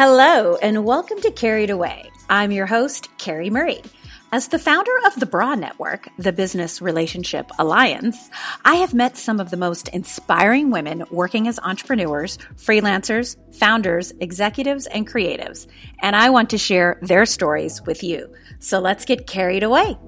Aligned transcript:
Hello, 0.00 0.54
and 0.62 0.84
welcome 0.84 1.20
to 1.22 1.32
Carried 1.32 1.70
Away. 1.70 2.08
I'm 2.30 2.52
your 2.52 2.66
host, 2.66 3.08
Carrie 3.18 3.50
Murray. 3.50 3.82
As 4.30 4.46
the 4.46 4.58
founder 4.60 4.92
of 5.04 5.16
the 5.16 5.26
BRA 5.26 5.56
Network, 5.56 6.08
the 6.16 6.32
Business 6.32 6.80
Relationship 6.80 7.50
Alliance, 7.58 8.30
I 8.64 8.76
have 8.76 8.94
met 8.94 9.16
some 9.16 9.40
of 9.40 9.50
the 9.50 9.56
most 9.56 9.88
inspiring 9.88 10.70
women 10.70 11.02
working 11.10 11.48
as 11.48 11.58
entrepreneurs, 11.58 12.38
freelancers, 12.54 13.34
founders, 13.56 14.12
executives, 14.20 14.86
and 14.86 15.04
creatives, 15.04 15.66
and 16.00 16.14
I 16.14 16.30
want 16.30 16.50
to 16.50 16.58
share 16.58 17.00
their 17.02 17.26
stories 17.26 17.82
with 17.82 18.04
you. 18.04 18.32
So 18.60 18.78
let's 18.78 19.04
get 19.04 19.26
carried 19.26 19.64
away. 19.64 19.98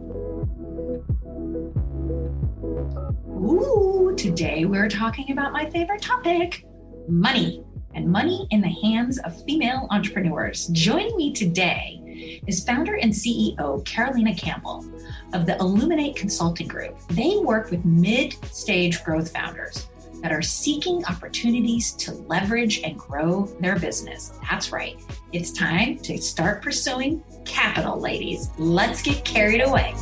Ooh, 3.26 4.14
today 4.16 4.66
we're 4.66 4.88
talking 4.88 5.32
about 5.32 5.52
my 5.52 5.68
favorite 5.68 6.00
topic 6.00 6.64
money 7.08 7.64
and 7.94 8.06
money 8.06 8.46
in 8.50 8.60
the 8.60 8.68
hands 8.68 9.18
of 9.20 9.44
female 9.44 9.86
entrepreneurs. 9.90 10.66
Joining 10.68 11.16
me 11.16 11.32
today 11.32 12.42
is 12.46 12.64
founder 12.64 12.96
and 12.96 13.12
CEO 13.12 13.84
Carolina 13.84 14.34
Campbell 14.34 14.84
of 15.32 15.46
the 15.46 15.56
Illuminate 15.58 16.16
Consulting 16.16 16.68
Group. 16.68 16.98
They 17.08 17.36
work 17.38 17.70
with 17.70 17.84
mid 17.84 18.34
stage 18.46 19.02
growth 19.04 19.32
founders 19.32 19.88
that 20.22 20.32
are 20.32 20.42
seeking 20.42 21.04
opportunities 21.06 21.92
to 21.92 22.12
leverage 22.12 22.82
and 22.82 22.98
grow 22.98 23.46
their 23.60 23.78
business. 23.78 24.32
That's 24.48 24.70
right. 24.70 25.00
It's 25.32 25.50
time 25.50 25.98
to 26.00 26.18
start 26.18 26.62
pursuing 26.62 27.22
capital, 27.44 27.98
ladies. 27.98 28.50
Let's 28.58 29.02
get 29.02 29.24
carried 29.24 29.62
away. 29.62 29.94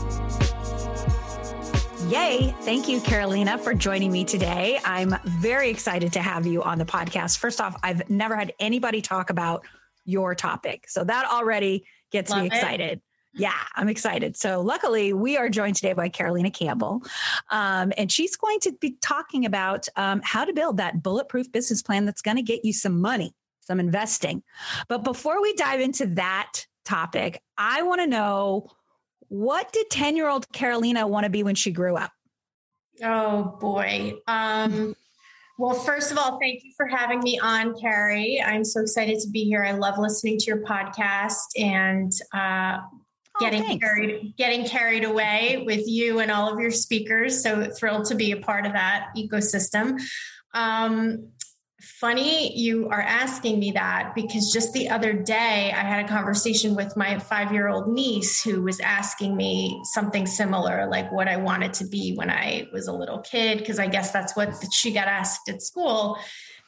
Yay. 2.08 2.54
Thank 2.62 2.88
you, 2.88 3.02
Carolina, 3.02 3.58
for 3.58 3.74
joining 3.74 4.10
me 4.10 4.24
today. 4.24 4.80
I'm 4.82 5.14
very 5.24 5.68
excited 5.68 6.10
to 6.14 6.22
have 6.22 6.46
you 6.46 6.62
on 6.62 6.78
the 6.78 6.86
podcast. 6.86 7.36
First 7.36 7.60
off, 7.60 7.78
I've 7.82 8.08
never 8.08 8.34
had 8.34 8.54
anybody 8.58 9.02
talk 9.02 9.28
about 9.28 9.66
your 10.06 10.34
topic. 10.34 10.88
So 10.88 11.04
that 11.04 11.30
already 11.30 11.84
gets 12.10 12.30
Love 12.30 12.40
me 12.40 12.46
excited. 12.46 12.92
It. 12.92 13.02
Yeah, 13.34 13.52
I'm 13.76 13.90
excited. 13.90 14.38
So, 14.38 14.62
luckily, 14.62 15.12
we 15.12 15.36
are 15.36 15.50
joined 15.50 15.76
today 15.76 15.92
by 15.92 16.08
Carolina 16.08 16.50
Campbell, 16.50 17.02
um, 17.50 17.92
and 17.98 18.10
she's 18.10 18.36
going 18.36 18.60
to 18.60 18.72
be 18.80 18.96
talking 19.02 19.44
about 19.44 19.86
um, 19.96 20.22
how 20.24 20.46
to 20.46 20.54
build 20.54 20.78
that 20.78 21.02
bulletproof 21.02 21.52
business 21.52 21.82
plan 21.82 22.06
that's 22.06 22.22
going 22.22 22.38
to 22.38 22.42
get 22.42 22.64
you 22.64 22.72
some 22.72 23.02
money, 23.02 23.34
some 23.60 23.78
investing. 23.78 24.42
But 24.88 25.04
before 25.04 25.42
we 25.42 25.52
dive 25.56 25.80
into 25.80 26.06
that 26.14 26.66
topic, 26.86 27.42
I 27.58 27.82
want 27.82 28.00
to 28.00 28.06
know 28.06 28.70
what 29.28 29.72
did 29.72 29.90
10 29.90 30.16
year 30.16 30.28
old 30.28 30.50
Carolina 30.52 31.06
want 31.06 31.24
to 31.24 31.30
be 31.30 31.42
when 31.42 31.54
she 31.54 31.70
grew 31.70 31.96
up? 31.96 32.12
Oh 33.02 33.56
boy. 33.60 34.14
Um, 34.26 34.94
well, 35.58 35.74
first 35.74 36.12
of 36.12 36.18
all, 36.18 36.38
thank 36.38 36.62
you 36.62 36.72
for 36.76 36.86
having 36.86 37.20
me 37.20 37.38
on, 37.40 37.78
Carrie. 37.80 38.40
I'm 38.40 38.64
so 38.64 38.80
excited 38.80 39.18
to 39.20 39.28
be 39.28 39.44
here. 39.44 39.64
I 39.64 39.72
love 39.72 39.98
listening 39.98 40.38
to 40.38 40.44
your 40.46 40.62
podcast 40.62 41.46
and 41.56 42.12
uh, 42.32 42.78
oh, 42.80 43.40
getting 43.40 43.78
carried 43.80 44.34
getting 44.36 44.64
carried 44.66 45.04
away 45.04 45.64
with 45.66 45.82
you 45.86 46.20
and 46.20 46.30
all 46.30 46.52
of 46.52 46.60
your 46.60 46.70
speakers. 46.70 47.42
So 47.42 47.64
thrilled 47.64 48.04
to 48.06 48.14
be 48.14 48.32
a 48.32 48.36
part 48.36 48.66
of 48.66 48.72
that 48.72 49.08
ecosystem. 49.16 50.00
Um, 50.54 51.32
funny 51.80 52.56
you 52.58 52.88
are 52.88 53.00
asking 53.00 53.60
me 53.60 53.72
that 53.72 54.12
because 54.14 54.52
just 54.52 54.72
the 54.72 54.88
other 54.90 55.12
day 55.12 55.72
I 55.72 55.80
had 55.80 56.04
a 56.04 56.08
conversation 56.08 56.74
with 56.74 56.96
my 56.96 57.18
five 57.18 57.52
year 57.52 57.68
old 57.68 57.88
niece 57.88 58.42
who 58.42 58.62
was 58.62 58.80
asking 58.80 59.36
me 59.36 59.80
something 59.84 60.26
similar, 60.26 60.88
like 60.90 61.12
what 61.12 61.28
I 61.28 61.36
wanted 61.36 61.74
to 61.74 61.86
be 61.86 62.14
when 62.16 62.30
I 62.30 62.66
was 62.72 62.88
a 62.88 62.92
little 62.92 63.20
kid, 63.20 63.58
because 63.58 63.78
I 63.78 63.86
guess 63.86 64.10
that's 64.12 64.34
what 64.34 64.54
she 64.72 64.92
got 64.92 65.06
asked 65.06 65.48
at 65.48 65.62
school. 65.62 66.18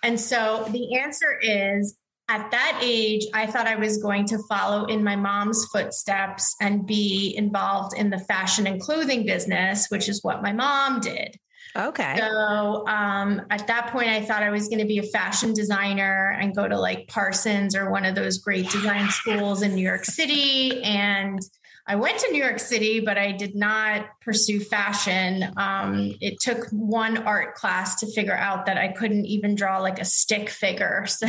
And 0.03 0.19
so 0.19 0.67
the 0.71 0.99
answer 0.99 1.39
is 1.41 1.97
at 2.29 2.53
that 2.53 2.79
age, 2.81 3.27
I 3.35 3.47
thought 3.47 3.67
I 3.67 3.75
was 3.75 3.99
going 3.99 4.27
to 4.27 4.39
follow 4.49 4.85
in 4.85 5.03
my 5.03 5.17
mom's 5.17 5.67
footsteps 5.73 6.55
and 6.61 6.87
be 6.87 7.35
involved 7.37 7.99
in 7.99 8.11
the 8.11 8.21
fashion 8.21 8.69
and 8.69 8.81
clothing 8.81 9.27
business, 9.27 9.89
which 9.89 10.09
is 10.09 10.23
what 10.23 10.41
my 10.41 10.53
mom 10.53 11.01
did. 11.01 11.37
Okay. 11.77 12.17
So 12.19 12.87
um, 12.89 13.43
at 13.51 13.67
that 13.67 13.89
point, 13.93 14.09
I 14.09 14.23
thought 14.23 14.43
I 14.43 14.51
was 14.51 14.69
going 14.69 14.81
to 14.81 14.87
be 14.87 14.99
a 14.99 15.03
fashion 15.03 15.53
designer 15.53 16.37
and 16.41 16.55
go 16.55 16.67
to 16.67 16.79
like 16.79 17.09
Parsons 17.09 17.77
or 17.77 17.91
one 17.91 18.05
of 18.05 18.15
those 18.15 18.39
great 18.39 18.69
design 18.71 19.09
schools 19.11 19.63
in 19.63 19.75
New 19.75 19.83
York 19.83 20.05
City. 20.05 20.83
And 20.83 21.41
I 21.87 21.97
went 21.97 22.19
to 22.19 22.31
New 22.31 22.43
York 22.43 22.59
City, 22.59 23.01
but 23.01 23.19
I 23.19 23.33
did 23.33 23.55
not 23.55 24.07
pursue 24.21 24.61
fashion. 24.61 25.53
Um, 25.57 26.15
it 26.21 26.39
took 26.41 26.69
one 26.71 27.19
art 27.19 27.55
class 27.55 27.99
to 28.01 28.13
figure 28.13 28.37
out 28.37 28.67
that 28.67 28.77
I 28.77 28.89
couldn't 28.89 29.27
even 29.27 29.55
draw 29.55 29.79
like 29.79 29.99
a 29.99 30.05
stick 30.05 30.49
figure. 30.49 31.07
So 31.21 31.27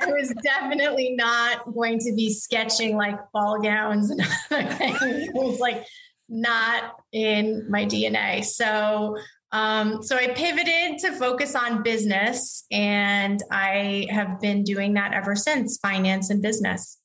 I 0.00 0.06
was 0.06 0.34
definitely 0.42 1.14
not 1.14 1.72
going 1.72 1.98
to 2.00 2.12
be 2.14 2.32
sketching 2.34 2.96
like 2.96 3.16
ball 3.32 3.60
gowns 3.60 4.10
and 4.10 4.20
it 4.50 5.32
was 5.32 5.60
like 5.60 5.86
not 6.28 6.94
in 7.12 7.66
my 7.70 7.84
DNA. 7.84 8.44
So 8.44 9.16
um, 9.54 10.02
so 10.02 10.16
I 10.16 10.28
pivoted 10.28 10.98
to 10.98 11.12
focus 11.12 11.54
on 11.54 11.84
business, 11.84 12.64
and 12.72 13.40
I 13.52 14.08
have 14.10 14.40
been 14.40 14.64
doing 14.64 14.94
that 14.94 15.14
ever 15.14 15.36
since 15.36 15.78
finance 15.78 16.28
and 16.28 16.42
business. 16.42 16.98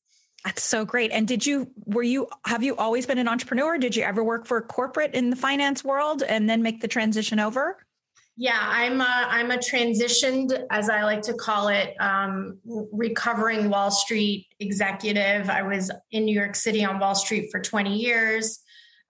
That's 0.44 0.64
so 0.64 0.84
great. 0.84 1.12
And 1.12 1.28
did 1.28 1.46
you, 1.46 1.70
were 1.86 2.02
you, 2.02 2.28
have 2.46 2.64
you 2.64 2.76
always 2.76 3.06
been 3.06 3.20
an 3.20 3.28
entrepreneur? 3.28 3.78
Did 3.78 3.96
you 3.96 4.02
ever 4.02 4.24
work 4.24 4.48
for 4.48 4.60
corporate 4.64 5.14
in 5.14 5.30
the 5.30 5.36
finance 5.36 5.84
world 5.84 6.24
and 6.24 6.50
then 6.50 6.64
make 6.64 6.82
the 6.82 6.88
transition 6.88 7.40
over? 7.40 7.78
Yeah, 8.36 8.60
I'm 8.60 9.00
a, 9.00 9.26
I'm 9.30 9.52
a 9.52 9.58
transitioned, 9.58 10.60
as 10.72 10.90
I 10.90 11.04
like 11.04 11.22
to 11.24 11.36
call 11.36 11.68
it, 11.68 11.94
um, 12.00 12.58
recovering 12.92 13.70
Wall 13.70 13.92
Street 13.92 14.48
executive. 14.60 15.52
I 15.52 15.62
was 15.62 15.92
in 16.12 16.26
New 16.26 16.34
York 16.34 16.56
City 16.56 16.84
on 16.84 16.98
Wall 16.98 17.16
Street 17.16 17.50
for 17.52 17.60
20 17.60 17.96
years 17.96 18.60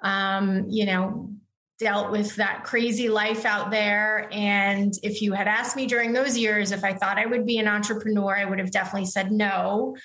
um, 0.02 0.66
you 0.70 0.86
know, 0.86 1.32
dealt 1.80 2.12
with 2.12 2.36
that 2.36 2.64
crazy 2.66 3.10
life 3.10 3.46
out 3.46 3.72
there. 3.72 4.28
And 4.32 4.94
if 5.02 5.22
you 5.22 5.34
had 5.34 5.48
asked 5.48 5.76
me 5.76 5.88
during 5.88 6.12
those 6.12 6.38
years 6.38 6.72
if 6.72 6.84
I 6.84 6.94
thought 6.94 7.18
I 7.18 7.26
would 7.26 7.46
be 7.46 7.58
an 7.58 7.68
entrepreneur, 7.68 8.36
I 8.36 8.46
would 8.46 8.60
have 8.60 8.72
definitely 8.72 9.06
said 9.06 9.32
no. 9.32 9.96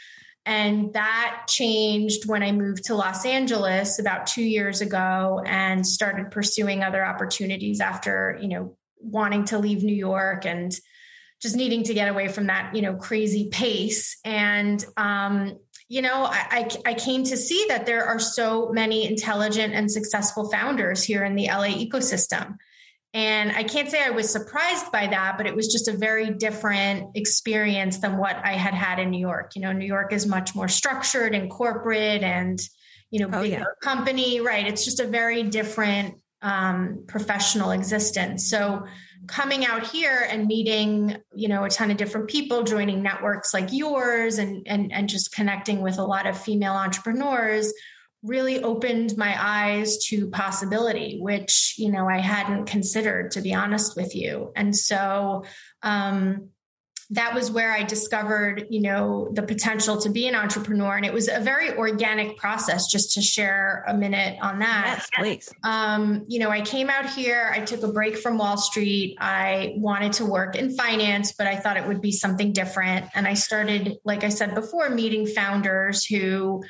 And 0.47 0.93
that 0.93 1.45
changed 1.49 2.29
when 2.29 2.43
I 2.43 2.53
moved 2.53 2.85
to 2.85 2.95
Los 2.95 3.25
Angeles 3.25 3.99
about 3.99 4.27
two 4.27 4.43
years 4.43 4.83
ago 4.83 5.43
and 5.45 5.87
started 5.87 6.31
pursuing 6.31 6.85
other 6.85 7.05
opportunities 7.05 7.81
after, 7.81 8.39
you 8.41 8.49
know, 8.49 8.77
wanting 9.01 9.45
to 9.47 9.59
leave 9.59 9.83
New 9.83 9.95
York 9.95 10.47
and 10.47 10.73
just 11.41 11.57
needing 11.57 11.83
to 11.85 11.95
get 11.95 12.09
away 12.09 12.29
from 12.29 12.47
that, 12.47 12.75
you 12.75 12.83
know, 12.83 12.95
crazy 12.95 13.49
pace. 13.51 14.19
And 14.25 14.85
um, 14.97 15.59
you 15.95 16.03
know, 16.03 16.25
I, 16.25 16.69
I, 16.85 16.95
came 16.95 17.23
to 17.23 17.37
see 17.37 17.67
that 17.69 17.87
there 17.87 18.05
are 18.05 18.19
so 18.19 18.73
many 18.73 19.07
intelligent 19.07 19.75
and 19.75 19.89
successful 19.89 20.51
founders 20.51 21.05
here 21.05 21.23
in 21.23 21.37
the 21.37 21.47
LA 21.47 21.69
ecosystem. 21.69 22.57
And 23.13 23.53
I 23.53 23.63
can't 23.63 23.89
say 23.89 24.03
I 24.03 24.11
was 24.11 24.29
surprised 24.29 24.91
by 24.91 25.07
that, 25.07 25.37
but 25.37 25.47
it 25.47 25.55
was 25.55 25.69
just 25.69 25.87
a 25.87 25.93
very 25.93 26.31
different 26.31 27.11
experience 27.15 27.99
than 27.99 28.19
what 28.19 28.35
I 28.45 28.55
had 28.55 28.75
had 28.75 28.99
in 28.99 29.11
New 29.11 29.21
York. 29.21 29.53
You 29.55 29.63
know, 29.63 29.71
New 29.71 29.87
York 29.87 30.13
is 30.13 30.27
much 30.27 30.53
more 30.57 30.67
structured 30.67 31.33
and 31.33 31.49
corporate 31.49 32.25
and, 32.25 32.59
you 33.13 33.21
know, 33.21 33.29
oh, 33.33 33.43
bigger 33.43 33.59
yeah. 33.59 33.65
company, 33.81 34.41
right? 34.41 34.67
It's 34.67 34.85
just 34.85 34.99
a 34.99 35.07
very 35.07 35.45
different 35.45 36.17
um, 36.45 37.05
professional 37.09 37.73
existence. 37.73 38.49
So 38.49 38.85
coming 39.27 39.65
out 39.65 39.87
here 39.87 40.27
and 40.31 40.47
meeting 40.47 41.17
you 41.35 41.49
know 41.49 41.65
a 41.65 41.71
ton 41.71 41.91
of 41.91 41.97
different 41.97 42.29
people 42.29 42.63
joining 42.63 43.03
networks 43.03 43.55
like 43.55 43.73
yours 43.73 44.39
and 44.39 44.67
and 44.67 44.93
and 44.93 45.09
just 45.09 45.35
connecting 45.35 45.81
with 45.81 45.99
a 45.99 46.05
lot 46.05 46.27
of 46.27 46.39
female 46.39 46.75
entrepreneurs 46.75 47.73
really 48.23 48.63
opened 48.63 49.17
my 49.17 49.35
eyes 49.39 49.97
to 50.07 50.29
possibility 50.29 51.19
which 51.21 51.75
you 51.79 51.91
know 51.91 52.07
i 52.07 52.19
hadn't 52.19 52.67
considered 52.67 53.31
to 53.31 53.41
be 53.41 53.55
honest 53.55 53.97
with 53.97 54.15
you 54.15 54.53
and 54.55 54.77
so 54.77 55.43
um 55.83 56.51
that 57.11 57.35
was 57.35 57.51
where 57.51 57.73
I 57.73 57.83
discovered, 57.83 58.67
you 58.71 58.81
know, 58.81 59.29
the 59.33 59.43
potential 59.43 60.01
to 60.01 60.09
be 60.09 60.27
an 60.27 60.35
entrepreneur. 60.35 60.97
And 60.97 61.05
it 61.05 61.13
was 61.13 61.29
a 61.29 61.41
very 61.41 61.73
organic 61.77 62.37
process, 62.37 62.87
just 62.87 63.13
to 63.15 63.23
share 63.23 63.85
a 63.87 63.95
minute 63.95 64.39
on 64.41 64.61
that. 64.61 64.85
Yes, 64.99 65.11
please. 65.15 65.53
Um, 65.63 66.25
you 66.29 66.39
know, 66.39 66.51
I 66.51 66.61
came 66.61 66.89
out 66.89 67.07
here, 67.07 67.51
I 67.55 67.61
took 67.61 67.83
a 67.83 67.89
break 67.89 68.17
from 68.17 68.39
Wall 68.39 68.57
Street. 68.57 69.17
I 69.21 69.75
wanted 69.77 70.15
to 70.15 70.27
work 70.27 70.57
in 70.57 70.75
finance, 70.77 71.33
but 71.33 71.47
I 71.47 71.57
thought 71.57 71.77
it 71.77 71.87
would 71.87 72.01
be 72.01 72.13
something 72.13 72.53
different. 72.53 73.07
And 73.15 73.27
I 73.27 73.35
started, 73.35 73.99
like 74.05 74.25
I 74.25 74.29
said 74.29 74.55
before, 74.55 74.91
meeting 74.91 75.27
founders 75.27 76.05
who 76.05 76.63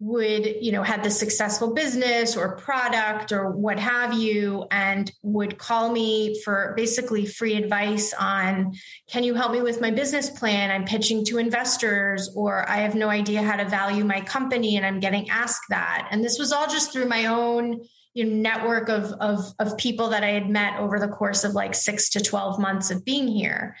would 0.00 0.46
you 0.60 0.70
know 0.70 0.84
had 0.84 1.02
the 1.02 1.10
successful 1.10 1.74
business 1.74 2.36
or 2.36 2.56
product 2.56 3.32
or 3.32 3.50
what 3.50 3.80
have 3.80 4.14
you 4.14 4.64
and 4.70 5.10
would 5.22 5.58
call 5.58 5.90
me 5.90 6.40
for 6.44 6.72
basically 6.76 7.26
free 7.26 7.56
advice 7.56 8.14
on 8.14 8.72
can 9.10 9.24
you 9.24 9.34
help 9.34 9.50
me 9.50 9.60
with 9.60 9.80
my 9.80 9.90
business 9.90 10.30
plan? 10.30 10.70
I'm 10.70 10.84
pitching 10.84 11.24
to 11.26 11.38
investors 11.38 12.30
or 12.36 12.68
i 12.68 12.76
have 12.78 12.94
no 12.94 13.08
idea 13.08 13.42
how 13.42 13.56
to 13.56 13.64
value 13.64 14.04
my 14.04 14.20
company 14.20 14.76
and 14.76 14.86
i'm 14.86 15.00
getting 15.00 15.28
asked 15.30 15.64
that. 15.70 16.08
And 16.12 16.22
this 16.22 16.38
was 16.38 16.52
all 16.52 16.68
just 16.68 16.92
through 16.92 17.06
my 17.06 17.26
own 17.26 17.80
you 18.14 18.24
know, 18.24 18.36
network 18.36 18.88
of, 18.88 19.12
of 19.20 19.52
of 19.58 19.76
people 19.78 20.10
that 20.10 20.22
i 20.22 20.30
had 20.30 20.48
met 20.48 20.78
over 20.78 21.00
the 21.00 21.08
course 21.08 21.42
of 21.42 21.54
like 21.54 21.74
6 21.74 22.10
to 22.10 22.20
12 22.20 22.60
months 22.60 22.92
of 22.92 23.04
being 23.04 23.26
here. 23.26 23.76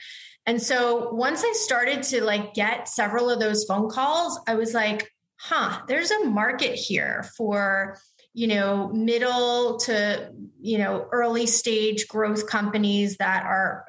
And 0.46 0.60
so 0.60 1.12
once 1.12 1.44
I 1.44 1.52
started 1.52 2.02
to 2.04 2.24
like 2.24 2.54
get 2.54 2.88
several 2.88 3.30
of 3.30 3.38
those 3.38 3.64
phone 3.64 3.90
calls, 3.90 4.40
I 4.48 4.54
was 4.54 4.72
like, 4.72 5.12
huh, 5.40 5.80
there's 5.88 6.10
a 6.10 6.24
market 6.24 6.74
here 6.74 7.28
for 7.36 7.98
you 8.34 8.46
know 8.46 8.88
middle 8.88 9.78
to 9.78 10.32
you 10.60 10.78
know 10.78 11.08
early 11.10 11.46
stage 11.46 12.06
growth 12.08 12.46
companies 12.46 13.16
that 13.16 13.44
are 13.44 13.84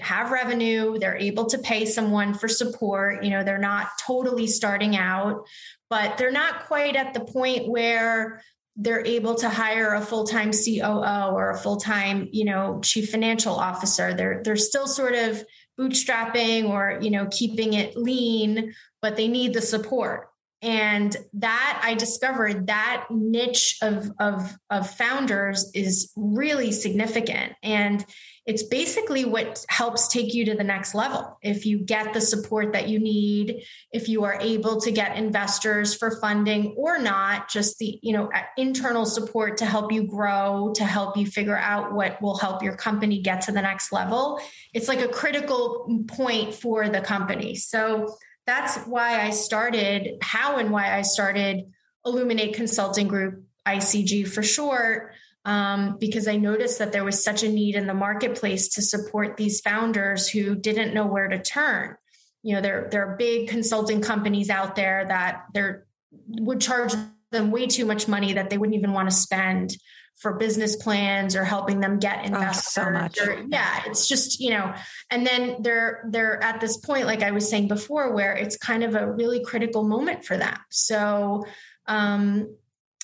have 0.00 0.30
revenue 0.30 0.98
they're 0.98 1.16
able 1.16 1.44
to 1.44 1.58
pay 1.58 1.84
someone 1.84 2.32
for 2.32 2.48
support 2.48 3.22
you 3.22 3.30
know 3.30 3.44
they're 3.44 3.58
not 3.58 3.88
totally 4.04 4.46
starting 4.46 4.96
out 4.96 5.46
but 5.90 6.16
they're 6.16 6.32
not 6.32 6.66
quite 6.66 6.96
at 6.96 7.12
the 7.12 7.20
point 7.20 7.68
where 7.68 8.42
they're 8.76 9.04
able 9.04 9.34
to 9.34 9.50
hire 9.50 9.92
a 9.92 10.00
full-time 10.00 10.50
COO 10.50 11.34
or 11.34 11.50
a 11.50 11.58
full-time, 11.58 12.28
you 12.32 12.46
know, 12.46 12.80
chief 12.82 13.10
financial 13.10 13.54
officer. 13.54 14.14
They're 14.14 14.40
they're 14.42 14.56
still 14.56 14.86
sort 14.86 15.14
of 15.14 15.44
bootstrapping 15.78 16.70
or, 16.70 16.98
you 17.02 17.10
know, 17.10 17.28
keeping 17.30 17.74
it 17.74 17.96
lean, 17.96 18.74
but 19.02 19.16
they 19.16 19.28
need 19.28 19.52
the 19.52 19.60
support 19.60 20.31
and 20.62 21.16
that 21.34 21.80
i 21.84 21.94
discovered 21.94 22.68
that 22.68 23.06
niche 23.10 23.78
of, 23.82 24.10
of, 24.18 24.56
of 24.70 24.88
founders 24.90 25.70
is 25.74 26.12
really 26.16 26.72
significant. 26.72 27.52
And 27.62 28.04
it's 28.44 28.64
basically 28.64 29.24
what 29.24 29.64
helps 29.68 30.08
take 30.08 30.34
you 30.34 30.44
to 30.46 30.54
the 30.56 30.64
next 30.64 30.96
level. 30.96 31.38
If 31.42 31.64
you 31.64 31.78
get 31.78 32.12
the 32.12 32.20
support 32.20 32.72
that 32.72 32.88
you 32.88 32.98
need 32.98 33.62
if 33.92 34.08
you 34.08 34.24
are 34.24 34.36
able 34.40 34.80
to 34.80 34.90
get 34.90 35.16
investors 35.16 35.94
for 35.94 36.18
funding 36.20 36.74
or 36.76 36.98
not 36.98 37.48
just 37.48 37.78
the 37.78 37.98
you 38.02 38.12
know 38.12 38.30
internal 38.56 39.04
support 39.04 39.58
to 39.58 39.66
help 39.66 39.92
you 39.92 40.06
grow 40.06 40.72
to 40.74 40.84
help 40.84 41.16
you 41.16 41.26
figure 41.26 41.56
out 41.56 41.92
what 41.92 42.20
will 42.20 42.36
help 42.36 42.62
your 42.62 42.76
company 42.76 43.20
get 43.20 43.42
to 43.42 43.52
the 43.52 43.62
next 43.62 43.92
level 43.92 44.40
it's 44.74 44.88
like 44.88 45.00
a 45.00 45.08
critical 45.08 46.04
point 46.08 46.54
for 46.54 46.88
the 46.88 47.00
company. 47.00 47.54
So 47.54 48.16
that's 48.46 48.78
why 48.86 49.20
I 49.20 49.30
started, 49.30 50.18
how 50.20 50.56
and 50.56 50.70
why 50.70 50.96
I 50.96 51.02
started 51.02 51.72
Illuminate 52.04 52.54
Consulting 52.54 53.08
Group, 53.08 53.44
ICG 53.66 54.26
for 54.28 54.42
short, 54.42 55.12
um, 55.44 55.96
because 55.98 56.28
I 56.28 56.36
noticed 56.36 56.78
that 56.78 56.92
there 56.92 57.04
was 57.04 57.22
such 57.22 57.42
a 57.42 57.48
need 57.48 57.74
in 57.74 57.86
the 57.86 57.94
marketplace 57.94 58.68
to 58.70 58.82
support 58.82 59.36
these 59.36 59.60
founders 59.60 60.28
who 60.28 60.54
didn't 60.54 60.94
know 60.94 61.06
where 61.06 61.28
to 61.28 61.40
turn. 61.40 61.96
You 62.42 62.56
know, 62.56 62.60
there, 62.60 62.88
there 62.90 63.06
are 63.06 63.16
big 63.16 63.48
consulting 63.48 64.00
companies 64.00 64.50
out 64.50 64.76
there 64.76 65.04
that 65.08 65.44
they're 65.54 65.86
would 66.28 66.60
charge 66.60 66.92
them 67.30 67.50
way 67.50 67.66
too 67.66 67.84
much 67.84 68.06
money 68.08 68.34
that 68.34 68.50
they 68.50 68.58
wouldn't 68.58 68.76
even 68.76 68.92
want 68.92 69.08
to 69.08 69.14
spend 69.14 69.76
for 70.16 70.34
business 70.34 70.76
plans 70.76 71.34
or 71.34 71.44
helping 71.44 71.80
them 71.80 71.98
get 71.98 72.24
investors. 72.24 72.78
Oh, 72.78 72.84
so 72.84 72.90
much. 72.90 73.18
Or, 73.20 73.44
yeah, 73.48 73.82
it's 73.86 74.06
just, 74.06 74.40
you 74.40 74.50
know, 74.50 74.72
and 75.10 75.26
then 75.26 75.62
they're 75.62 76.04
they're 76.08 76.42
at 76.42 76.60
this 76.60 76.76
point, 76.76 77.06
like 77.06 77.22
I 77.22 77.32
was 77.32 77.48
saying 77.48 77.68
before, 77.68 78.14
where 78.14 78.34
it's 78.34 78.56
kind 78.56 78.84
of 78.84 78.94
a 78.94 79.10
really 79.10 79.44
critical 79.44 79.82
moment 79.82 80.24
for 80.24 80.36
them. 80.36 80.56
So 80.70 81.44
um, 81.86 82.56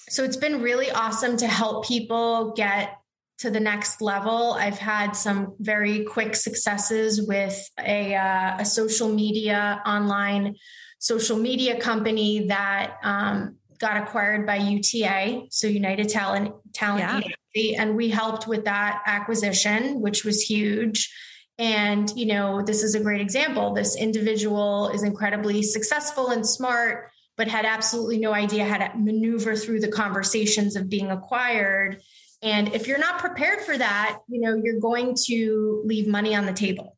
so 0.08 0.24
it's 0.24 0.36
been 0.36 0.62
really 0.62 0.90
awesome 0.90 1.36
to 1.38 1.46
help 1.46 1.86
people 1.86 2.52
get 2.52 2.96
to 3.38 3.50
the 3.50 3.60
next 3.60 4.00
level. 4.00 4.54
I've 4.54 4.78
had 4.78 5.12
some 5.12 5.54
very 5.60 6.04
quick 6.04 6.34
successes 6.34 7.22
with 7.22 7.56
a, 7.78 8.14
uh, 8.14 8.56
a 8.58 8.64
social 8.64 9.08
media 9.08 9.80
online 9.86 10.56
social 10.98 11.38
media 11.38 11.80
company 11.80 12.48
that 12.48 12.96
um, 13.04 13.57
got 13.78 13.96
acquired 13.96 14.46
by 14.46 14.56
UTA, 14.56 15.46
so 15.50 15.66
United 15.66 16.08
Talent 16.08 16.54
Talent 16.74 17.00
yeah. 17.00 17.18
Agency, 17.18 17.76
and 17.76 17.96
we 17.96 18.08
helped 18.08 18.46
with 18.46 18.64
that 18.64 19.02
acquisition, 19.06 20.00
which 20.00 20.24
was 20.24 20.42
huge. 20.42 21.12
And 21.58 22.10
you 22.16 22.26
know, 22.26 22.62
this 22.62 22.82
is 22.82 22.94
a 22.94 23.00
great 23.00 23.20
example. 23.20 23.74
This 23.74 23.96
individual 23.96 24.90
is 24.90 25.02
incredibly 25.02 25.62
successful 25.62 26.28
and 26.28 26.46
smart, 26.46 27.10
but 27.36 27.48
had 27.48 27.64
absolutely 27.64 28.18
no 28.18 28.32
idea 28.32 28.64
how 28.64 28.78
to 28.78 28.98
maneuver 28.98 29.56
through 29.56 29.80
the 29.80 29.88
conversations 29.88 30.76
of 30.76 30.88
being 30.88 31.10
acquired. 31.10 32.00
And 32.42 32.74
if 32.74 32.86
you're 32.86 32.98
not 32.98 33.18
prepared 33.18 33.62
for 33.62 33.76
that, 33.76 34.18
you 34.28 34.40
know, 34.40 34.60
you're 34.62 34.80
going 34.80 35.16
to 35.26 35.82
leave 35.84 36.06
money 36.06 36.34
on 36.34 36.46
the 36.46 36.52
table. 36.52 36.97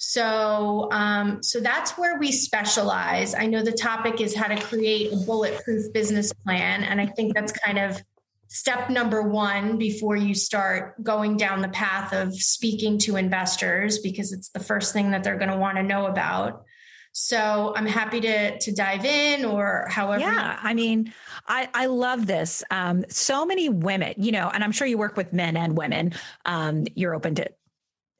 So, 0.00 0.88
um, 0.92 1.42
so 1.42 1.58
that's 1.58 1.98
where 1.98 2.18
we 2.18 2.30
specialize. 2.30 3.34
I 3.34 3.46
know 3.46 3.64
the 3.64 3.72
topic 3.72 4.20
is 4.20 4.34
how 4.34 4.46
to 4.46 4.56
create 4.60 5.12
a 5.12 5.16
bulletproof 5.16 5.92
business 5.92 6.32
plan, 6.32 6.84
and 6.84 7.00
I 7.00 7.06
think 7.06 7.34
that's 7.34 7.50
kind 7.50 7.78
of 7.78 8.00
step 8.46 8.90
number 8.90 9.22
one 9.22 9.76
before 9.76 10.14
you 10.14 10.36
start 10.36 11.02
going 11.02 11.36
down 11.36 11.62
the 11.62 11.68
path 11.68 12.12
of 12.12 12.32
speaking 12.34 12.98
to 12.98 13.16
investors 13.16 13.98
because 13.98 14.32
it's 14.32 14.50
the 14.50 14.60
first 14.60 14.92
thing 14.92 15.10
that 15.10 15.24
they're 15.24 15.36
going 15.36 15.50
to 15.50 15.56
want 15.56 15.76
to 15.76 15.82
know 15.82 16.06
about. 16.06 16.64
So 17.10 17.72
I'm 17.74 17.86
happy 17.86 18.20
to 18.20 18.58
to 18.58 18.72
dive 18.72 19.04
in 19.04 19.44
or 19.44 19.88
however. 19.90 20.20
Yeah, 20.20 20.60
I 20.62 20.74
mean, 20.74 21.12
I 21.48 21.68
I 21.74 21.86
love 21.86 22.26
this. 22.26 22.62
Um, 22.70 23.04
so 23.08 23.44
many 23.44 23.68
women, 23.68 24.14
you 24.16 24.30
know, 24.30 24.48
and 24.48 24.62
I'm 24.62 24.70
sure 24.70 24.86
you 24.86 24.96
work 24.96 25.16
with 25.16 25.32
men 25.32 25.56
and 25.56 25.76
women. 25.76 26.12
Um, 26.44 26.86
you're 26.94 27.16
open 27.16 27.34
to 27.36 27.50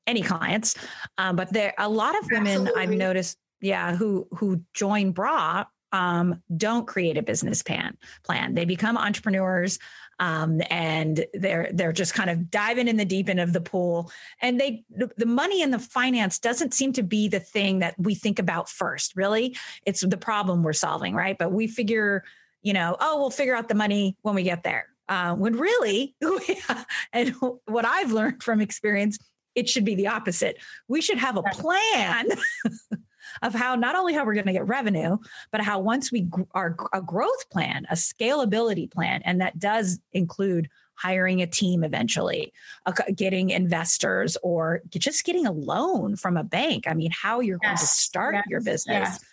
any 0.08 0.22
clients. 0.22 0.74
Um, 1.18 1.36
but 1.36 1.52
there 1.52 1.74
a 1.78 1.88
lot 1.88 2.18
of 2.18 2.28
women 2.30 2.62
Absolutely. 2.62 2.82
I've 2.82 2.90
noticed, 2.90 3.38
yeah, 3.60 3.94
who 3.94 4.26
who 4.32 4.62
join 4.74 5.12
Bra 5.12 5.64
um, 5.92 6.42
don't 6.56 6.86
create 6.86 7.16
a 7.16 7.22
business 7.22 7.62
plan 7.62 7.96
plan. 8.24 8.54
They 8.54 8.64
become 8.64 8.96
entrepreneurs 8.96 9.78
um, 10.20 10.60
and 10.70 11.24
they're 11.34 11.70
they're 11.72 11.92
just 11.92 12.14
kind 12.14 12.28
of 12.28 12.50
diving 12.50 12.88
in 12.88 12.96
the 12.96 13.04
deep 13.04 13.28
end 13.28 13.40
of 13.40 13.52
the 13.52 13.60
pool. 13.60 14.10
And 14.42 14.60
they 14.60 14.84
the, 14.90 15.10
the 15.16 15.26
money 15.26 15.62
and 15.62 15.72
the 15.72 15.78
finance 15.78 16.38
doesn't 16.38 16.74
seem 16.74 16.92
to 16.94 17.02
be 17.02 17.28
the 17.28 17.40
thing 17.40 17.78
that 17.78 17.94
we 17.98 18.14
think 18.14 18.38
about 18.38 18.68
first. 18.68 19.16
Really, 19.16 19.56
it's 19.86 20.00
the 20.00 20.16
problem 20.16 20.62
we're 20.62 20.72
solving, 20.72 21.14
right? 21.14 21.38
But 21.38 21.52
we 21.52 21.66
figure, 21.66 22.24
you 22.62 22.72
know, 22.72 22.96
oh, 23.00 23.18
we'll 23.18 23.30
figure 23.30 23.56
out 23.56 23.68
the 23.68 23.74
money 23.74 24.16
when 24.22 24.34
we 24.34 24.42
get 24.42 24.62
there. 24.62 24.88
Uh, 25.08 25.34
when 25.34 25.56
really, 25.56 26.14
and 27.14 27.34
what 27.64 27.86
I've 27.86 28.12
learned 28.12 28.42
from 28.42 28.60
experience 28.60 29.18
it 29.58 29.68
should 29.68 29.84
be 29.84 29.96
the 29.96 30.06
opposite. 30.06 30.56
We 30.86 31.00
should 31.00 31.18
have 31.18 31.36
a 31.36 31.42
plan 31.42 32.28
of 33.42 33.54
how 33.54 33.74
not 33.74 33.96
only 33.96 34.14
how 34.14 34.24
we're 34.24 34.34
going 34.34 34.46
to 34.46 34.52
get 34.52 34.68
revenue, 34.68 35.18
but 35.50 35.60
how 35.60 35.80
once 35.80 36.12
we 36.12 36.28
are 36.54 36.76
a 36.92 37.02
growth 37.02 37.50
plan, 37.50 37.86
a 37.90 37.94
scalability 37.94 38.88
plan, 38.88 39.20
and 39.24 39.40
that 39.40 39.58
does 39.58 39.98
include 40.12 40.68
hiring 40.94 41.42
a 41.42 41.46
team 41.46 41.82
eventually, 41.82 42.52
getting 43.16 43.50
investors, 43.50 44.36
or 44.42 44.82
just 44.90 45.24
getting 45.24 45.46
a 45.46 45.52
loan 45.52 46.14
from 46.14 46.36
a 46.36 46.44
bank. 46.44 46.84
I 46.86 46.94
mean, 46.94 47.10
how 47.10 47.40
you're 47.40 47.58
yes. 47.62 47.68
going 47.68 47.78
to 47.78 47.86
start 47.86 48.34
yes. 48.36 48.44
your 48.48 48.60
business. 48.60 49.08
Yes. 49.10 49.24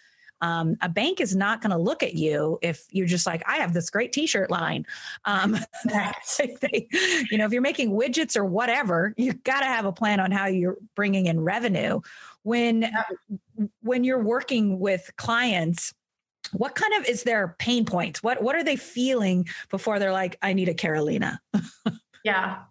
Um, 0.42 0.76
a 0.82 0.90
bank 0.90 1.22
is 1.22 1.36
not 1.36 1.62
going 1.62 1.72
to 1.72 1.78
look 1.78 2.04
at 2.04 2.14
you 2.14 2.60
if 2.62 2.86
you're 2.92 3.08
just 3.08 3.26
like, 3.26 3.44
I 3.48 3.58
have 3.58 3.74
this 3.74 3.90
great 3.90 4.12
T-shirt 4.12 4.52
line. 4.52 4.86
Um, 5.26 5.58
they, 6.38 6.88
you 7.32 7.38
know, 7.38 7.46
if 7.46 7.52
you're 7.52 7.62
making 7.62 7.92
widgets 7.92 8.36
or 8.36 8.46
whatever, 8.46 9.14
you've 9.18 9.44
got 9.44 9.62
to 9.62 9.66
have 9.66 9.86
a 9.86 9.92
plan 9.92 10.20
on 10.20 10.32
how 10.32 10.48
you're 10.48 10.78
bringing 10.96 11.28
in 11.28 11.40
revenue. 11.40 12.02
When 12.44 12.92
when 13.82 14.04
you're 14.04 14.22
working 14.22 14.80
with 14.80 15.10
clients, 15.18 15.94
what 16.52 16.76
kind 16.76 16.94
of 17.00 17.10
is 17.10 17.24
their 17.24 17.56
pain 17.58 17.86
points? 17.86 18.22
What 18.22 18.42
what 18.44 18.56
are 18.56 18.64
they 18.64 18.76
feeling 18.76 19.48
before 19.72 20.00
they're 20.00 20.12
like, 20.12 20.38
I 20.42 20.54
need 20.54 20.70
a 20.70 20.74
Carolina? 20.74 21.40
yeah, 22.24 22.64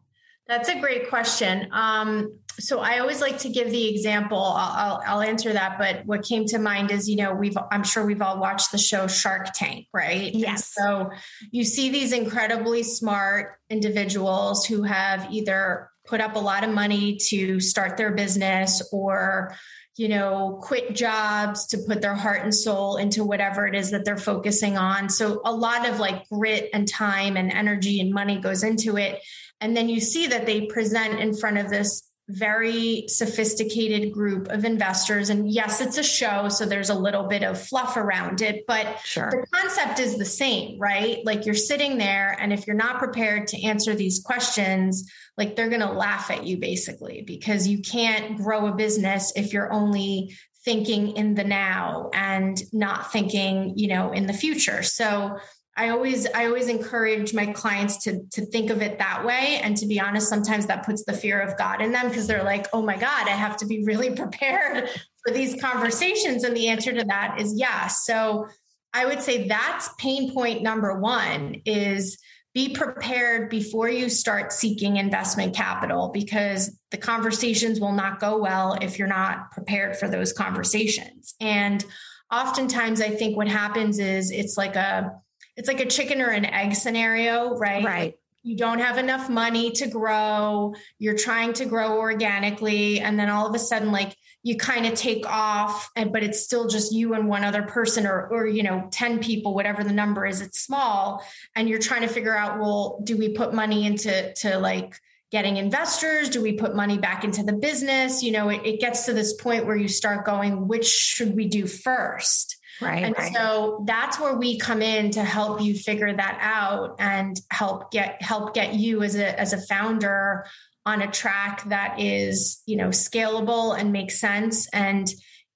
that's 0.47 0.69
a 0.69 0.79
great 0.79 1.09
question. 1.09 1.69
Um, 1.73 2.39
so 2.59 2.81
I 2.81 2.99
always 2.99 3.21
like 3.21 3.39
to 3.39 3.49
give 3.49 3.71
the 3.71 3.89
example. 3.89 4.39
I'll, 4.39 4.73
I'll, 4.77 5.03
I'll, 5.07 5.21
answer 5.23 5.53
that, 5.53 5.79
but 5.79 6.07
what 6.07 6.23
came 6.23 6.45
to 6.47 6.59
mind 6.59 6.91
is, 6.91 7.09
you 7.09 7.17
know, 7.17 7.35
we've 7.35 7.57
I'm 7.71 7.83
sure 7.83 8.05
we've 8.05 8.23
all 8.23 8.39
watched 8.39 8.73
the 8.73 8.79
show 8.79 9.07
Shark 9.07 9.49
Tank, 9.55 9.87
right? 9.93 10.33
Yes. 10.35 10.75
And 10.77 10.85
so 10.85 11.11
you 11.51 11.65
see 11.65 11.91
these 11.91 12.13
incredibly 12.13 12.83
smart 12.83 13.59
individuals 13.71 14.67
who 14.67 14.83
have 14.83 15.29
either 15.33 15.91
put 16.07 16.21
up 16.21 16.37
a 16.37 16.41
lot 16.41 16.65
of 16.65 16.71
money 16.71 17.17
to 17.29 17.61
start 17.61 17.97
their 17.97 18.13
business 18.13 18.87
or 18.93 19.57
you 19.97 20.09
know 20.09 20.59
quit 20.61 20.95
jobs 20.95 21.69
to 21.69 21.79
put 21.87 22.03
their 22.03 22.15
heart 22.15 22.43
and 22.43 22.55
soul 22.55 22.97
into 22.97 23.25
whatever 23.25 23.67
it 23.67 23.75
is 23.75 23.93
that 23.93 24.05
they're 24.05 24.17
focusing 24.17 24.77
on 24.77 25.09
so 25.09 25.41
a 25.45 25.53
lot 25.53 25.89
of 25.89 26.01
like 26.01 26.29
grit 26.29 26.69
and 26.75 26.89
time 26.89 27.37
and 27.37 27.53
energy 27.53 28.01
and 28.01 28.13
money 28.13 28.41
goes 28.41 28.65
into 28.65 28.97
it 28.97 29.23
and 29.61 29.77
then 29.77 29.89
you 29.89 30.01
see 30.01 30.27
that 30.27 30.47
they 30.47 30.67
present 30.67 31.21
in 31.21 31.33
front 31.33 31.59
of 31.59 31.71
this 31.71 32.03
very 32.29 33.05
sophisticated 33.09 34.13
group 34.13 34.49
of 34.49 34.65
investors. 34.65 35.29
And 35.29 35.51
yes, 35.51 35.81
it's 35.81 35.99
a 35.99 36.03
show, 36.03 36.49
so 36.49 36.65
there's 36.65 36.89
a 36.89 36.95
little 36.95 37.25
bit 37.25 37.43
of 37.43 37.61
fluff 37.61 37.97
around 37.97 38.41
it, 38.41 38.65
but 38.67 38.99
sure. 39.05 39.31
the 39.31 39.47
concept 39.53 39.99
is 40.01 40.17
the 40.17 40.25
same, 40.25 40.79
right? 40.79 41.19
Like 41.25 41.45
you're 41.45 41.55
sitting 41.55 41.99
there, 41.99 42.37
and 42.41 42.53
if 42.53 42.67
you're 42.67 42.77
not 42.77 42.99
prepared 42.99 43.49
to 43.49 43.63
answer 43.63 43.95
these 43.95 44.23
questions, 44.25 45.11
like 45.37 45.55
they're 45.55 45.69
going 45.69 45.81
to 45.81 45.93
laugh 45.93 46.31
at 46.31 46.47
you 46.47 46.57
basically 46.57 47.23
because 47.27 47.69
you 47.69 47.83
can't 47.83 48.39
grow 48.39 48.67
a 48.69 48.75
business 48.75 49.33
if 49.37 49.53
you're 49.53 49.73
only 49.73 50.35
thinking 50.65 51.17
in 51.17 51.35
the 51.35 51.45
now 51.45 52.09
and 52.15 52.63
not 52.73 53.13
thinking, 53.13 53.75
you 53.77 53.89
know, 53.89 54.13
in 54.13 54.27
the 54.27 54.33
future. 54.33 54.83
So 54.83 55.37
I 55.77 55.89
always 55.89 56.27
I 56.33 56.47
always 56.47 56.69
encourage 56.69 57.35
my 57.35 57.47
clients 57.47 58.05
to 58.05 58.25
to 58.33 58.47
think 58.47 58.71
of 58.71 58.81
it 58.81 58.99
that 58.99 59.25
way 59.25 59.61
and 59.63 59.77
to 59.79 59.87
be 59.87 59.99
honest 59.99 60.29
sometimes 60.29 60.67
that 60.67 60.87
puts 60.87 61.05
the 61.05 61.13
fear 61.13 61.41
of 61.41 61.59
God 61.59 61.81
in 61.81 61.91
them 61.91 62.09
because 62.09 62.29
they're 62.29 62.45
like 62.45 62.69
oh 62.73 62.81
my 62.83 62.97
god 62.97 63.27
I 63.27 63.33
have 63.33 63.57
to 63.59 63.67
be 63.67 63.83
really 63.85 64.11
prepared 64.17 64.89
for 65.25 65.33
these 65.33 65.61
conversations? 65.61 66.45
And 66.45 66.57
the 66.57 66.69
answer 66.69 66.93
to 66.93 67.05
that 67.05 67.41
is 67.41 67.55
yes. 67.57 68.05
So 68.05 68.49
I 68.93 69.07
would 69.07 69.23
say 69.23 69.49
that's 69.49 69.89
pain 69.99 70.33
point 70.33 70.63
number 70.63 70.99
one 70.99 71.63
is 71.65 72.19
be 72.53 72.73
prepared 72.73 73.51
before 73.51 73.89
you 73.89 74.09
start 74.09 74.53
seeking 74.53 74.97
investment 74.97 75.57
capital 75.57 76.11
because 76.15 76.79
the 76.93 76.97
conversations 76.97 77.81
will 77.81 77.93
not 77.93 78.21
go 78.21 78.39
well 78.39 78.79
if 78.81 78.97
you're 78.97 79.09
not 79.09 79.51
prepared 79.51 79.97
for 79.97 80.09
those 80.09 80.33
conversations. 80.33 81.35
And 81.41 81.85
oftentimes 82.33 83.01
I 83.01 83.11
think 83.11 83.37
what 83.37 83.49
happens 83.49 83.99
is 83.99 84.31
it's 84.31 84.57
like 84.57 84.77
a 84.77 85.11
it's 85.57 85.69
like 85.69 85.81
a 85.81 85.87
chicken 85.87 86.21
or 86.21 86.31
an 86.31 86.45
egg 86.45 86.75
scenario, 86.75 87.57
right? 87.57 87.85
Right. 87.85 88.19
you 88.43 88.57
don't 88.57 88.81
have 88.81 88.99
enough 88.99 89.31
money 89.31 89.71
to 89.71 89.87
grow, 89.87 90.75
you're 90.99 91.17
trying 91.17 91.55
to 91.55 91.65
grow 91.65 91.99
organically. 91.99 93.01
And 93.01 93.19
then 93.19 93.31
all 93.31 93.47
of 93.47 93.55
a 93.55 93.59
sudden 93.59 93.91
like 93.91 94.15
you 94.43 94.57
kind 94.57 94.85
of 94.85 94.93
take 94.93 95.27
off 95.27 95.91
and 95.97 96.13
but 96.13 96.23
it's 96.23 96.43
still 96.43 96.69
just 96.69 96.93
you 96.93 97.15
and 97.15 97.27
one 97.27 97.43
other 97.45 97.63
person 97.63 98.07
or 98.07 98.29
or 98.29 98.47
you 98.47 98.63
know 98.63 98.87
10 98.91 99.21
people 99.21 99.55
whatever 99.55 99.83
the 99.83 99.93
number 99.93 100.27
is 100.27 100.43
it's 100.43 100.61
small. 100.61 101.25
And 101.57 101.69
you're 101.69 101.79
trying 101.79 102.03
to 102.03 102.09
figure 102.09 102.37
out 102.37 102.61
well 102.61 103.01
do 103.03 103.17
we 103.17 103.31
put 103.31 103.55
money 103.55 103.87
into 103.87 104.35
to 104.35 104.59
like 104.59 105.01
getting 105.31 105.57
investors? 105.57 106.29
Do 106.29 106.43
we 106.43 106.53
put 106.53 106.77
money 106.77 106.99
back 106.99 107.25
into 107.25 107.43
the 107.43 107.55
business? 107.55 108.23
You 108.23 108.33
know 108.33 108.51
it, 108.51 108.61
it 108.65 108.81
gets 108.81 109.07
to 109.07 109.15
this 109.15 109.33
point 109.33 109.65
where 109.65 109.77
you 109.77 109.89
start 109.89 110.27
going 110.27 110.69
which 110.69 110.87
should 110.87 111.35
we 111.35 111.49
do 111.49 111.67
first 111.67 112.59
Right. 112.81 113.05
And 113.05 113.15
right. 113.17 113.33
so 113.33 113.85
that's 113.87 114.19
where 114.19 114.37
we 114.37 114.59
come 114.59 114.83
in 114.83 115.11
to 115.13 115.23
help 115.23 115.61
you 115.61 115.75
figure 115.75 116.13
that 116.13 116.39
out 116.41 116.97
and 116.99 117.41
help 117.51 117.91
get 117.91 118.21
help 118.21 118.55
get 118.55 118.75
you 118.75 119.03
as 119.03 119.15
a 119.17 119.39
as 119.39 119.53
a 119.53 119.61
founder 119.67 120.47
on 120.87 121.01
a 121.01 121.11
track 121.11 121.67
that 121.69 121.99
is, 121.99 122.63
you 122.67 122.77
know, 122.77 122.89
scalable 122.89 123.79
and 123.79 123.93
makes 123.93 124.21
sense 124.21 124.69
and 124.73 125.11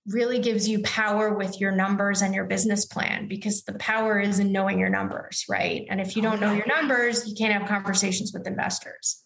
really 0.06 0.38
gives 0.38 0.66
you 0.66 0.80
power 0.82 1.34
with 1.34 1.60
your 1.60 1.70
numbers 1.70 2.22
and 2.22 2.34
your 2.34 2.46
business 2.46 2.86
plan 2.86 3.28
because 3.28 3.62
the 3.64 3.74
power 3.74 4.18
is 4.18 4.38
in 4.38 4.52
knowing 4.52 4.78
your 4.78 4.88
numbers, 4.88 5.44
right? 5.50 5.84
And 5.90 6.00
if 6.00 6.16
you 6.16 6.22
don't 6.22 6.40
know 6.40 6.54
your 6.54 6.66
numbers, 6.66 7.28
you 7.28 7.34
can't 7.34 7.52
have 7.52 7.68
conversations 7.68 8.32
with 8.32 8.46
investors. 8.46 9.22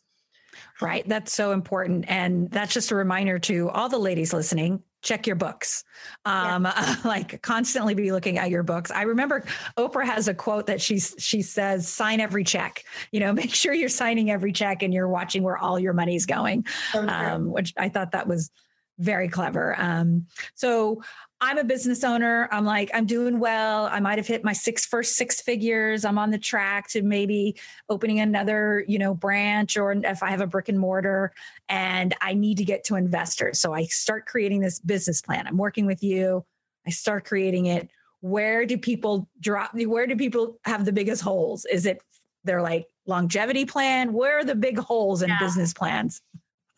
Right. 0.81 1.09
That's 1.09 1.33
so 1.33 1.53
important. 1.53 2.07
And 2.09 2.51
that's 2.51 2.75
just 2.75 2.91
a 2.91 2.97
reminder 2.97 3.39
to 3.41 3.71
all 3.71 3.89
the 3.89 3.99
ladies 3.99 4.33
listening 4.33 4.83
check 5.03 5.27
your 5.27 5.37
books. 5.37 5.85
Um 6.25 6.65
yeah. 6.65 6.97
like 7.05 7.43
constantly 7.43 7.95
be 7.95 8.13
looking 8.13 8.39
at 8.39 8.51
your 8.51 8.63
books. 8.63 8.91
I 8.91 9.03
remember 9.03 9.45
oprah 9.77 10.05
has 10.05 10.29
a 10.29 10.35
quote 10.35 10.67
that 10.67 10.81
she's 10.81 11.15
she 11.19 11.43
says 11.43 11.89
sign 11.89 12.21
every 12.21 12.45
check. 12.45 12.85
You 13.11 13.21
know 13.21 13.33
make 13.43 13.55
sure 13.55 13.75
you're 13.75 13.89
signing 13.89 14.31
every 14.31 14.53
check 14.53 14.83
and 14.83 14.95
you're 14.95 15.09
watching 15.09 15.43
where 15.43 15.59
all 15.59 15.79
your 15.79 15.93
money's 15.93 16.27
going. 16.27 16.65
Okay. 16.95 17.07
um 17.07 17.51
which 17.51 17.75
i 17.77 17.89
thought 17.89 18.13
that 18.13 18.27
was 18.27 18.51
very 18.99 19.29
clever. 19.29 19.75
Um 19.79 20.27
so 20.55 21.03
I'm 21.43 21.59
a 21.59 21.65
business 21.65 22.05
owner. 22.05 22.49
I'm 22.53 22.65
like, 22.65 22.89
I'm 22.95 23.05
doing 23.05 23.41
well. 23.41 23.87
I 23.87 23.99
might 23.99 24.17
have 24.17 24.29
hit 24.29 24.45
my 24.45 24.53
six 24.53 24.87
first 24.87 25.17
six 25.17 25.41
figures. 25.41 26.05
I'm 26.05 26.17
on 26.17 26.31
the 26.31 26.39
track 26.39 26.89
to 26.91 27.03
maybe 27.03 27.57
opening 27.89 28.21
another, 28.21 28.85
you 28.87 28.97
know, 28.97 29.13
branch 29.13 29.77
or 29.77 29.91
if 29.91 30.23
I 30.23 30.31
have 30.31 30.41
a 30.41 30.47
brick 30.47 30.69
and 30.69 30.79
mortar 30.79 31.33
and 31.69 32.15
I 32.21 32.35
need 32.35 32.59
to 32.59 32.65
get 32.65 32.85
to 32.85 32.95
investors. 32.95 33.59
So 33.59 33.75
I 33.75 33.87
start 33.87 34.27
creating 34.27 34.61
this 34.61 34.79
business 34.79 35.21
plan. 35.21 35.49
I'm 35.49 35.57
working 35.57 35.85
with 35.85 36.01
you. 36.01 36.45
I 36.87 36.91
start 36.91 37.25
creating 37.25 37.67
it. 37.67 37.91
Where 38.21 38.65
do 38.65 38.79
people 38.79 39.29
drop? 39.41 39.73
Where 39.75 40.07
do 40.07 40.15
people 40.15 40.61
have 40.65 40.85
the 40.85 40.93
biggest 40.93 41.23
holes? 41.23 41.65
Is 41.65 41.87
it 41.87 42.01
their 42.45 42.63
like 42.63 42.87
longevity 43.05 43.65
plan? 43.65 44.13
Where 44.13 44.39
are 44.39 44.45
the 44.45 44.55
big 44.55 44.79
holes 44.79 45.23
in 45.23 45.29
yeah. 45.29 45.41
business 45.41 45.75
plans? 45.75 46.21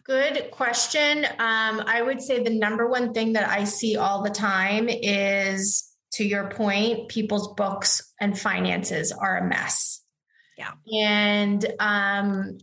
Good 0.05 0.51
question. 0.51 1.25
Um, 1.25 1.83
I 1.87 2.03
would 2.03 2.21
say 2.21 2.43
the 2.43 2.51
number 2.51 2.87
one 2.87 3.15
thing 3.15 3.33
that 3.35 3.49
I 3.49 3.65
see 3.65 3.97
all 3.97 4.23
the 4.23 4.31
time 4.31 4.89
is 4.91 5.91
to 6.13 6.25
your 6.25 6.51
point, 6.51 7.09
people's 7.09 7.55
books 7.55 8.13
and 8.21 8.39
finances 8.39 9.13
are 9.13 9.39
a 9.39 9.49
mess. 9.49 10.03
Yeah. 10.59 10.73
And 10.93 11.65
um, 11.81 12.59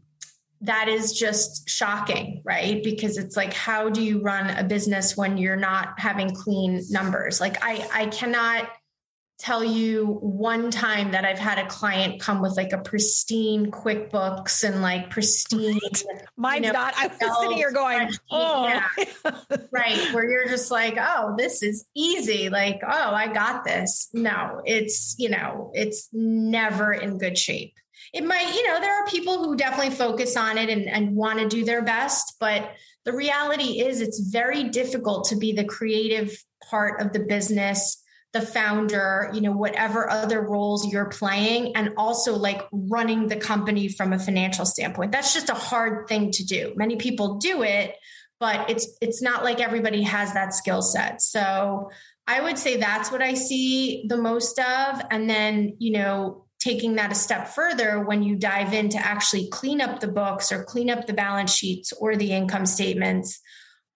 that 0.61 0.87
is 0.87 1.13
just 1.13 1.67
shocking, 1.67 2.43
right? 2.45 2.83
Because 2.83 3.17
it's 3.17 3.35
like, 3.35 3.53
how 3.53 3.89
do 3.89 4.03
you 4.03 4.21
run 4.21 4.51
a 4.51 4.63
business 4.63 5.17
when 5.17 5.37
you're 5.37 5.55
not 5.55 5.99
having 5.99 6.35
clean 6.35 6.83
numbers? 6.91 7.41
Like, 7.41 7.57
I, 7.63 7.87
I 7.91 8.05
cannot 8.05 8.69
tell 9.41 9.63
you 9.63 10.19
one 10.21 10.69
time 10.69 11.11
that 11.11 11.25
I've 11.25 11.39
had 11.39 11.57
a 11.57 11.67
client 11.67 12.21
come 12.21 12.41
with 12.41 12.55
like 12.55 12.73
a 12.73 12.77
pristine 12.77 13.71
QuickBooks 13.71 14.63
and 14.63 14.81
like 14.83 15.09
pristine. 15.09 15.79
Mine's 16.37 16.67
you 16.67 16.71
know, 16.71 16.79
not. 16.79 16.93
I 16.95 17.07
was 17.07 17.39
sitting 17.39 17.57
here 17.57 17.71
going, 17.71 18.11
oh, 18.29 18.67
yeah. 18.67 18.87
right. 19.71 20.13
Where 20.13 20.29
you're 20.29 20.47
just 20.47 20.69
like, 20.69 20.95
oh, 20.99 21.33
this 21.37 21.63
is 21.63 21.85
easy. 21.95 22.49
Like, 22.49 22.81
oh, 22.85 23.13
I 23.13 23.33
got 23.33 23.65
this. 23.65 24.09
No, 24.13 24.61
it's, 24.63 25.15
you 25.17 25.29
know, 25.29 25.71
it's 25.73 26.09
never 26.13 26.93
in 26.93 27.17
good 27.17 27.37
shape. 27.37 27.73
It 28.13 28.23
might, 28.23 28.53
you 28.53 28.67
know, 28.67 28.79
there 28.79 29.01
are 29.01 29.07
people 29.07 29.43
who 29.43 29.55
definitely 29.55 29.95
focus 29.95 30.37
on 30.37 30.57
it 30.57 30.69
and, 30.69 30.87
and 30.87 31.15
want 31.15 31.39
to 31.39 31.47
do 31.47 31.65
their 31.65 31.81
best, 31.81 32.35
but 32.39 32.71
the 33.05 33.13
reality 33.13 33.81
is 33.81 34.01
it's 34.01 34.19
very 34.19 34.65
difficult 34.65 35.29
to 35.29 35.35
be 35.35 35.53
the 35.53 35.63
creative 35.63 36.37
part 36.69 37.01
of 37.01 37.13
the 37.13 37.19
business 37.19 38.00
the 38.33 38.41
founder, 38.41 39.29
you 39.33 39.41
know, 39.41 39.51
whatever 39.51 40.09
other 40.09 40.41
roles 40.41 40.91
you're 40.91 41.09
playing, 41.09 41.75
and 41.75 41.93
also 41.97 42.35
like 42.35 42.61
running 42.71 43.27
the 43.27 43.35
company 43.35 43.89
from 43.89 44.13
a 44.13 44.19
financial 44.19 44.65
standpoint. 44.65 45.11
That's 45.11 45.33
just 45.33 45.49
a 45.49 45.53
hard 45.53 46.07
thing 46.07 46.31
to 46.31 46.45
do. 46.45 46.73
Many 46.75 46.95
people 46.95 47.37
do 47.37 47.61
it, 47.61 47.95
but 48.39 48.69
it's 48.69 48.87
it's 49.01 49.21
not 49.21 49.43
like 49.43 49.59
everybody 49.59 50.03
has 50.03 50.33
that 50.33 50.53
skill 50.53 50.81
set. 50.81 51.21
So 51.21 51.89
I 52.27 52.41
would 52.41 52.57
say 52.57 52.77
that's 52.77 53.11
what 53.11 53.21
I 53.21 53.33
see 53.33 54.05
the 54.07 54.17
most 54.17 54.57
of. 54.59 55.01
And 55.11 55.29
then, 55.29 55.75
you 55.79 55.91
know, 55.91 56.45
taking 56.59 56.95
that 56.95 57.11
a 57.11 57.15
step 57.15 57.49
further 57.49 58.05
when 58.05 58.23
you 58.23 58.35
dive 58.35 58.73
in 58.73 58.87
to 58.89 58.97
actually 58.97 59.49
clean 59.49 59.81
up 59.81 59.99
the 59.99 60.07
books 60.07 60.51
or 60.51 60.63
clean 60.63 60.89
up 60.89 61.07
the 61.07 61.13
balance 61.13 61.53
sheets 61.53 61.91
or 61.91 62.15
the 62.15 62.31
income 62.31 62.65
statements, 62.65 63.41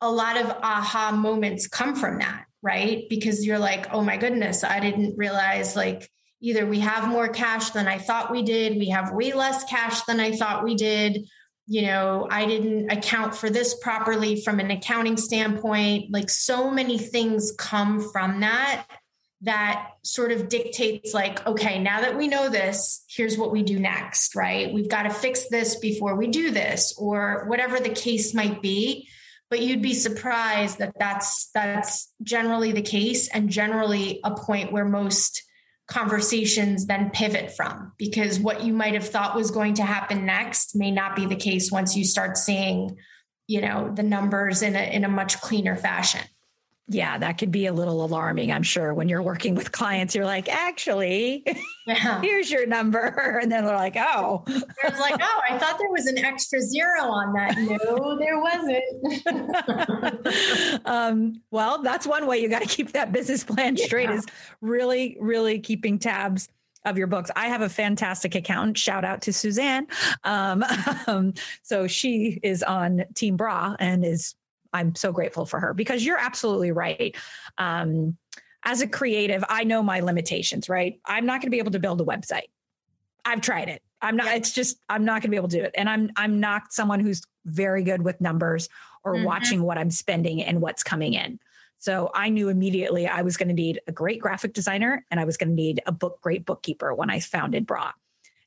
a 0.01 0.12
lot 0.12 0.36
of 0.36 0.48
aha 0.48 1.12
moments 1.15 1.68
come 1.68 1.96
from 1.96 2.18
that 2.18 2.45
right? 2.66 3.06
Because 3.10 3.46
you're 3.46 3.60
like, 3.60 3.94
oh 3.94 4.02
my 4.02 4.18
goodness, 4.18 4.64
I 4.64 4.80
didn't 4.80 5.18
realize 5.18 5.76
like 5.76 6.10
either 6.42 6.66
we 6.66 6.80
have 6.80 7.08
more 7.08 7.30
cash 7.30 7.70
than 7.70 7.88
I 7.88 8.00
thought 8.00 8.32
we 8.32 8.42
did, 8.42 8.78
we 8.78 8.90
have 8.90 9.14
way 9.14 9.34
less 9.34 9.64
cash 9.66 10.02
than 10.02 10.20
I 10.20 10.32
thought 10.32 10.64
we 10.64 10.74
did. 10.74 11.30
You 11.68 11.84
know, 11.84 12.28
I 12.30 12.46
didn't 12.48 12.92
account 12.92 13.36
for 13.36 13.52
this 13.52 13.76
properly 13.76 14.42
from 14.42 14.60
an 14.60 14.72
accounting 14.72 15.16
standpoint. 15.16 16.12
Like 16.12 16.30
so 16.32 16.72
many 16.72 16.98
things 16.98 17.54
come 17.58 18.02
from 18.12 18.40
that 18.40 18.88
that 19.42 19.90
sort 20.04 20.32
of 20.32 20.48
dictates 20.48 21.14
like 21.14 21.46
okay 21.46 21.78
now 21.78 22.00
that 22.00 22.18
we 22.18 22.28
know 22.28 22.48
this 22.48 23.04
here's 23.10 23.38
what 23.38 23.52
we 23.52 23.64
do 23.64 23.78
next 23.78 24.34
right 24.34 24.74
we've 24.74 24.88
got 24.88 25.04
to 25.04 25.10
fix 25.10 25.50
this 25.50 25.76
before 25.76 26.16
we 26.16 26.26
do 26.26 26.52
this 26.52 26.96
or 26.98 27.44
whatever 27.48 27.78
the 27.78 27.90
case 27.90 28.34
might 28.34 28.62
be 28.62 29.08
but 29.50 29.62
you'd 29.62 29.82
be 29.82 29.94
surprised 29.94 30.80
that 30.80 30.94
that's 31.00 31.50
that's 31.54 32.12
generally 32.24 32.72
the 32.72 32.82
case 32.82 33.28
and 33.30 33.50
generally 33.50 34.20
a 34.24 34.32
point 34.36 34.72
where 34.72 34.86
most 34.86 35.44
conversations 35.88 36.88
then 36.88 37.12
pivot 37.12 37.56
from 37.56 37.94
because 37.98 38.40
what 38.40 38.64
you 38.64 38.74
might 38.74 38.96
have 38.96 39.08
thought 39.08 39.36
was 39.36 39.52
going 39.52 39.75
to 39.75 39.84
happen 39.84 40.25
next 40.25 40.75
may 40.75 40.90
not 40.90 41.16
be 41.16 41.28
the 41.28 41.36
case 41.36 41.72
once 41.72 41.96
you 41.96 42.04
start 42.04 42.38
seeing 42.38 42.98
you 43.48 43.62
know 43.62 43.92
the 43.94 44.04
numbers 44.04 44.64
in 44.64 44.75
a 44.75 44.94
in 44.94 45.04
a 45.04 45.10
much 45.10 45.40
cleaner 45.42 45.75
fashion 45.75 46.22
yeah, 46.88 47.18
that 47.18 47.39
could 47.39 47.51
be 47.51 47.65
a 47.65 47.74
little 47.74 48.06
alarming, 48.06 48.51
I'm 48.51 48.62
sure. 48.62 48.94
When 48.94 49.10
you're 49.10 49.24
working 49.24 49.56
with 49.56 49.72
clients, 49.72 50.13
you're 50.13 50.25
like, 50.25 50.48
actually, 50.48 51.44
yeah. 51.88 52.22
here's 52.22 52.51
your 52.51 52.68
number. 52.68 53.39
And 53.46 53.51
then 53.51 53.65
they're 53.65 53.75
like, 53.75 53.96
oh. 53.98 54.44
It's 54.48 55.00
like, 55.00 55.15
oh, 55.20 55.42
I 55.50 55.58
thought 55.60 55.77
there 55.77 55.89
was 55.89 56.06
an 56.08 56.18
extra 56.18 56.62
zero 56.62 57.04
on 57.04 57.34
that. 57.34 57.58
No, 57.58 58.18
there 58.18 58.39
wasn't. 58.39 58.82
um, 60.86 61.42
well, 61.51 61.82
that's 61.82 62.08
one 62.08 62.27
way 62.27 62.39
you 62.39 62.50
got 62.50 62.62
to 62.62 62.68
keep 62.68 62.94
that 62.94 63.12
business 63.12 63.44
plan 63.44 63.77
straight 63.77 64.10
yeah. 64.10 64.15
is 64.15 64.25
really, 64.62 65.18
really 65.20 65.60
keeping 65.60 66.00
tabs 66.00 66.50
of 66.86 66.98
your 66.98 67.08
books. 67.08 67.30
I 67.36 67.48
have 67.48 67.62
a 67.62 67.70
fantastic 67.70 68.36
accountant. 68.36 68.77
Shout 68.77 69.04
out 69.04 69.22
to 69.24 69.34
Suzanne. 69.34 69.88
Um, 70.24 70.63
um, 71.08 71.34
so 71.62 71.88
she 71.88 72.39
is 72.42 72.63
on 72.63 73.04
Team 73.15 73.36
Bra 73.38 73.75
and 73.80 74.06
is 74.06 74.36
I'm 74.75 74.94
so 74.94 75.13
grateful 75.13 75.46
for 75.46 75.60
her 75.60 75.74
because 75.74 76.05
you're 76.05 76.17
absolutely 76.17 76.72
right. 76.72 77.15
Um, 77.58 78.17
as 78.63 78.82
a 78.82 78.88
creative, 78.88 79.44
I 79.48 79.63
know 79.63 79.82
my 79.82 80.01
limitations, 80.01 80.67
right? 80.67 81.00
I'm 81.05 81.25
not 81.25 81.39
going 81.39 81.48
to 81.48 81.51
be 81.51 81.60
able 81.60 81.72
to 81.72 81.79
build 81.79 82.01
a 82.01 82.03
website. 82.03 82.50
I've 83.24 83.41
tried 83.41 83.70
it. 83.70 83.82
I'm 84.01 84.17
not, 84.17 84.36
it's 84.36 84.51
just, 84.51 84.77
I'm 84.89 85.05
not 85.05 85.22
going 85.22 85.24
to 85.24 85.29
be 85.29 85.38
able 85.38 85.48
to 85.48 85.58
do 85.58 85.63
it. 85.63 85.72
And 85.75 85.89
I'm, 85.89 86.12
I'm 86.17 86.39
not 86.39 86.74
someone 86.74 87.00
who's 87.00 87.22
very 87.46 87.84
good 87.84 88.01
with 88.01 88.20
numbers 88.20 88.67
or 89.03 89.15
mm-hmm. 89.15 89.24
watching 89.24 89.63
what 89.63 89.77
I'm 89.77 89.91
spending 89.91 90.44
and 90.44 90.62
what's 90.62 90.84
coming 90.84 91.13
in. 91.13 91.39
So 91.77 92.12
I 92.13 92.29
knew 92.29 92.50
immediately 92.50 93.08
I 93.08 93.22
was 93.22 93.38
going 93.38 93.48
to 93.48 93.53
need 93.53 93.79
a 93.88 93.91
great 93.91 94.20
graphic 94.20 94.53
designer 94.53 95.05
and 95.10 95.20
I 95.20 95.25
was 95.25 95.38
going 95.38 95.50
to 95.50 95.55
need 95.55 95.82
a 95.86 95.91
book, 95.91 96.20
great 96.22 96.46
bookkeeper 96.46 96.94
when 96.94 97.10
I 97.10 97.20
founded 97.20 97.65
Bra. 97.65 97.94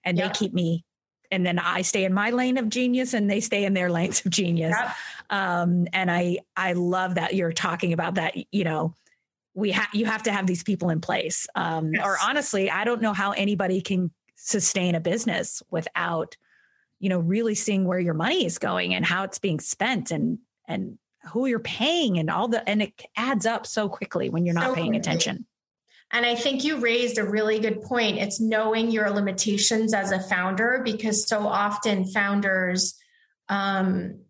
And 0.04 0.18
yeah. 0.18 0.28
they 0.28 0.34
keep 0.34 0.52
me 0.52 0.84
and 1.30 1.44
then 1.44 1.58
I 1.58 1.82
stay 1.82 2.04
in 2.04 2.14
my 2.14 2.30
lane 2.30 2.56
of 2.56 2.68
genius 2.68 3.14
and 3.14 3.30
they 3.30 3.40
stay 3.40 3.64
in 3.64 3.74
their 3.74 3.90
lanes 3.90 4.24
of 4.24 4.30
genius. 4.30 4.74
Um, 5.30 5.86
and 5.92 6.10
I 6.10 6.38
I 6.56 6.72
love 6.72 7.16
that 7.16 7.34
you're 7.34 7.52
talking 7.52 7.92
about 7.92 8.14
that. 8.14 8.34
You 8.52 8.64
know, 8.64 8.94
we 9.54 9.72
have 9.72 9.88
you 9.92 10.06
have 10.06 10.22
to 10.24 10.32
have 10.32 10.46
these 10.46 10.62
people 10.62 10.90
in 10.90 11.00
place. 11.00 11.46
Um, 11.54 11.92
yes. 11.92 12.04
Or 12.04 12.16
honestly, 12.22 12.70
I 12.70 12.84
don't 12.84 13.02
know 13.02 13.12
how 13.12 13.32
anybody 13.32 13.80
can 13.80 14.10
sustain 14.36 14.94
a 14.94 15.00
business 15.00 15.62
without 15.70 16.36
you 17.00 17.08
know 17.08 17.18
really 17.18 17.54
seeing 17.54 17.84
where 17.84 17.98
your 17.98 18.14
money 18.14 18.46
is 18.46 18.58
going 18.58 18.94
and 18.94 19.04
how 19.04 19.24
it's 19.24 19.38
being 19.38 19.60
spent 19.60 20.10
and 20.10 20.38
and 20.66 20.98
who 21.32 21.46
you're 21.46 21.58
paying 21.58 22.18
and 22.18 22.30
all 22.30 22.48
the 22.48 22.66
and 22.68 22.82
it 22.82 23.02
adds 23.16 23.46
up 23.46 23.66
so 23.66 23.88
quickly 23.88 24.30
when 24.30 24.46
you're 24.46 24.54
not 24.54 24.68
so 24.68 24.74
paying 24.74 24.92
quickly. 24.92 25.00
attention 25.00 25.46
and 26.10 26.24
I 26.24 26.34
think 26.34 26.64
you 26.64 26.78
raised 26.78 27.18
a 27.18 27.24
really 27.24 27.58
good 27.58 27.82
point. 27.82 28.18
It's 28.18 28.40
knowing 28.40 28.90
your 28.90 29.10
limitations 29.10 29.92
as 29.92 30.10
a 30.10 30.20
founder, 30.20 30.80
because 30.84 31.26
so 31.26 31.46
often 31.46 32.06
founders, 32.06 32.94
um, 33.48 34.20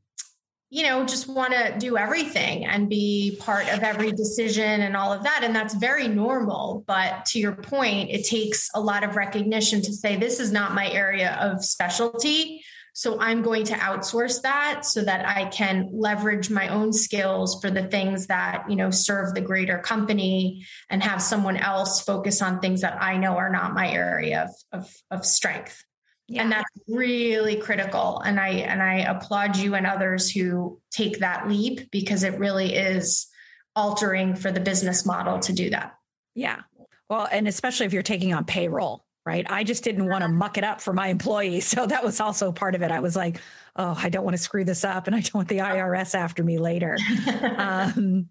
you 0.70 0.82
know, 0.82 1.06
just 1.06 1.28
want 1.28 1.54
to 1.54 1.78
do 1.78 1.96
everything 1.96 2.66
and 2.66 2.90
be 2.90 3.38
part 3.40 3.72
of 3.72 3.80
every 3.80 4.12
decision 4.12 4.82
and 4.82 4.96
all 4.96 5.12
of 5.12 5.22
that. 5.22 5.42
And 5.42 5.56
that's 5.56 5.72
very 5.72 6.08
normal. 6.08 6.84
But 6.86 7.24
to 7.26 7.38
your 7.38 7.52
point, 7.54 8.10
it 8.10 8.26
takes 8.26 8.68
a 8.74 8.80
lot 8.80 9.02
of 9.02 9.16
recognition 9.16 9.80
to 9.82 9.92
say, 9.92 10.16
this 10.16 10.40
is 10.40 10.52
not 10.52 10.74
my 10.74 10.90
area 10.90 11.38
of 11.40 11.64
specialty. 11.64 12.62
So 12.94 13.20
I'm 13.20 13.42
going 13.42 13.64
to 13.64 13.74
outsource 13.74 14.42
that 14.42 14.84
so 14.84 15.04
that 15.04 15.26
I 15.26 15.46
can 15.46 15.88
leverage 15.92 16.50
my 16.50 16.68
own 16.68 16.92
skills 16.92 17.60
for 17.60 17.70
the 17.70 17.84
things 17.84 18.26
that, 18.26 18.64
you 18.68 18.76
know, 18.76 18.90
serve 18.90 19.34
the 19.34 19.40
greater 19.40 19.78
company 19.78 20.66
and 20.90 21.02
have 21.02 21.22
someone 21.22 21.56
else 21.56 22.00
focus 22.02 22.42
on 22.42 22.60
things 22.60 22.80
that 22.80 23.00
I 23.00 23.16
know 23.16 23.36
are 23.36 23.50
not 23.50 23.74
my 23.74 23.88
area 23.90 24.48
of, 24.72 24.80
of, 24.80 24.94
of 25.10 25.26
strength. 25.26 25.84
Yeah. 26.28 26.42
And 26.42 26.52
that's 26.52 26.68
really 26.86 27.56
critical. 27.56 28.20
And 28.20 28.38
I 28.38 28.48
and 28.48 28.82
I 28.82 28.96
applaud 28.96 29.56
you 29.56 29.74
and 29.74 29.86
others 29.86 30.30
who 30.30 30.78
take 30.90 31.20
that 31.20 31.48
leap 31.48 31.90
because 31.90 32.22
it 32.22 32.38
really 32.38 32.74
is 32.74 33.28
altering 33.74 34.34
for 34.34 34.52
the 34.52 34.60
business 34.60 35.06
model 35.06 35.38
to 35.38 35.52
do 35.54 35.70
that. 35.70 35.94
Yeah. 36.34 36.60
Well, 37.08 37.26
and 37.30 37.48
especially 37.48 37.86
if 37.86 37.94
you're 37.94 38.02
taking 38.02 38.34
on 38.34 38.44
payroll, 38.44 39.04
right? 39.28 39.46
I 39.50 39.62
just 39.62 39.84
didn't 39.84 40.06
want 40.06 40.22
to 40.22 40.24
uh-huh. 40.24 40.34
muck 40.34 40.56
it 40.56 40.64
up 40.64 40.80
for 40.80 40.94
my 40.94 41.08
employees. 41.08 41.66
So 41.78 41.86
that 41.86 42.02
was 42.02 42.18
also 42.18 42.50
part 42.50 42.74
of 42.74 42.82
it. 42.82 42.90
I 42.90 42.98
was 42.98 43.14
like, 43.14 43.40
oh, 43.78 43.96
I 43.96 44.08
don't 44.08 44.24
want 44.24 44.36
to 44.36 44.42
screw 44.42 44.64
this 44.64 44.84
up 44.84 45.06
and 45.06 45.14
I 45.14 45.20
don't 45.20 45.34
want 45.34 45.48
the 45.48 45.58
IRS 45.58 46.14
after 46.14 46.42
me 46.42 46.58
later. 46.58 46.98
um, 47.56 48.28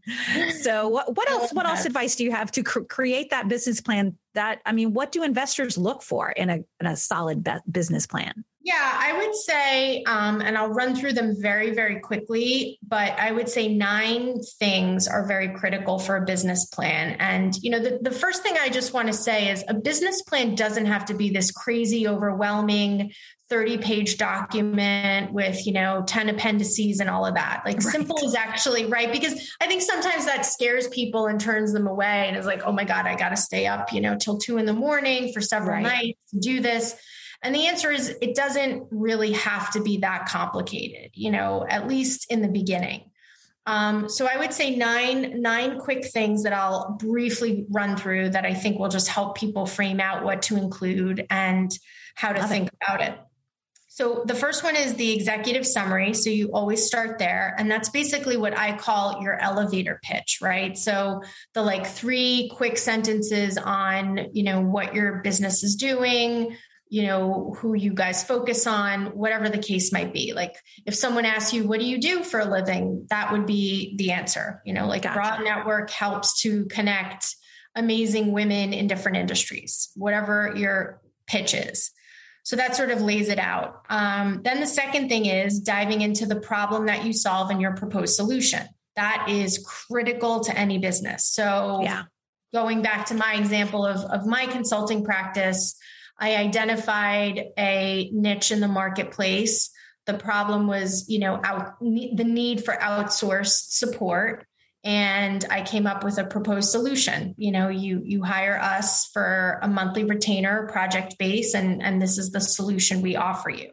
so 0.61 0.87
what, 0.89 1.15
what 1.15 1.29
else, 1.29 1.53
what 1.53 1.65
else 1.65 1.85
advice 1.85 2.15
do 2.15 2.23
you 2.23 2.31
have 2.31 2.51
to 2.51 2.63
cr- 2.63 2.81
create 2.81 3.31
that 3.31 3.47
business 3.47 3.81
plan 3.81 4.15
that, 4.33 4.61
I 4.65 4.73
mean, 4.73 4.93
what 4.93 5.11
do 5.11 5.23
investors 5.23 5.77
look 5.77 6.03
for 6.03 6.29
in 6.29 6.49
a, 6.49 6.59
in 6.79 6.85
a 6.85 6.95
solid 6.95 7.43
be- 7.43 7.53
business 7.71 8.05
plan? 8.05 8.43
Yeah, 8.61 8.75
I 8.99 9.17
would 9.17 9.33
say, 9.33 10.03
um, 10.03 10.41
and 10.41 10.57
I'll 10.57 10.67
run 10.73 10.93
through 10.93 11.13
them 11.13 11.33
very, 11.39 11.73
very 11.73 12.01
quickly, 12.01 12.77
but 12.85 13.17
I 13.17 13.31
would 13.31 13.47
say 13.47 13.73
nine 13.73 14.41
things 14.59 15.07
are 15.07 15.25
very 15.25 15.53
critical 15.55 15.99
for 15.99 16.17
a 16.17 16.25
business 16.25 16.65
plan. 16.65 17.15
And, 17.21 17.55
you 17.61 17.71
know, 17.71 17.79
the, 17.79 17.99
the 18.01 18.11
first 18.11 18.43
thing 18.43 18.55
I 18.59 18.67
just 18.67 18.93
want 18.93 19.07
to 19.07 19.13
say 19.13 19.49
is 19.49 19.63
a 19.69 19.73
business 19.73 20.21
plan 20.23 20.55
doesn't 20.55 20.85
have 20.85 21.05
to 21.05 21.13
be 21.13 21.29
this 21.29 21.49
crazy, 21.49 22.09
overwhelming 22.09 23.13
30 23.49 23.77
page 23.77 24.17
document 24.17 25.31
with, 25.31 25.65
you 25.65 25.73
know, 25.73 26.03
10 26.05 26.29
appendices 26.29 26.99
and 26.99 27.09
all 27.09 27.25
of 27.25 27.35
that. 27.35 27.61
Like 27.65 27.77
right. 27.77 27.83
simple 27.83 28.17
is 28.25 28.35
actually 28.35 28.85
right. 28.85 29.11
Because 29.11 29.55
I 29.61 29.67
think 29.67 29.81
sometimes 29.81 30.25
that 30.25 30.45
scares 30.45 30.87
people 30.89 31.27
and 31.27 31.39
turns 31.39 31.71
them 31.73 31.87
away 31.87 32.27
and 32.27 32.35
is 32.35 32.45
like, 32.45 32.63
oh 32.65 32.71
my 32.71 32.83
God, 32.83 33.05
I 33.05 33.15
got 33.15 33.29
to 33.29 33.37
stay 33.37 33.67
up, 33.67 33.93
you 33.93 34.01
know, 34.01 34.17
till 34.17 34.37
two 34.37 34.57
in 34.57 34.65
the 34.65 34.73
morning 34.73 35.31
for 35.33 35.41
several 35.41 35.71
right. 35.71 35.83
nights 35.83 36.31
to 36.31 36.39
do 36.39 36.59
this 36.59 36.95
and 37.43 37.53
the 37.53 37.67
answer 37.67 37.91
is 37.91 38.15
it 38.21 38.35
doesn't 38.35 38.87
really 38.91 39.33
have 39.33 39.71
to 39.73 39.81
be 39.81 39.97
that 39.97 40.27
complicated, 40.27 41.11
you 41.13 41.31
know, 41.31 41.65
at 41.69 41.87
least 41.87 42.31
in 42.31 42.41
the 42.41 42.47
beginning. 42.47 43.11
Um, 43.65 44.07
so 44.07 44.27
I 44.31 44.37
would 44.37 44.53
say 44.53 44.75
nine 44.75 45.41
nine 45.41 45.77
quick 45.77 46.05
things 46.05 46.43
that 46.43 46.53
I'll 46.53 46.91
briefly 46.93 47.65
run 47.69 47.97
through 47.97 48.29
that 48.29 48.45
I 48.45 48.53
think 48.53 48.79
will 48.79 48.87
just 48.87 49.09
help 49.09 49.37
people 49.37 49.65
frame 49.65 49.99
out 49.99 50.23
what 50.23 50.41
to 50.43 50.55
include 50.55 51.27
and 51.29 51.69
how 52.15 52.31
to 52.31 52.39
Love 52.39 52.49
think 52.49 52.69
it. 52.69 52.73
about 52.81 53.01
it. 53.01 53.19
So 53.97 54.21
the 54.27 54.35
first 54.35 54.63
one 54.63 54.75
is 54.75 54.93
the 54.93 55.11
executive 55.11 55.65
summary. 55.65 56.13
So 56.13 56.29
you 56.29 56.51
always 56.53 56.85
start 56.85 57.17
there. 57.17 57.55
And 57.57 57.69
that's 57.71 57.89
basically 57.89 58.37
what 58.37 58.55
I 58.55 58.77
call 58.77 59.23
your 59.23 59.41
elevator 59.41 59.99
pitch, 60.03 60.37
right? 60.39 60.77
So 60.77 61.23
the 61.55 61.63
like 61.63 61.87
three 61.87 62.51
quick 62.53 62.77
sentences 62.77 63.57
on, 63.57 64.27
you 64.33 64.43
know, 64.43 64.61
what 64.61 64.93
your 64.93 65.23
business 65.23 65.63
is 65.63 65.75
doing, 65.75 66.55
you 66.89 67.07
know, 67.07 67.55
who 67.57 67.73
you 67.73 67.91
guys 67.91 68.23
focus 68.23 68.67
on, 68.67 69.07
whatever 69.17 69.49
the 69.49 69.57
case 69.57 69.91
might 69.91 70.13
be. 70.13 70.31
Like 70.31 70.53
if 70.85 70.93
someone 70.93 71.25
asks 71.25 71.51
you, 71.51 71.67
what 71.67 71.79
do 71.79 71.87
you 71.87 71.99
do 71.99 72.23
for 72.23 72.39
a 72.39 72.45
living? 72.45 73.07
That 73.09 73.31
would 73.31 73.47
be 73.47 73.95
the 73.97 74.11
answer. 74.11 74.61
You 74.63 74.75
know, 74.75 74.85
like 74.85 75.01
gotcha. 75.01 75.15
Bra 75.15 75.37
Network 75.39 75.89
helps 75.89 76.39
to 76.43 76.65
connect 76.65 77.35
amazing 77.73 78.31
women 78.31 78.73
in 78.73 78.85
different 78.85 79.17
industries, 79.17 79.89
whatever 79.95 80.53
your 80.55 81.01
pitch 81.25 81.55
is. 81.55 81.89
So 82.47 82.55
that 82.55 82.77
sort 82.77 82.91
of 82.91 83.01
lays 83.01 83.27
it 83.27 83.39
out. 83.39 83.83
Um, 83.89 84.39
then 84.41 84.61
the 84.61 84.67
second 84.67 85.09
thing 85.09 85.25
is 85.25 85.59
diving 85.59 85.99
into 85.99 86.25
the 86.25 86.37
problem 86.37 86.85
that 86.85 87.03
you 87.03 87.11
solve 87.11 87.49
and 87.49 87.59
your 87.59 87.75
proposed 87.75 88.15
solution. 88.15 88.65
That 88.95 89.27
is 89.27 89.67
critical 89.67 90.39
to 90.45 90.57
any 90.57 90.77
business. 90.77 91.25
So, 91.25 91.81
yeah. 91.83 92.03
going 92.53 92.81
back 92.81 93.07
to 93.07 93.15
my 93.15 93.33
example 93.33 93.85
of, 93.85 93.97
of 93.97 94.25
my 94.25 94.45
consulting 94.45 95.03
practice, 95.03 95.75
I 96.17 96.37
identified 96.37 97.47
a 97.59 98.09
niche 98.13 98.51
in 98.51 98.61
the 98.61 98.69
marketplace. 98.69 99.69
The 100.05 100.13
problem 100.13 100.67
was, 100.67 101.09
you 101.09 101.19
know, 101.19 101.41
out, 101.43 101.77
the 101.81 102.23
need 102.23 102.63
for 102.63 102.75
outsourced 102.75 103.71
support 103.71 104.47
and 104.83 105.43
I 105.49 105.63
came 105.63 105.87
up 105.87 106.03
with 106.03 106.17
a 106.17 106.23
proposed 106.23 106.69
solution. 106.69 107.35
You 107.37 107.51
know, 107.51 107.69
you 107.69 108.01
you 108.05 108.23
hire 108.23 108.59
us 108.59 109.07
for 109.07 109.59
a 109.61 109.67
monthly 109.67 110.03
retainer 110.03 110.67
project 110.67 111.17
base 111.17 111.53
and 111.53 111.81
and 111.81 112.01
this 112.01 112.17
is 112.17 112.31
the 112.31 112.41
solution 112.41 113.01
we 113.01 113.15
offer 113.15 113.49
you. 113.49 113.71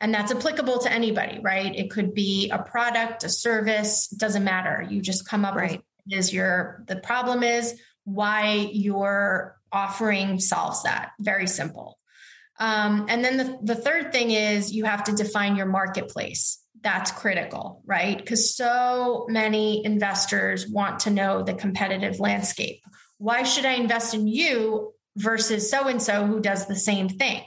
And 0.00 0.12
that's 0.12 0.32
applicable 0.32 0.78
to 0.80 0.92
anybody, 0.92 1.38
right? 1.40 1.74
It 1.74 1.90
could 1.90 2.14
be 2.14 2.50
a 2.50 2.58
product, 2.58 3.24
a 3.24 3.28
service, 3.28 4.08
doesn't 4.08 4.44
matter. 4.44 4.86
You 4.88 5.00
just 5.00 5.28
come 5.28 5.44
up 5.44 5.54
right. 5.54 5.72
with 5.72 5.80
is 6.10 6.32
your 6.32 6.84
the 6.86 6.96
problem 6.96 7.42
is 7.42 7.80
why 8.04 8.68
you're 8.72 9.56
offering 9.72 10.38
solves 10.38 10.82
that. 10.82 11.12
Very 11.20 11.46
simple. 11.46 11.98
Um, 12.60 13.06
and 13.08 13.24
then 13.24 13.36
the, 13.36 13.58
the 13.62 13.74
third 13.74 14.12
thing 14.12 14.30
is 14.30 14.72
you 14.72 14.84
have 14.84 15.04
to 15.04 15.12
define 15.12 15.56
your 15.56 15.66
marketplace. 15.66 16.60
That's 16.84 17.10
critical, 17.10 17.82
right? 17.86 18.18
Because 18.18 18.54
so 18.54 19.26
many 19.28 19.84
investors 19.84 20.68
want 20.68 21.00
to 21.00 21.10
know 21.10 21.42
the 21.42 21.54
competitive 21.54 22.20
landscape. 22.20 22.82
Why 23.16 23.42
should 23.42 23.64
I 23.64 23.72
invest 23.72 24.12
in 24.12 24.28
you 24.28 24.92
versus 25.16 25.70
so 25.70 25.88
and 25.88 26.00
so 26.00 26.26
who 26.26 26.40
does 26.40 26.66
the 26.66 26.76
same 26.76 27.08
thing? 27.08 27.42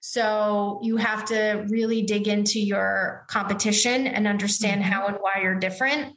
So 0.00 0.80
you 0.82 0.96
have 0.96 1.26
to 1.26 1.66
really 1.68 2.02
dig 2.02 2.26
into 2.26 2.58
your 2.58 3.26
competition 3.28 4.06
and 4.06 4.26
understand 4.26 4.80
mm-hmm. 4.80 4.90
how 4.90 5.06
and 5.08 5.16
why 5.20 5.42
you're 5.42 5.58
different 5.58 6.16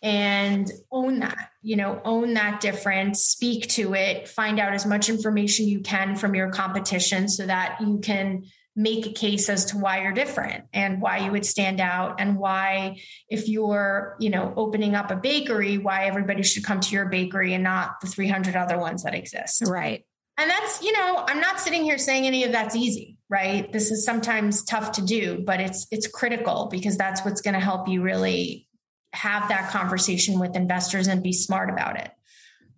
and 0.00 0.70
own 0.92 1.18
that 1.18 1.50
you 1.60 1.74
know 1.74 2.00
own 2.04 2.34
that 2.34 2.60
difference 2.60 3.24
speak 3.24 3.68
to 3.68 3.94
it 3.94 4.28
find 4.28 4.60
out 4.60 4.72
as 4.72 4.86
much 4.86 5.08
information 5.08 5.66
you 5.66 5.80
can 5.80 6.14
from 6.14 6.36
your 6.36 6.50
competition 6.50 7.28
so 7.28 7.44
that 7.44 7.76
you 7.80 7.98
can 7.98 8.44
make 8.78 9.06
a 9.06 9.12
case 9.12 9.48
as 9.48 9.64
to 9.64 9.76
why 9.76 10.02
you're 10.02 10.12
different 10.12 10.64
and 10.72 11.02
why 11.02 11.18
you 11.18 11.32
would 11.32 11.44
stand 11.44 11.80
out 11.80 12.20
and 12.20 12.38
why 12.38 12.96
if 13.28 13.48
you're 13.48 14.16
you 14.20 14.30
know 14.30 14.54
opening 14.56 14.94
up 14.94 15.10
a 15.10 15.16
bakery 15.16 15.78
why 15.78 16.06
everybody 16.06 16.44
should 16.44 16.62
come 16.62 16.78
to 16.78 16.94
your 16.94 17.06
bakery 17.06 17.54
and 17.54 17.64
not 17.64 18.00
the 18.00 18.06
300 18.06 18.54
other 18.54 18.78
ones 18.78 19.02
that 19.02 19.16
exist. 19.16 19.64
Right. 19.66 20.06
And 20.38 20.48
that's 20.48 20.80
you 20.80 20.92
know 20.92 21.24
i'm 21.26 21.40
not 21.40 21.58
sitting 21.58 21.82
here 21.82 21.98
saying 21.98 22.24
any 22.24 22.44
of 22.44 22.52
that's 22.52 22.76
easy 22.76 23.16
right? 23.30 23.70
This 23.70 23.90
is 23.90 24.06
sometimes 24.06 24.62
tough 24.62 24.92
to 24.92 25.02
do 25.02 25.42
but 25.44 25.60
it's 25.60 25.88
it's 25.90 26.06
critical 26.06 26.68
because 26.70 26.96
that's 26.96 27.24
what's 27.24 27.40
going 27.40 27.54
to 27.54 27.60
help 27.60 27.88
you 27.88 28.00
really 28.00 28.68
have 29.12 29.48
that 29.48 29.70
conversation 29.70 30.38
with 30.38 30.54
investors 30.54 31.08
and 31.08 31.20
be 31.20 31.32
smart 31.32 31.68
about 31.68 31.98
it. 31.98 32.10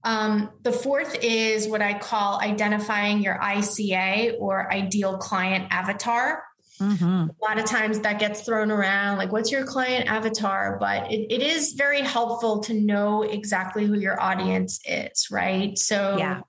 Um, 0.02 0.50
the 0.62 0.72
fourth 0.72 1.16
is 1.22 1.68
what 1.68 1.82
I 1.82 1.98
call 1.98 2.40
identifying 2.40 3.22
your 3.22 3.38
ICA 3.38 4.36
or 4.38 4.72
ideal 4.72 5.18
client 5.18 5.66
avatar. 5.70 6.42
Mm-hmm. 6.80 7.04
A 7.04 7.34
lot 7.42 7.58
of 7.58 7.66
times 7.66 8.00
that 8.00 8.18
gets 8.18 8.40
thrown 8.40 8.70
around 8.70 9.18
like, 9.18 9.30
what's 9.30 9.52
your 9.52 9.64
client 9.64 10.08
avatar? 10.08 10.78
But 10.80 11.12
it, 11.12 11.30
it 11.30 11.42
is 11.42 11.74
very 11.74 12.00
helpful 12.00 12.60
to 12.60 12.74
know 12.74 13.22
exactly 13.22 13.84
who 13.84 13.98
your 13.98 14.20
audience 14.20 14.80
is, 14.86 15.28
right? 15.30 15.76
So, 15.76 16.16
yeah 16.18 16.40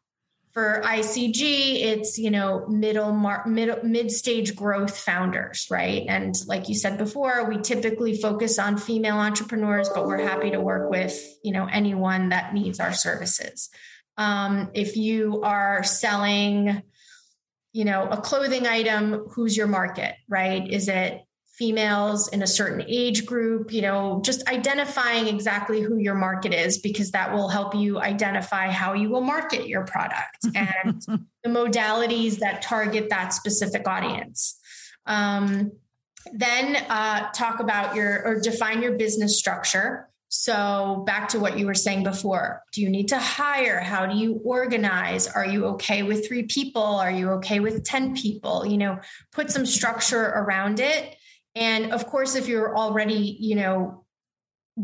for 0.54 0.82
ICG, 0.84 1.84
it's 1.84 2.18
you 2.18 2.30
know 2.30 2.68
middle 2.68 3.14
mar- 3.14 3.46
mid 3.48 3.84
mid 3.84 4.12
stage 4.12 4.56
growth 4.56 4.98
founders, 4.98 5.68
right? 5.70 6.06
And 6.08 6.36
like 6.48 6.68
you 6.68 6.76
said 6.76 6.98
before, 6.98 7.46
we 7.50 7.60
typically 7.60 8.18
focus 8.18 8.60
on 8.60 8.78
female 8.78 9.18
entrepreneurs, 9.18 9.90
but 9.90 10.06
we're 10.06 10.22
happy 10.22 10.52
to 10.52 10.60
work 10.60 10.90
with 10.90 11.18
you 11.44 11.54
know 11.54 11.68
anyone 11.72 12.30
that 12.30 12.54
needs 12.54 12.80
our 12.80 12.94
services. 12.94 13.70
Um, 14.18 14.72
if 14.74 14.98
you 14.98 15.42
are 15.42 15.84
selling, 15.84 16.84
you 17.72 17.86
know, 17.86 18.08
a 18.10 18.18
clothing 18.18 18.68
item, 18.68 19.26
who's 19.32 19.56
your 19.56 19.68
market, 19.68 20.16
right? 20.28 20.70
Is 20.70 20.90
it 20.90 21.22
females 21.62 22.28
in 22.30 22.42
a 22.42 22.48
certain 22.48 22.84
age 22.88 23.24
group, 23.24 23.72
you 23.72 23.84
know, 23.84 24.20
just 24.26 24.48
identifying 24.50 25.28
exactly 25.28 25.80
who 25.80 26.00
your 26.00 26.16
market 26.16 26.56
is 26.56 26.80
because 26.80 27.12
that 27.12 27.32
will 27.32 27.50
help 27.50 27.76
you 27.76 28.00
identify 28.00 28.72
how 28.72 28.94
you 28.94 29.12
will 29.12 29.22
market 29.22 29.68
your 29.68 29.86
product 29.86 30.40
and 30.56 31.04
the 31.44 31.50
modalities 31.50 32.40
that 32.40 32.64
target 32.64 33.12
that 33.12 33.32
specific 33.32 33.88
audience. 33.88 34.60
Um, 35.06 35.74
then 36.34 36.78
uh, 36.90 37.30
talk 37.32 37.60
about 37.60 37.94
your 37.94 38.26
or 38.26 38.40
define 38.40 38.82
your 38.82 38.94
business 38.94 39.38
structure. 39.38 40.10
So, 40.30 41.04
back 41.06 41.28
to 41.30 41.40
what 41.40 41.60
you 41.60 41.68
were 41.68 41.76
saying 41.76 42.04
before 42.04 42.64
do 42.74 42.82
you 42.82 42.90
need 42.90 43.10
to 43.10 43.20
hire? 43.20 43.82
How 43.82 44.08
do 44.08 44.18
you 44.18 44.42
organize? 44.44 45.28
Are 45.28 45.46
you 45.46 45.66
okay 45.74 46.02
with 46.02 46.28
three 46.28 46.44
people? 46.44 46.82
Are 46.82 47.12
you 47.12 47.30
okay 47.34 47.60
with 47.60 47.84
10 47.84 48.16
people? 48.16 48.66
You 48.66 48.80
know, 48.80 49.00
put 49.32 49.52
some 49.52 49.68
structure 49.68 50.24
around 50.24 50.80
it. 50.80 51.18
And 51.56 51.92
of 51.92 52.08
course, 52.08 52.36
if 52.36 52.48
you're 52.48 52.78
already, 52.78 53.38
you 53.40 53.56
know, 53.56 54.06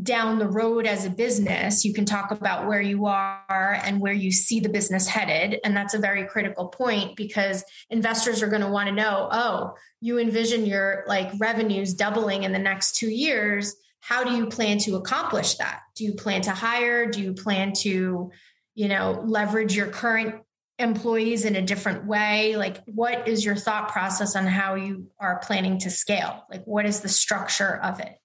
down 0.04 0.38
the 0.38 0.48
road 0.48 0.86
as 0.86 1.06
a 1.06 1.10
business, 1.10 1.86
you 1.86 1.94
can 1.94 2.06
talk 2.06 2.32
about 2.32 2.68
where 2.68 2.82
you 2.82 3.06
are 3.06 3.80
and 3.84 4.02
where 4.02 4.14
you 4.14 4.32
see 4.32 4.60
the 4.60 4.70
business 4.70 5.08
headed. 5.08 5.60
And 5.64 5.76
that's 5.76 5.94
a 5.94 6.00
very 6.00 6.26
critical 6.26 6.68
point 6.68 7.16
because 7.16 7.64
investors 7.90 8.44
are 8.44 8.50
going 8.50 8.62
to 8.62 8.70
want 8.70 8.90
to 8.90 8.96
know 8.96 9.30
oh, 9.32 9.74
you 10.02 10.20
envision 10.20 10.66
your 10.66 11.06
like 11.08 11.32
revenues 11.40 11.94
doubling 11.94 12.44
in 12.44 12.52
the 12.52 12.60
next 12.60 12.98
two 12.98 13.10
years. 13.10 13.76
How 14.02 14.24
do 14.24 14.36
you 14.36 14.48
plan 14.48 14.78
to 14.80 14.96
accomplish 14.96 15.56
that? 15.56 15.80
Do 15.96 16.04
you 16.04 16.14
plan 16.14 16.42
to 16.44 16.52
hire? 16.52 17.10
Do 17.10 17.22
you 17.22 17.34
plan 17.34 17.74
to 17.80 18.32
you 18.76 18.88
know 18.88 19.24
leverage 19.26 19.76
your 19.76 19.88
current 19.88 20.36
employees 20.80 21.46
in 21.46 21.56
a 21.56 21.62
different 21.62 22.06
way? 22.06 22.56
Like 22.56 22.84
what 22.86 23.28
is 23.28 23.44
your 23.44 23.56
thought 23.56 23.90
process 23.90 24.36
on 24.36 24.46
how 24.46 24.76
you 24.76 25.08
are 25.20 25.40
planning 25.40 25.80
to 25.80 25.90
scale? 25.90 26.46
Like 26.50 26.66
what 26.66 26.86
is 26.86 27.02
the 27.02 27.10
structure 27.10 27.80
of 27.84 28.00
it? 28.00 28.16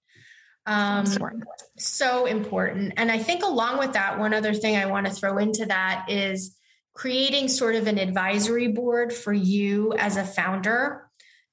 Um 0.66 1.06
so 1.78 2.26
important. 2.26 2.94
And 2.96 3.10
i 3.10 3.18
think 3.18 3.42
along 3.42 3.78
with 3.78 3.94
that 3.94 4.18
one 4.18 4.34
other 4.34 4.54
thing 4.54 4.76
i 4.76 4.86
want 4.86 5.06
to 5.06 5.12
throw 5.12 5.38
into 5.38 5.66
that 5.66 6.06
is 6.08 6.56
creating 6.94 7.48
sort 7.48 7.74
of 7.74 7.86
an 7.86 7.98
advisory 7.98 8.68
board 8.68 9.12
for 9.12 9.32
you 9.32 9.92
as 9.94 10.16
a 10.16 10.24
founder. 10.24 11.08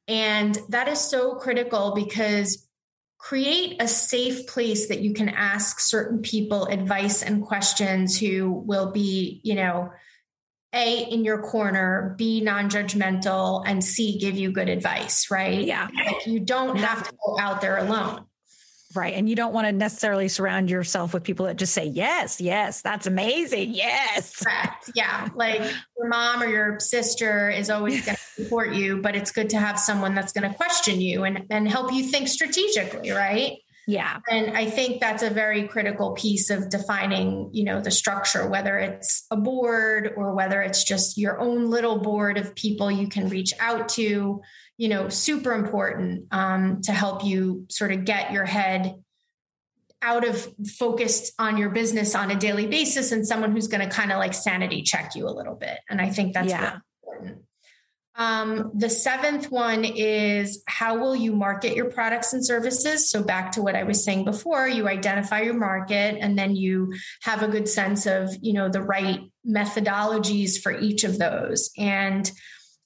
And 0.08 0.58
that 0.70 0.88
is 0.88 1.00
so 1.00 1.36
critical 1.36 1.94
because 1.96 2.68
create 3.20 3.82
a 3.82 3.88
safe 3.88 4.48
place 4.48 4.88
that 4.88 5.02
you 5.02 5.14
can 5.14 5.30
ask 5.30 5.80
certain 5.80 6.22
people 6.22 6.66
advice 6.66 7.22
and 7.22 7.46
questions 7.46 8.18
who 8.18 8.52
will 8.52 8.92
be, 8.92 9.42
you 9.44 9.56
know, 9.56 9.92
a 10.74 11.04
in 11.04 11.24
your 11.24 11.42
corner, 11.42 12.16
B 12.18 12.42
non-judgmental, 12.42 13.64
and 13.66 13.84
C 13.84 14.18
give 14.20 14.36
you 14.36 14.52
good 14.52 14.70
advice, 14.70 15.32
right? 15.32 15.66
Yeah. 15.66 15.88
Like 16.06 16.28
you 16.28 16.40
don't 16.40 16.76
have 16.78 17.08
to 17.08 17.16
go 17.26 17.40
out 17.40 17.62
there 17.62 17.78
alone. 17.78 18.26
Right. 18.96 19.14
And 19.14 19.30
you 19.30 19.36
don't 19.36 19.54
want 19.54 19.68
to 19.68 19.72
necessarily 19.72 20.28
surround 20.28 20.72
yourself 20.72 21.14
with 21.14 21.24
people 21.24 21.46
that 21.46 21.58
just 21.58 21.74
say, 21.74 21.86
yes, 21.86 22.42
yes, 22.42 22.82
that's 22.82 23.06
amazing. 23.06 23.74
Yes. 23.74 24.36
Correct. 24.38 24.92
Yeah. 24.96 25.28
Like 25.36 25.62
your 25.98 26.08
mom 26.10 26.42
or 26.42 26.48
your 26.48 26.80
sister 26.80 27.50
is 27.50 27.70
always 27.70 28.04
going 28.04 28.18
to 28.36 28.44
support 28.44 28.74
you, 28.74 28.98
but 28.98 29.16
it's 29.16 29.32
good 29.32 29.52
to 29.52 29.58
have 29.58 29.80
someone 29.80 30.16
that's 30.16 30.34
going 30.34 30.50
to 30.50 30.56
question 30.56 31.00
you 31.00 31.24
and, 31.24 31.46
and 31.50 31.68
help 31.68 31.94
you 31.94 32.04
think 32.04 32.28
strategically. 32.28 33.12
Right. 33.12 33.60
Yeah. 33.90 34.20
And 34.30 34.56
I 34.56 34.70
think 34.70 35.02
that's 35.02 35.24
a 35.24 35.30
very 35.30 35.68
critical 35.68 36.12
piece 36.12 36.50
of 36.50 36.70
defining, 36.70 37.50
you 37.54 37.64
know, 37.64 37.82
the 37.82 37.90
structure, 37.90 38.48
whether 38.48 38.78
it's 38.78 39.26
a 39.32 39.38
board 39.38 40.14
or 40.16 40.36
whether 40.36 40.62
it's 40.62 40.84
just 40.84 41.18
your 41.18 41.40
own 41.40 41.70
little 41.70 42.00
board 42.00 42.38
of 42.38 42.54
people 42.54 42.92
you 42.92 43.08
can 43.08 43.30
reach 43.30 43.52
out 43.60 43.90
to 43.90 44.42
you 44.80 44.88
know, 44.88 45.10
super 45.10 45.52
important 45.52 46.26
um, 46.32 46.80
to 46.84 46.94
help 46.94 47.26
you 47.26 47.66
sort 47.70 47.92
of 47.92 48.06
get 48.06 48.32
your 48.32 48.46
head 48.46 48.96
out 50.02 50.26
of 50.26 50.48
focused 50.78 51.34
on 51.38 51.58
your 51.58 51.70
business 51.70 52.16
on 52.16 52.32
a 52.32 52.36
daily 52.36 52.66
basis 52.66 53.12
and 53.12 53.28
someone 53.28 53.52
who's 53.52 53.68
going 53.68 53.88
to 53.88 53.94
kind 53.94 54.10
of 54.10 54.20
like 54.20 54.34
sanity 54.34 54.82
check 54.82 55.16
you 55.16 55.28
a 55.28 55.36
little 55.36 55.56
bit. 55.56 55.78
And 55.90 56.00
I 56.00 56.10
think 56.10 56.34
that's 56.34 56.48
yeah. 56.48 56.60
really 56.62 56.82
important. 57.04 57.44
Um, 58.20 58.74
the 58.76 58.90
seventh 58.90 59.50
one 59.50 59.86
is 59.86 60.62
how 60.68 60.98
will 60.98 61.16
you 61.16 61.32
market 61.32 61.74
your 61.74 61.90
products 61.90 62.34
and 62.34 62.46
services? 62.46 63.10
So, 63.10 63.24
back 63.24 63.54
to 63.54 63.62
what 63.62 63.78
I 63.78 63.84
was 63.84 64.04
saying 64.04 64.26
before, 64.26 64.68
you 64.68 64.90
identify 64.90 65.40
your 65.40 65.54
market 65.54 66.18
and 66.20 66.38
then 66.38 66.58
you 66.58 66.94
have 67.22 67.44
a 67.44 67.48
good 67.48 67.70
sense 67.70 68.06
of, 68.06 68.30
you 68.42 68.52
know, 68.52 68.68
the 68.68 68.82
right 68.82 69.22
methodologies 69.48 70.62
for 70.62 70.78
each 70.78 71.06
of 71.06 71.18
those. 71.18 71.72
And 71.78 72.30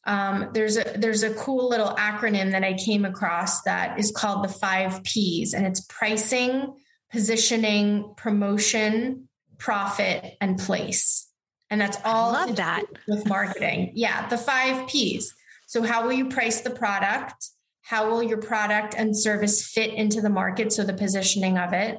um, 0.06 0.52
there's 0.54 0.78
a 0.78 0.84
there's 0.98 1.24
a 1.24 1.34
cool 1.34 1.68
little 1.68 1.96
acronym 1.96 2.52
that 2.52 2.64
I 2.64 2.74
came 2.74 3.04
across 3.04 3.64
that 3.64 4.00
is 4.00 4.12
called 4.12 4.44
the 4.44 4.50
five 4.50 5.02
P's, 5.02 5.56
and 5.56 5.66
it's 5.66 5.82
pricing, 5.82 6.76
positioning, 7.12 8.14
promotion, 8.18 9.30
profit, 9.58 10.36
and 10.40 10.60
place. 10.60 11.28
And 11.70 11.82
that's 11.82 11.98
all 12.06 12.36
I 12.36 12.46
love 12.46 12.56
that 12.58 12.84
with 13.08 13.28
marketing. 13.28 13.92
Yeah, 13.96 14.28
the 14.28 14.38
five 14.38 14.88
P's. 14.88 15.34
So 15.66 15.82
how 15.82 16.04
will 16.04 16.14
you 16.14 16.30
price 16.30 16.62
the 16.62 16.70
product? 16.70 17.50
How 17.82 18.10
will 18.10 18.22
your 18.22 18.38
product 18.38 18.94
and 18.96 19.18
service 19.18 19.66
fit 19.66 19.94
into 19.94 20.22
the 20.22 20.30
market? 20.30 20.72
So 20.72 20.84
the 20.84 20.94
positioning 20.94 21.58
of 21.58 21.74
it. 21.74 21.98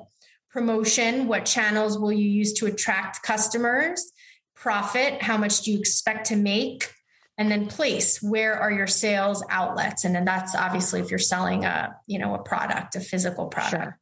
Promotion, 0.50 1.27
what 1.27 1.44
channels 1.44 1.98
will 1.98 2.12
you 2.12 2.29
use 2.29 2.53
to 2.55 2.66
attract 2.66 3.22
customers? 3.22 4.12
Profit, 4.55 5.20
how 5.22 5.37
much 5.37 5.62
do 5.62 5.72
you 5.72 5.79
expect 5.79 6.27
to 6.27 6.37
make? 6.37 6.94
and 7.37 7.50
then 7.50 7.66
place 7.66 8.22
where 8.22 8.55
are 8.55 8.70
your 8.70 8.87
sales 8.87 9.44
outlets 9.50 10.05
and 10.05 10.14
then 10.14 10.24
that's 10.24 10.55
obviously 10.55 11.00
if 11.00 11.11
you're 11.11 11.18
selling 11.18 11.64
a 11.64 11.96
you 12.07 12.18
know 12.18 12.35
a 12.35 12.38
product 12.38 12.94
a 12.96 13.00
physical 13.00 13.46
product 13.46 13.83
sure. 13.83 13.98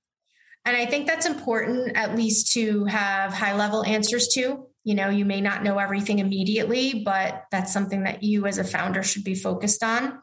and 0.65 0.77
i 0.77 0.85
think 0.85 1.07
that's 1.07 1.27
important 1.27 1.97
at 1.97 2.17
least 2.17 2.53
to 2.53 2.85
have 2.85 3.33
high 3.33 3.57
level 3.57 3.85
answers 3.85 4.29
to 4.29 4.67
you 4.85 4.95
know 4.95 5.09
you 5.09 5.25
may 5.25 5.41
not 5.41 5.63
know 5.63 5.79
everything 5.79 6.19
immediately 6.19 7.03
but 7.05 7.45
that's 7.51 7.73
something 7.73 8.05
that 8.05 8.23
you 8.23 8.47
as 8.47 8.59
a 8.59 8.65
founder 8.65 9.03
should 9.03 9.25
be 9.25 9.35
focused 9.35 9.83
on 9.83 10.21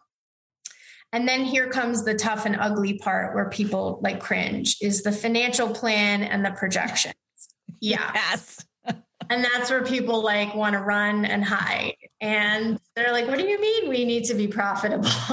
and 1.11 1.27
then 1.27 1.43
here 1.43 1.69
comes 1.69 2.05
the 2.05 2.13
tough 2.13 2.45
and 2.45 2.55
ugly 2.59 2.97
part 2.99 3.33
where 3.33 3.49
people 3.49 3.99
like 4.03 4.19
cringe 4.19 4.77
is 4.81 5.03
the 5.03 5.11
financial 5.11 5.69
plan 5.69 6.23
and 6.23 6.45
the 6.45 6.51
projections 6.51 7.15
yeah 7.81 8.11
yes 8.13 8.65
and 9.29 9.43
that's 9.43 9.69
where 9.69 9.83
people 9.83 10.23
like 10.23 10.55
want 10.55 10.73
to 10.73 10.79
run 10.79 11.25
and 11.25 11.43
hide. 11.43 11.95
And 12.19 12.79
they're 12.95 13.11
like, 13.11 13.27
what 13.27 13.37
do 13.37 13.45
you 13.45 13.61
mean 13.61 13.89
we 13.89 14.05
need 14.05 14.25
to 14.25 14.33
be 14.33 14.47
profitable? 14.47 15.09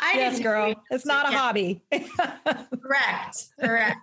I 0.00 0.14
yes, 0.14 0.40
girl. 0.40 0.74
It's 0.90 1.06
not 1.06 1.32
a 1.32 1.36
hobby. 1.36 1.82
correct. 1.90 3.48
Correct. 3.60 3.98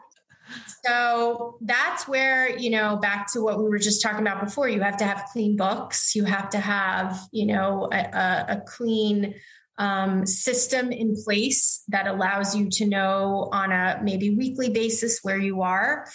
So 0.86 1.58
that's 1.62 2.08
where, 2.08 2.58
you 2.58 2.70
know, 2.70 2.98
back 2.98 3.32
to 3.34 3.42
what 3.42 3.58
we 3.58 3.66
were 3.66 3.80
just 3.80 4.02
talking 4.02 4.22
about 4.22 4.44
before, 4.44 4.70
you 4.70 4.82
have 4.82 4.98
to 4.98 5.06
have 5.06 5.26
clean 5.32 5.56
books. 5.56 6.16
You 6.16 6.26
have 6.26 6.50
to 6.52 6.60
have, 6.60 7.20
you 7.32 7.48
know, 7.48 7.90
a, 7.92 8.46
a 8.50 8.64
clean 8.66 9.36
um, 9.78 10.26
system 10.26 10.92
in 10.92 11.16
place 11.24 11.84
that 11.90 12.08
allows 12.08 12.56
you 12.56 12.70
to 12.70 12.86
know 12.86 13.50
on 13.52 13.72
a 13.72 14.00
maybe 14.04 14.30
weekly 14.30 14.70
basis 14.70 15.20
where 15.24 15.38
you 15.38 15.64
are 15.64 16.06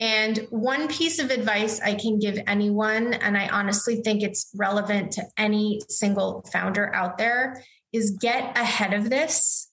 and 0.00 0.46
one 0.48 0.88
piece 0.88 1.18
of 1.18 1.30
advice 1.30 1.78
I 1.78 1.94
can 1.94 2.18
give 2.18 2.38
anyone, 2.46 3.12
and 3.12 3.36
I 3.36 3.48
honestly 3.48 3.96
think 3.96 4.22
it's 4.22 4.50
relevant 4.56 5.12
to 5.12 5.24
any 5.36 5.82
single 5.88 6.42
founder 6.50 6.92
out 6.94 7.18
there, 7.18 7.62
is 7.92 8.12
get 8.12 8.56
ahead 8.56 8.94
of 8.94 9.10
this. 9.10 9.69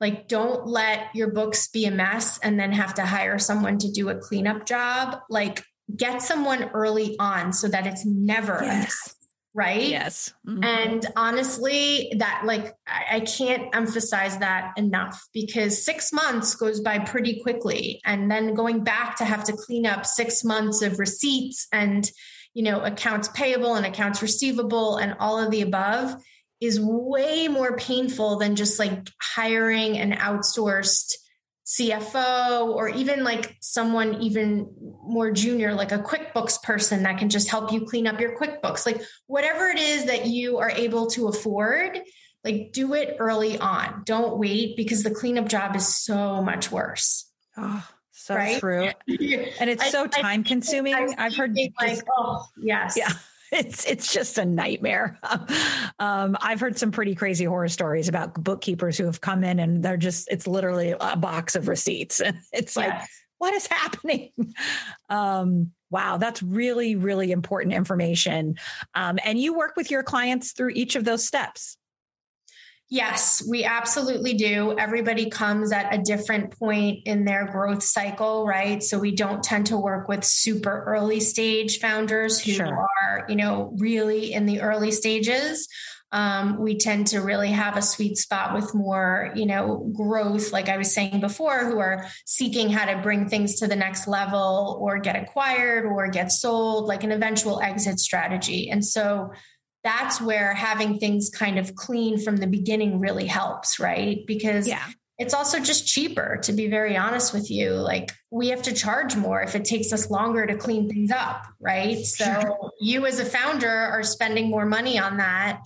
Like, 0.00 0.28
don't 0.28 0.66
let 0.66 1.14
your 1.14 1.30
books 1.32 1.68
be 1.68 1.84
a 1.84 1.90
mess 1.90 2.38
and 2.38 2.58
then 2.58 2.72
have 2.72 2.94
to 2.94 3.04
hire 3.04 3.38
someone 3.38 3.78
to 3.78 3.90
do 3.90 4.08
a 4.08 4.16
cleanup 4.16 4.64
job. 4.64 5.18
Like, 5.28 5.62
get 5.94 6.22
someone 6.22 6.70
early 6.70 7.16
on 7.18 7.52
so 7.52 7.68
that 7.68 7.86
it's 7.86 8.06
never 8.06 8.60
yes. 8.62 8.62
a 8.62 8.78
mess 8.78 9.16
right 9.52 9.88
yes 9.88 10.32
mm-hmm. 10.46 10.62
and 10.62 11.06
honestly 11.16 12.12
that 12.18 12.42
like 12.44 12.72
I, 12.86 13.16
I 13.16 13.20
can't 13.20 13.74
emphasize 13.74 14.38
that 14.38 14.72
enough 14.76 15.20
because 15.34 15.84
six 15.84 16.12
months 16.12 16.54
goes 16.54 16.80
by 16.80 17.00
pretty 17.00 17.40
quickly 17.40 18.00
and 18.04 18.30
then 18.30 18.54
going 18.54 18.84
back 18.84 19.16
to 19.16 19.24
have 19.24 19.42
to 19.44 19.52
clean 19.52 19.86
up 19.86 20.06
six 20.06 20.44
months 20.44 20.82
of 20.82 21.00
receipts 21.00 21.66
and 21.72 22.08
you 22.54 22.62
know 22.62 22.80
accounts 22.80 23.28
payable 23.28 23.74
and 23.74 23.84
accounts 23.84 24.22
receivable 24.22 24.98
and 24.98 25.16
all 25.18 25.40
of 25.40 25.50
the 25.50 25.62
above 25.62 26.14
is 26.60 26.78
way 26.80 27.48
more 27.48 27.76
painful 27.76 28.38
than 28.38 28.56
just 28.56 28.78
like 28.78 29.08
hiring 29.20 29.96
an 29.98 30.12
outsourced 30.12 31.14
CFO 31.66 32.66
or 32.66 32.88
even 32.88 33.22
like 33.22 33.56
someone 33.60 34.20
even 34.20 34.68
more 35.04 35.30
junior, 35.30 35.72
like 35.72 35.92
a 35.92 35.98
QuickBooks 35.98 36.62
person 36.62 37.04
that 37.04 37.18
can 37.18 37.28
just 37.28 37.48
help 37.48 37.72
you 37.72 37.86
clean 37.86 38.06
up 38.06 38.20
your 38.20 38.36
QuickBooks. 38.36 38.84
Like 38.84 39.00
whatever 39.26 39.68
it 39.68 39.78
is 39.78 40.06
that 40.06 40.26
you 40.26 40.58
are 40.58 40.70
able 40.70 41.06
to 41.10 41.28
afford, 41.28 42.00
like 42.44 42.72
do 42.72 42.94
it 42.94 43.16
early 43.20 43.58
on. 43.58 44.02
Don't 44.04 44.38
wait 44.38 44.76
because 44.76 45.02
the 45.04 45.12
cleanup 45.12 45.48
job 45.48 45.76
is 45.76 45.96
so 45.96 46.42
much 46.42 46.72
worse. 46.72 47.30
Oh, 47.56 47.86
so 48.10 48.34
right? 48.34 48.58
true. 48.58 48.90
And 49.60 49.70
it's 49.70 49.90
so 49.90 50.06
time 50.08 50.42
consuming. 50.42 50.94
I've 50.94 51.36
heard 51.36 51.56
like, 51.80 52.02
oh, 52.18 52.44
yes. 52.60 52.96
Yeah. 52.96 53.12
it's 53.52 53.84
it's 53.86 54.12
just 54.12 54.38
a 54.38 54.44
nightmare. 54.44 55.18
Um, 55.98 56.38
I've 56.40 56.60
heard 56.60 56.78
some 56.78 56.90
pretty 56.90 57.14
crazy 57.14 57.44
horror 57.44 57.68
stories 57.68 58.08
about 58.08 58.32
bookkeepers 58.32 58.96
who 58.96 59.04
have 59.04 59.20
come 59.20 59.44
in 59.44 59.58
and 59.58 59.82
they're 59.82 59.98
just 59.98 60.30
it's 60.30 60.46
literally 60.46 60.94
a 60.98 61.14
box 61.14 61.54
of 61.54 61.68
receipts. 61.68 62.20
And 62.20 62.38
it's 62.52 62.74
like, 62.74 62.88
yes. 62.88 63.08
what 63.36 63.52
is 63.52 63.66
happening? 63.66 64.32
Um, 65.10 65.72
wow, 65.90 66.16
that's 66.16 66.42
really, 66.42 66.96
really 66.96 67.32
important 67.32 67.74
information. 67.74 68.56
Um, 68.94 69.18
and 69.22 69.38
you 69.38 69.54
work 69.54 69.76
with 69.76 69.90
your 69.90 70.02
clients 70.02 70.52
through 70.52 70.70
each 70.70 70.96
of 70.96 71.04
those 71.04 71.22
steps. 71.26 71.76
Yes, 72.92 73.40
we 73.48 73.62
absolutely 73.62 74.34
do. 74.34 74.76
Everybody 74.76 75.30
comes 75.30 75.70
at 75.70 75.94
a 75.94 75.98
different 75.98 76.58
point 76.58 77.06
in 77.06 77.24
their 77.24 77.46
growth 77.46 77.84
cycle, 77.84 78.44
right? 78.44 78.82
So 78.82 78.98
we 78.98 79.14
don't 79.14 79.44
tend 79.44 79.66
to 79.66 79.76
work 79.76 80.08
with 80.08 80.24
super 80.24 80.82
early 80.88 81.20
stage 81.20 81.78
founders 81.78 82.40
who 82.40 82.50
sure. 82.50 82.66
are, 82.66 83.26
you 83.28 83.36
know, 83.36 83.72
really 83.78 84.32
in 84.32 84.44
the 84.44 84.60
early 84.60 84.90
stages. 84.90 85.68
Um, 86.10 86.58
we 86.58 86.78
tend 86.78 87.06
to 87.08 87.20
really 87.20 87.50
have 87.50 87.76
a 87.76 87.82
sweet 87.82 88.16
spot 88.16 88.54
with 88.54 88.74
more, 88.74 89.30
you 89.36 89.46
know, 89.46 89.88
growth, 89.94 90.52
like 90.52 90.68
I 90.68 90.76
was 90.76 90.92
saying 90.92 91.20
before, 91.20 91.66
who 91.66 91.78
are 91.78 92.08
seeking 92.26 92.70
how 92.70 92.86
to 92.86 93.00
bring 93.00 93.28
things 93.28 93.60
to 93.60 93.68
the 93.68 93.76
next 93.76 94.08
level 94.08 94.80
or 94.82 94.98
get 94.98 95.14
acquired 95.14 95.86
or 95.86 96.08
get 96.08 96.32
sold, 96.32 96.88
like 96.88 97.04
an 97.04 97.12
eventual 97.12 97.60
exit 97.60 98.00
strategy. 98.00 98.68
And 98.68 98.84
so 98.84 99.30
that's 99.82 100.20
where 100.20 100.54
having 100.54 100.98
things 100.98 101.30
kind 101.30 101.58
of 101.58 101.74
clean 101.74 102.18
from 102.18 102.36
the 102.36 102.46
beginning 102.46 103.00
really 103.00 103.26
helps, 103.26 103.78
right? 103.78 104.24
Because 104.26 104.68
yeah. 104.68 104.84
it's 105.18 105.32
also 105.32 105.58
just 105.58 105.86
cheaper, 105.86 106.38
to 106.42 106.52
be 106.52 106.68
very 106.68 106.96
honest 106.96 107.32
with 107.32 107.50
you. 107.50 107.72
Like 107.72 108.10
we 108.30 108.48
have 108.48 108.62
to 108.62 108.74
charge 108.74 109.16
more 109.16 109.40
if 109.40 109.54
it 109.54 109.64
takes 109.64 109.92
us 109.92 110.10
longer 110.10 110.46
to 110.46 110.56
clean 110.56 110.88
things 110.88 111.10
up, 111.10 111.46
right? 111.60 112.04
So 112.04 112.72
you 112.80 113.06
as 113.06 113.20
a 113.20 113.24
founder 113.24 113.68
are 113.68 114.02
spending 114.02 114.50
more 114.50 114.66
money 114.66 114.98
on 114.98 115.18
that. 115.18 115.62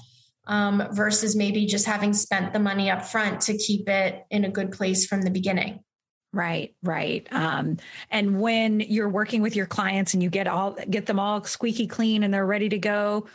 Um, 0.46 0.88
versus 0.92 1.34
maybe 1.34 1.64
just 1.64 1.86
having 1.86 2.12
spent 2.12 2.52
the 2.52 2.58
money 2.58 2.90
up 2.90 3.06
front 3.06 3.40
to 3.42 3.56
keep 3.56 3.88
it 3.88 4.26
in 4.30 4.44
a 4.44 4.50
good 4.50 4.72
place 4.72 5.06
from 5.06 5.22
the 5.22 5.30
beginning. 5.30 5.80
Right, 6.34 6.74
right. 6.82 7.26
Um, 7.30 7.78
and 8.10 8.40
when 8.40 8.80
you're 8.80 9.08
working 9.08 9.40
with 9.40 9.56
your 9.56 9.64
clients 9.64 10.12
and 10.12 10.22
you 10.22 10.28
get 10.28 10.46
all 10.46 10.72
get 10.90 11.06
them 11.06 11.18
all 11.18 11.44
squeaky 11.44 11.86
clean 11.86 12.24
and 12.24 12.34
they're 12.34 12.44
ready 12.44 12.68
to 12.68 12.78
go, 12.78 13.26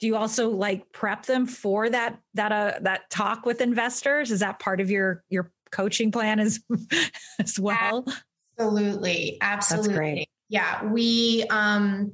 do 0.00 0.06
you 0.06 0.16
also 0.16 0.50
like 0.50 0.90
prep 0.92 1.26
them 1.26 1.46
for 1.46 1.88
that 1.88 2.18
that 2.34 2.52
uh 2.52 2.74
that 2.80 3.08
talk 3.10 3.46
with 3.46 3.60
investors 3.60 4.30
is 4.30 4.40
that 4.40 4.58
part 4.58 4.80
of 4.80 4.90
your 4.90 5.22
your 5.28 5.50
coaching 5.70 6.12
plan 6.12 6.40
as 6.40 6.60
as 7.40 7.58
well 7.58 8.04
absolutely 8.58 9.38
absolutely 9.40 9.88
That's 9.88 9.98
great. 9.98 10.28
yeah 10.48 10.84
we 10.84 11.44
um 11.50 12.12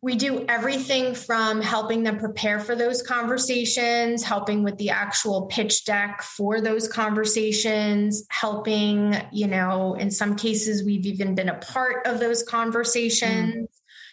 we 0.00 0.14
do 0.14 0.44
everything 0.48 1.14
from 1.14 1.60
helping 1.60 2.04
them 2.04 2.18
prepare 2.18 2.60
for 2.60 2.76
those 2.76 3.02
conversations, 3.02 4.22
helping 4.22 4.62
with 4.62 4.78
the 4.78 4.90
actual 4.90 5.46
pitch 5.46 5.84
deck 5.84 6.22
for 6.22 6.60
those 6.60 6.86
conversations, 6.86 8.24
helping, 8.30 9.16
you 9.32 9.48
know, 9.48 9.94
in 9.94 10.12
some 10.12 10.36
cases, 10.36 10.84
we've 10.84 11.04
even 11.04 11.34
been 11.34 11.48
a 11.48 11.58
part 11.58 12.06
of 12.06 12.20
those 12.20 12.44
conversations, 12.44 13.54
mm. 13.56 13.66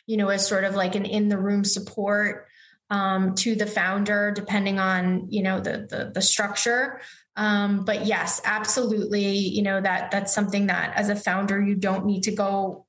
you 0.08 0.18
know, 0.18 0.30
as 0.30 0.48
sort 0.48 0.64
of 0.64 0.74
like 0.74 0.96
an 0.96 1.06
in 1.06 1.28
the 1.28 1.38
room 1.38 1.64
support 1.64 2.48
um, 2.90 3.36
to 3.36 3.56
the 3.56 3.66
founder, 3.66 4.32
depending 4.32 4.80
on 4.80 5.28
you 5.30 5.44
know 5.44 5.60
the 5.60 5.88
the, 5.90 6.12
the 6.14 6.22
structure. 6.22 7.02
Um, 7.36 7.84
but 7.84 8.06
yes, 8.06 8.42
absolutely, 8.46 9.30
you 9.30 9.64
know 9.64 9.82
that 9.82 10.12
that's 10.12 10.34
something 10.34 10.68
that 10.68 10.94
as 10.96 11.10
a 11.10 11.16
founder 11.16 11.62
you 11.62 11.76
don't 11.76 12.06
need 12.06 12.24
to 12.24 12.32
go 12.32 12.86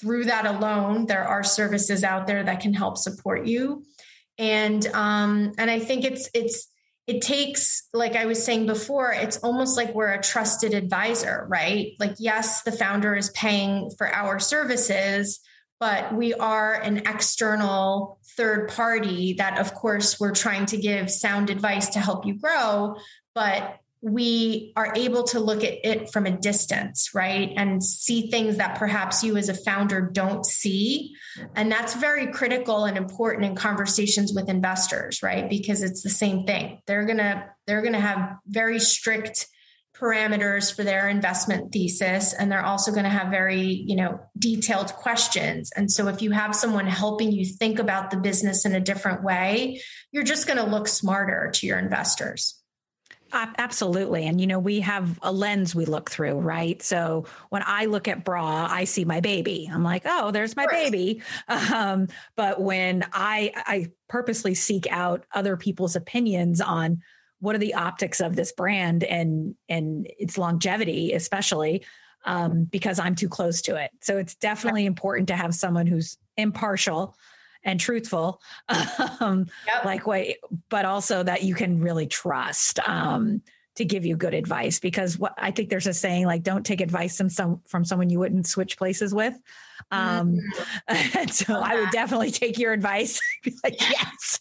through 0.00 0.24
that 0.24 0.46
alone. 0.46 1.06
There 1.06 1.24
are 1.24 1.44
services 1.44 2.02
out 2.04 2.26
there 2.26 2.42
that 2.42 2.60
can 2.60 2.74
help 2.74 2.98
support 2.98 3.46
you, 3.46 3.84
and 4.38 4.86
um, 4.88 5.52
and 5.58 5.70
I 5.70 5.78
think 5.78 6.04
it's 6.04 6.28
it's 6.34 6.68
it 7.06 7.20
takes 7.20 7.86
like 7.92 8.16
i 8.16 8.24
was 8.24 8.42
saying 8.42 8.64
before 8.66 9.12
it's 9.12 9.36
almost 9.38 9.76
like 9.76 9.94
we're 9.94 10.14
a 10.14 10.22
trusted 10.22 10.72
advisor 10.72 11.46
right 11.50 11.92
like 12.00 12.14
yes 12.18 12.62
the 12.62 12.72
founder 12.72 13.14
is 13.14 13.28
paying 13.30 13.90
for 13.98 14.08
our 14.08 14.38
services 14.38 15.40
but 15.80 16.14
we 16.14 16.34
are 16.34 16.74
an 16.74 16.98
external 16.98 18.18
third 18.36 18.68
party 18.70 19.34
that, 19.34 19.58
of 19.58 19.74
course, 19.74 20.18
we're 20.18 20.34
trying 20.34 20.66
to 20.66 20.76
give 20.76 21.10
sound 21.10 21.50
advice 21.50 21.90
to 21.90 22.00
help 22.00 22.26
you 22.26 22.34
grow. 22.34 22.96
But 23.34 23.80
we 24.04 24.74
are 24.76 24.92
able 24.94 25.22
to 25.22 25.40
look 25.40 25.64
at 25.64 25.78
it 25.82 26.12
from 26.12 26.26
a 26.26 26.30
distance, 26.30 27.14
right? 27.14 27.54
And 27.56 27.82
see 27.82 28.30
things 28.30 28.58
that 28.58 28.78
perhaps 28.78 29.24
you 29.24 29.38
as 29.38 29.48
a 29.48 29.54
founder 29.54 30.02
don't 30.02 30.44
see. 30.44 31.14
And 31.56 31.72
that's 31.72 31.94
very 31.94 32.26
critical 32.26 32.84
and 32.84 32.98
important 32.98 33.46
in 33.46 33.54
conversations 33.54 34.34
with 34.34 34.50
investors, 34.50 35.22
right? 35.22 35.48
Because 35.48 35.82
it's 35.82 36.02
the 36.02 36.10
same 36.10 36.44
thing. 36.44 36.82
They're 36.86 37.06
going 37.06 37.18
to 37.18 37.44
they're 37.66 37.80
going 37.80 37.94
to 37.94 38.00
have 38.00 38.36
very 38.46 38.78
strict 38.78 39.46
parameters 39.98 40.74
for 40.74 40.82
their 40.82 41.08
investment 41.08 41.72
thesis 41.72 42.32
and 42.34 42.50
they're 42.50 42.64
also 42.64 42.90
going 42.90 43.04
to 43.04 43.10
have 43.10 43.30
very 43.30 43.62
you 43.62 43.94
know 43.94 44.20
detailed 44.38 44.92
questions 44.94 45.70
and 45.76 45.90
so 45.90 46.08
if 46.08 46.20
you 46.20 46.32
have 46.32 46.54
someone 46.54 46.86
helping 46.86 47.30
you 47.30 47.44
think 47.44 47.78
about 47.78 48.10
the 48.10 48.16
business 48.16 48.66
in 48.66 48.74
a 48.74 48.80
different 48.80 49.22
way 49.22 49.80
you're 50.10 50.24
just 50.24 50.46
going 50.46 50.58
to 50.58 50.64
look 50.64 50.88
smarter 50.88 51.50
to 51.52 51.66
your 51.66 51.78
investors 51.78 52.60
Absolutely. 53.34 54.26
And, 54.26 54.40
you 54.40 54.46
know, 54.46 54.60
we 54.60 54.80
have 54.80 55.18
a 55.20 55.32
lens 55.32 55.74
we 55.74 55.86
look 55.86 56.08
through, 56.08 56.38
right? 56.38 56.80
So 56.82 57.26
when 57.48 57.62
I 57.66 57.86
look 57.86 58.06
at 58.06 58.24
bra, 58.24 58.68
I 58.70 58.84
see 58.84 59.04
my 59.04 59.20
baby. 59.20 59.68
I'm 59.72 59.82
like, 59.82 60.02
oh, 60.06 60.30
there's 60.30 60.54
my 60.54 60.66
baby. 60.66 61.22
Um, 61.48 62.08
but 62.36 62.60
when 62.60 63.04
I, 63.12 63.52
I 63.54 63.90
purposely 64.08 64.54
seek 64.54 64.86
out 64.90 65.24
other 65.34 65.56
people's 65.56 65.96
opinions 65.96 66.60
on 66.60 67.02
what 67.44 67.54
are 67.54 67.58
the 67.58 67.74
optics 67.74 68.20
of 68.20 68.34
this 68.34 68.52
brand 68.52 69.04
and 69.04 69.54
and 69.68 70.08
its 70.18 70.38
longevity 70.38 71.12
especially 71.12 71.84
um, 72.24 72.64
because 72.64 72.98
i'm 72.98 73.14
too 73.14 73.28
close 73.28 73.60
to 73.60 73.76
it 73.76 73.90
so 74.00 74.16
it's 74.16 74.34
definitely 74.36 74.86
important 74.86 75.28
to 75.28 75.36
have 75.36 75.54
someone 75.54 75.86
who's 75.86 76.16
impartial 76.38 77.14
and 77.62 77.78
truthful 77.78 78.40
um, 79.20 79.46
yep. 79.66 79.84
like 79.84 80.06
what 80.06 80.26
but 80.70 80.86
also 80.86 81.22
that 81.22 81.42
you 81.42 81.54
can 81.54 81.80
really 81.80 82.06
trust 82.06 82.80
um, 82.88 83.42
to 83.74 83.84
give 83.84 84.06
you 84.06 84.16
good 84.16 84.34
advice 84.34 84.78
because 84.78 85.18
what 85.18 85.34
I 85.36 85.50
think 85.50 85.68
there's 85.68 85.86
a 85.86 85.94
saying 85.94 86.26
like 86.26 86.42
don't 86.42 86.64
take 86.64 86.80
advice 86.80 87.16
from 87.16 87.28
some 87.28 87.60
from 87.66 87.84
someone 87.84 88.08
you 88.08 88.20
wouldn't 88.20 88.46
switch 88.46 88.78
places 88.78 89.12
with. 89.12 89.34
Um, 89.90 90.36
mm-hmm. 90.36 91.18
and 91.18 91.30
so 91.32 91.54
I 91.54 91.74
would 91.74 91.90
definitely 91.90 92.30
take 92.30 92.58
your 92.58 92.72
advice. 92.72 93.20
Be 93.42 93.52
like, 93.64 93.80
yes. 93.80 94.40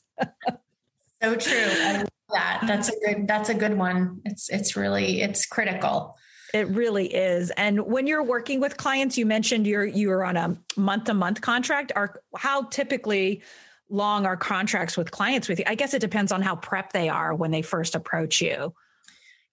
so 1.22 1.36
true 1.36 2.06
that. 2.34 2.64
That's 2.68 2.90
a 2.90 2.94
good 3.06 3.28
that's 3.28 3.50
a 3.50 3.54
good 3.54 3.78
one. 3.78 4.22
It's 4.26 4.50
it's 4.50 4.76
really 4.76 5.22
it's 5.22 5.46
critical. 5.46 6.18
It 6.54 6.68
really 6.68 7.12
is. 7.14 7.50
And 7.52 7.88
when 7.88 8.06
you're 8.06 8.24
working 8.24 8.60
with 8.60 8.78
clients, 8.78 9.18
you 9.18 9.26
mentioned 9.26 9.66
you're 9.66 9.86
you're 9.86 10.24
on 10.24 10.38
a 10.38 10.58
month 10.78 11.06
to 11.06 11.14
month 11.14 11.42
contract. 11.42 11.92
Are 11.96 12.22
how 12.36 12.64
typically 12.64 13.42
long 13.90 14.26
are 14.26 14.38
contracts 14.38 14.96
with 14.96 15.12
clients 15.12 15.48
with 15.48 15.60
you? 15.60 15.66
I 15.68 15.76
guess 15.76 15.94
it 15.94 16.00
depends 16.00 16.32
on 16.32 16.42
how 16.42 16.56
prep 16.56 16.94
they 16.94 17.10
are 17.10 17.34
when 17.34 17.52
they 17.52 17.62
first 17.62 17.96
approach 17.96 18.42
you. 18.42 18.74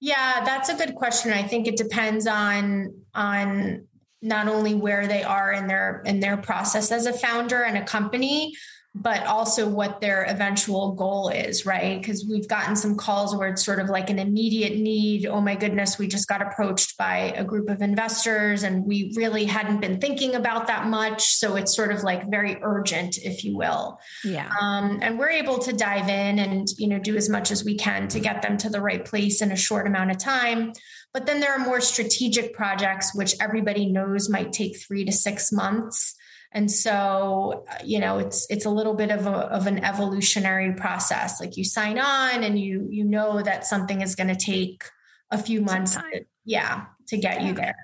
Yeah, 0.01 0.45
that's 0.45 0.69
a 0.69 0.75
good 0.75 0.95
question. 0.95 1.33
I 1.33 1.43
think 1.43 1.67
it 1.67 1.77
depends 1.77 2.27
on 2.27 2.95
on 3.15 3.87
not 4.23 4.49
only 4.49 4.75
where 4.75 5.07
they 5.07 5.23
are 5.23 5.53
in 5.53 5.67
their 5.67 6.03
in 6.05 6.21
their 6.21 6.37
process 6.37 6.93
as 6.93 7.07
a 7.07 7.13
founder 7.13 7.63
and 7.63 7.79
a 7.79 7.85
company, 7.85 8.53
but 8.95 9.25
also 9.25 9.69
what 9.69 10.01
their 10.01 10.25
eventual 10.25 10.93
goal 10.93 11.29
is, 11.29 11.65
right? 11.65 12.01
Because 12.01 12.27
we've 12.29 12.49
gotten 12.49 12.75
some 12.75 12.97
calls 12.97 13.37
where 13.37 13.49
it's 13.49 13.65
sort 13.65 13.79
of 13.79 13.89
like 13.89 14.11
an 14.11 14.19
immediate 14.19 14.77
need. 14.77 15.27
Oh 15.27 15.41
my 15.41 15.55
goodness, 15.55 15.97
we 15.97 16.09
just 16.09 16.27
got 16.27 16.43
approached 16.43 16.99
by 16.99 17.33
a 17.37 17.45
group 17.45 17.69
of 17.69 17.83
investors 17.83 18.65
and 18.65 18.85
we 18.85 19.13
really 19.17 19.45
hadn't 19.45 19.81
been 19.81 20.01
thinking 20.01 20.35
about 20.35 20.67
that 20.67 20.89
much. 20.89 21.35
So 21.35 21.55
it's 21.55 21.75
sort 21.75 21.93
of 21.93 22.03
like 22.03 22.29
very 22.29 22.59
urgent, 22.63 23.17
if 23.19 23.45
you 23.45 23.57
will. 23.57 24.01
Yeah. 24.25 24.51
Um, 24.61 24.99
and 25.03 25.21
we're 25.21 25.31
able 25.31 25.59
to 25.61 25.73
dive 25.73 26.09
in 26.09 26.41
and, 26.41 26.67
you 26.77 26.89
know, 26.89 26.99
do 26.99 27.17
as 27.17 27.29
much 27.29 27.53
as 27.53 27.65
we 27.65 27.77
can 27.77 28.09
to 28.09 28.19
get 28.19 28.43
them 28.43 28.57
to 28.59 28.69
the 28.69 28.81
right 28.81 29.05
place 29.05 29.41
in 29.41 29.53
a 29.53 29.57
short 29.57 29.87
amount 29.87 30.11
of 30.11 30.19
time. 30.19 30.73
But 31.15 31.27
then 31.27 31.39
there 31.39 31.53
are 31.53 31.65
more 31.65 31.81
strategic 31.81 32.55
projects, 32.55 33.15
which 33.15 33.35
everybody 33.41 33.87
knows 33.87 34.29
might 34.29 34.53
take 34.53 34.81
three 34.81 35.05
to 35.05 35.13
six 35.13 35.53
months. 35.53 36.17
And 36.53 36.71
so, 36.71 37.65
you 37.85 38.01
know, 38.01 38.19
it's 38.19 38.47
it's 38.51 38.65
a 38.65 38.71
little 38.71 38.95
bit 38.95 39.11
of 39.11 39.27
a, 39.27 39.31
of 39.31 39.67
an 39.67 39.85
evolutionary 39.85 40.73
process. 40.73 41.41
Like 41.41 41.57
you 41.57 41.65
sign 41.65 41.99
on 41.99 42.43
and 42.43 42.59
you 42.59 42.89
you 42.91 43.05
know 43.05 43.41
that 43.43 43.65
something 43.67 44.01
is 44.01 44.17
going 44.17 44.29
to 44.29 44.37
take 44.37 44.85
a 45.31 45.39
few 45.39 45.61
months, 45.61 45.95
to, 45.95 46.25
yeah, 46.45 46.87
to 47.09 47.17
get 47.17 47.43
you 47.43 47.55
there. 47.55 47.77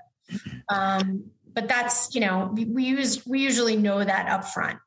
Um, 0.67 1.31
but 1.53 1.69
that's 1.69 2.13
you 2.13 2.21
know 2.21 2.51
we, 2.53 2.65
we 2.65 2.83
use 2.83 3.25
we 3.25 3.39
usually 3.39 3.77
know 3.77 4.03
that 4.03 4.27
up 4.27 4.45
front. 4.45 4.79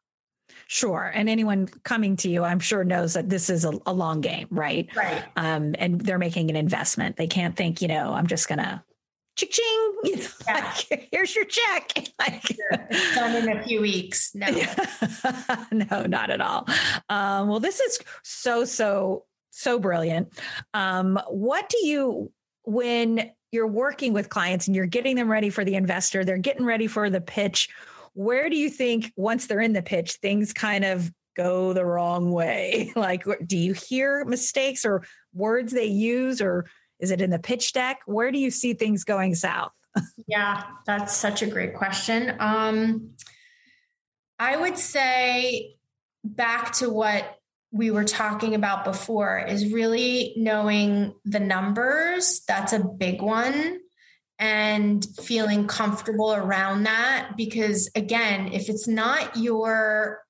Sure. 0.66 1.10
And 1.12 1.28
anyone 1.28 1.66
coming 1.82 2.16
to 2.18 2.28
you, 2.28 2.44
I'm 2.44 2.60
sure 2.60 2.84
knows 2.84 3.14
that 3.14 3.28
this 3.28 3.50
is 3.50 3.64
a, 3.64 3.72
a 3.86 3.92
long 3.92 4.20
game, 4.20 4.46
right? 4.52 4.88
Right. 4.94 5.24
Um, 5.34 5.74
and 5.78 6.00
they're 6.00 6.16
making 6.16 6.48
an 6.48 6.54
investment. 6.54 7.16
They 7.16 7.26
can't 7.26 7.56
think, 7.56 7.82
you 7.82 7.88
know, 7.88 8.12
I'm 8.12 8.28
just 8.28 8.46
going 8.46 8.60
to 8.60 8.80
ching, 9.46 9.94
you 10.04 10.16
know, 10.16 10.22
yeah. 10.46 10.74
like, 10.90 11.08
here's 11.12 11.34
your 11.34 11.44
check. 11.44 12.08
Like, 12.18 12.44
it's 12.90 13.14
done 13.14 13.34
in 13.34 13.56
a 13.56 13.62
few 13.62 13.80
weeks. 13.80 14.34
No, 14.34 14.46
no, 15.72 16.02
not 16.02 16.28
at 16.28 16.42
all. 16.42 16.68
Um, 17.08 17.48
well, 17.48 17.60
this 17.60 17.80
is 17.80 17.98
so, 18.22 18.66
so, 18.66 19.24
so 19.48 19.78
brilliant. 19.78 20.38
Um, 20.74 21.18
what 21.28 21.70
do 21.70 21.86
you, 21.86 22.30
when 22.64 23.30
you're 23.52 23.66
working 23.66 24.12
with 24.12 24.28
clients 24.28 24.66
and 24.66 24.76
you're 24.76 24.84
getting 24.84 25.16
them 25.16 25.30
ready 25.30 25.48
for 25.48 25.64
the 25.64 25.76
investor, 25.76 26.24
they're 26.24 26.36
getting 26.36 26.66
ready 26.66 26.86
for 26.86 27.08
the 27.08 27.22
pitch. 27.22 27.70
Where 28.12 28.50
do 28.50 28.56
you 28.56 28.68
think 28.68 29.12
once 29.16 29.46
they're 29.46 29.60
in 29.60 29.72
the 29.72 29.82
pitch, 29.82 30.12
things 30.14 30.52
kind 30.52 30.84
of 30.84 31.10
go 31.36 31.72
the 31.72 31.84
wrong 31.84 32.32
way? 32.32 32.92
Like, 32.94 33.24
do 33.46 33.56
you 33.56 33.72
hear 33.72 34.24
mistakes 34.26 34.84
or 34.84 35.04
words 35.32 35.72
they 35.72 35.86
use, 35.86 36.40
or 36.42 36.66
is 37.00 37.10
it 37.10 37.20
in 37.20 37.30
the 37.30 37.38
pitch 37.38 37.72
deck? 37.72 38.00
Where 38.06 38.30
do 38.30 38.38
you 38.38 38.50
see 38.50 38.74
things 38.74 39.04
going 39.04 39.34
south? 39.34 39.72
yeah, 40.26 40.64
that's 40.86 41.16
such 41.16 41.42
a 41.42 41.46
great 41.46 41.74
question. 41.74 42.34
Um, 42.38 43.10
I 44.38 44.56
would 44.56 44.78
say 44.78 45.76
back 46.24 46.72
to 46.74 46.90
what 46.90 47.36
we 47.72 47.90
were 47.90 48.04
talking 48.04 48.54
about 48.54 48.84
before 48.84 49.38
is 49.38 49.72
really 49.72 50.34
knowing 50.36 51.14
the 51.24 51.40
numbers. 51.40 52.42
That's 52.46 52.72
a 52.72 52.80
big 52.80 53.22
one. 53.22 53.80
And 54.38 55.06
feeling 55.20 55.66
comfortable 55.66 56.32
around 56.32 56.84
that. 56.84 57.32
Because 57.36 57.90
again, 57.94 58.52
if 58.52 58.68
it's 58.70 58.88
not 58.88 59.36
your 59.36 60.22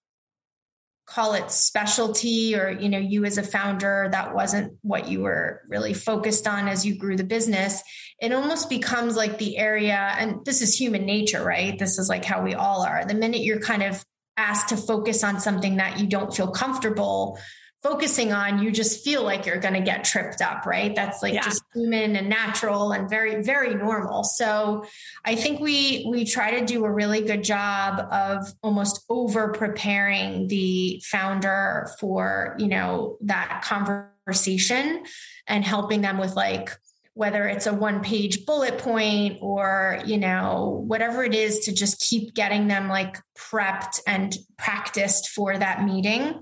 call 1.11 1.35
it 1.35 1.51
specialty 1.51 2.55
or 2.55 2.70
you 2.70 2.88
know 2.88 2.99
you 2.99 3.25
as 3.25 3.37
a 3.37 3.42
founder 3.42 4.09
that 4.12 4.35
wasn't 4.35 4.77
what 4.83 5.09
you 5.09 5.20
were 5.20 5.61
really 5.68 5.92
focused 5.92 6.46
on 6.46 6.68
as 6.68 6.87
you 6.87 6.96
grew 6.96 7.16
the 7.16 7.25
business. 7.25 7.83
It 8.20 8.33
almost 8.33 8.68
becomes 8.68 9.16
like 9.16 9.38
the 9.38 9.59
area 9.59 10.14
and 10.18 10.44
this 10.44 10.62
is 10.62 10.79
human 10.79 11.05
nature 11.05 11.44
right? 11.44 11.79
This 11.79 11.99
is 11.99 12.09
like 12.09 12.25
how 12.25 12.42
we 12.42 12.55
all 12.55 12.83
are. 12.83 13.05
The 13.05 13.14
minute 13.14 13.40
you're 13.40 13.61
kind 13.61 13.83
of 13.83 14.05
asked 14.37 14.68
to 14.70 14.77
focus 14.77 15.25
on 15.25 15.40
something 15.40 15.77
that 15.77 15.99
you 15.99 16.07
don't 16.07 16.35
feel 16.35 16.51
comfortable 16.51 17.38
focusing 17.83 18.33
on, 18.33 18.62
you 18.62 18.71
just 18.71 19.03
feel 19.03 19.23
like 19.23 19.47
you're 19.47 19.59
going 19.59 19.75
to 19.75 19.81
get 19.81 20.05
tripped 20.05 20.43
up, 20.43 20.66
right? 20.66 20.95
That's 20.95 21.23
like 21.23 21.35
yeah. 21.35 21.43
just 21.43 21.62
human 21.75 22.14
and 22.14 22.29
natural 22.29 22.93
and 22.93 23.09
very, 23.09 23.43
very 23.43 23.75
normal. 23.75 24.25
So 24.25 24.85
I 25.25 25.35
think 25.35 25.61
we 25.61 26.07
we 26.09 26.25
try 26.25 26.61
to 26.61 26.66
do 26.66 26.85
a 26.85 26.90
really 26.90 27.23
good 27.23 27.43
job 27.43 28.07
of 28.12 28.53
almost 28.62 29.05
over 29.09 29.53
preparing 29.53 30.49
the 30.49 31.03
founder 31.07 31.88
for, 31.99 32.55
you 32.59 32.69
know, 32.69 33.16
that 33.23 33.62
conversation 33.64 35.05
and 35.47 35.64
helping 35.64 36.03
them 36.03 36.19
with 36.19 36.37
like 36.37 36.71
whether 37.14 37.47
it's 37.49 37.66
a 37.66 37.75
one 37.75 38.03
page 38.03 38.47
bullet 38.47 38.79
point 38.79 39.38
or 39.43 40.01
you 40.07 40.16
know 40.16 40.83
whatever 40.87 41.25
it 41.25 41.35
is 41.35 41.59
to 41.61 41.75
just 41.75 42.01
keep 42.01 42.35
getting 42.35 42.69
them 42.69 42.88
like 42.88 43.19
prepped 43.37 44.01
and 44.07 44.37
practiced 44.57 45.29
for 45.29 45.59
that 45.59 45.85
meeting 45.85 46.40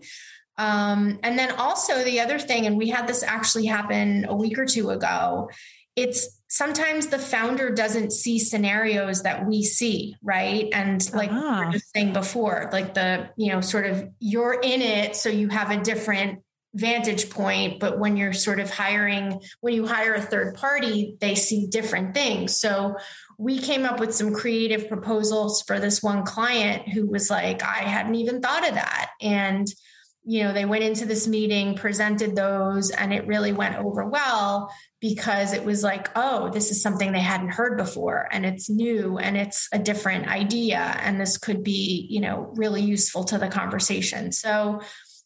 um, 0.59 1.21
and 1.23 1.39
then 1.39 1.53
also 1.53 2.03
the 2.03 2.21
other 2.21 2.39
thing, 2.39 2.67
and 2.67 2.77
we 2.77 2.89
had 2.89 3.07
this 3.07 3.23
actually 3.23 3.67
happen 3.67 4.27
a 4.29 4.35
week 4.35 4.59
or 4.59 4.67
two 4.67 4.91
ago, 4.91 5.49
it's 5.95 6.41
sometimes 6.49 7.07
the 7.09 7.19
founder 7.19 7.71
doesn't 7.71 8.13
see 8.13 8.39
scenarios 8.39 9.23
that 9.23 9.47
we 9.47 9.63
see, 9.63 10.17
right? 10.23 10.69
And 10.73 11.13
like 11.15 11.31
uh-huh. 11.31 11.61
we 11.61 11.67
were 11.67 11.73
just 11.73 11.93
saying 11.93 12.13
before, 12.13 12.69
like 12.73 12.95
the, 12.95 13.31
you 13.37 13.53
know, 13.53 13.61
sort 13.61 13.87
of 13.87 14.09
you're 14.19 14.59
in 14.61 14.83
it, 14.83 15.15
so 15.15 15.29
you 15.29 15.49
have 15.49 15.71
a 15.71 15.83
different 15.83 16.43
vantage 16.75 17.31
point 17.31 17.81
but 17.81 17.99
when 17.99 18.17
you're 18.19 18.35
sort 18.35 18.61
of 18.61 18.71
hiring 18.71 19.41
when 19.63 19.73
you 19.73 19.87
hire 19.87 20.13
a 20.13 20.21
third 20.21 20.55
party 20.55 21.17
they 21.19 21.35
see 21.35 21.67
different 21.67 22.15
things 22.15 22.61
so 22.61 22.95
we 23.39 23.59
came 23.59 23.87
up 23.87 23.99
with 23.99 24.15
some 24.15 24.35
creative 24.35 24.87
proposals 24.87 25.63
for 25.63 25.81
this 25.81 26.03
one 26.03 26.25
client 26.25 26.87
who 26.87 27.07
was 27.07 27.31
like 27.31 27.63
i 27.63 27.79
hadn't 27.79 28.17
even 28.17 28.43
thought 28.43 28.69
of 28.69 28.75
that 28.75 29.09
and 29.23 29.67
you 30.29 30.45
know, 30.45 30.53
they 30.53 30.67
went 30.67 30.85
into 30.85 31.07
this 31.07 31.27
meeting, 31.27 31.75
presented 31.75 32.37
those, 32.37 32.91
and 32.91 33.15
it 33.15 33.27
really 33.27 33.53
went 33.53 33.77
over 33.77 34.05
well 34.05 34.71
because 35.01 35.55
it 35.55 35.65
was 35.65 35.83
like, 35.83 36.11
oh, 36.17 36.51
this 36.51 36.71
is 36.71 36.83
something 36.83 37.13
they 37.13 37.21
hadn't 37.21 37.49
heard 37.49 37.79
before 37.79 38.29
and 38.31 38.45
it's 38.45 38.69
new 38.69 39.17
and 39.17 39.39
it's 39.39 39.71
a 39.73 39.79
different 39.79 40.29
idea. 40.29 40.81
And 41.01 41.19
this 41.19 41.39
could 41.39 41.65
be, 41.65 42.07
you 42.11 42.21
know, 42.21 42.53
really 42.57 42.83
useful 42.83 43.25
to 43.25 43.39
the 43.39 43.49
conversation. 43.49 44.31
So 44.31 44.83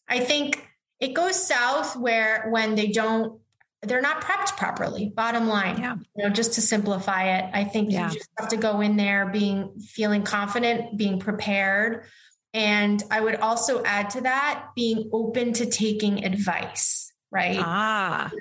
I 0.07 0.21
think 0.21 0.65
it 1.01 1.13
goes 1.13 1.35
south 1.35 1.97
where 1.97 2.47
when 2.49 2.75
they 2.75 2.87
don't 2.87 3.41
they're 3.81 3.99
not 3.99 4.21
prepped 4.21 4.55
properly 4.55 5.11
bottom 5.13 5.49
line 5.49 5.77
yeah. 5.77 5.95
you 6.15 6.23
know 6.23 6.29
just 6.29 6.53
to 6.53 6.61
simplify 6.61 7.37
it 7.37 7.49
i 7.53 7.65
think 7.65 7.91
yeah. 7.91 8.07
you 8.07 8.13
just 8.13 8.29
have 8.39 8.47
to 8.47 8.55
go 8.55 8.79
in 8.79 8.95
there 8.95 9.27
being 9.27 9.77
feeling 9.81 10.23
confident 10.23 10.97
being 10.97 11.19
prepared 11.19 12.05
and 12.53 13.03
I 13.09 13.19
would 13.19 13.35
also 13.35 13.83
add 13.83 14.11
to 14.11 14.21
that 14.21 14.69
being 14.75 15.09
open 15.11 15.53
to 15.53 15.65
taking 15.65 16.23
advice, 16.23 17.11
right? 17.31 17.57
Ah. 17.59 18.31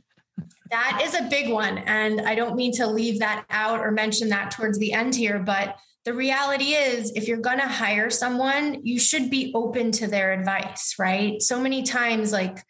that 0.70 1.00
is 1.02 1.14
a 1.14 1.28
big 1.28 1.50
one. 1.50 1.78
And 1.78 2.20
I 2.20 2.34
don't 2.34 2.56
mean 2.56 2.72
to 2.74 2.86
leave 2.86 3.20
that 3.20 3.46
out 3.48 3.80
or 3.80 3.90
mention 3.90 4.28
that 4.28 4.50
towards 4.50 4.78
the 4.78 4.92
end 4.92 5.14
here, 5.14 5.38
but 5.38 5.76
the 6.04 6.12
reality 6.14 6.72
is 6.74 7.12
if 7.16 7.26
you're 7.26 7.40
going 7.40 7.58
to 7.58 7.68
hire 7.68 8.10
someone, 8.10 8.84
you 8.84 8.98
should 8.98 9.30
be 9.30 9.52
open 9.54 9.92
to 9.92 10.06
their 10.06 10.32
advice, 10.32 10.94
right? 10.98 11.40
So 11.40 11.60
many 11.60 11.82
times, 11.82 12.32
like, 12.32 12.62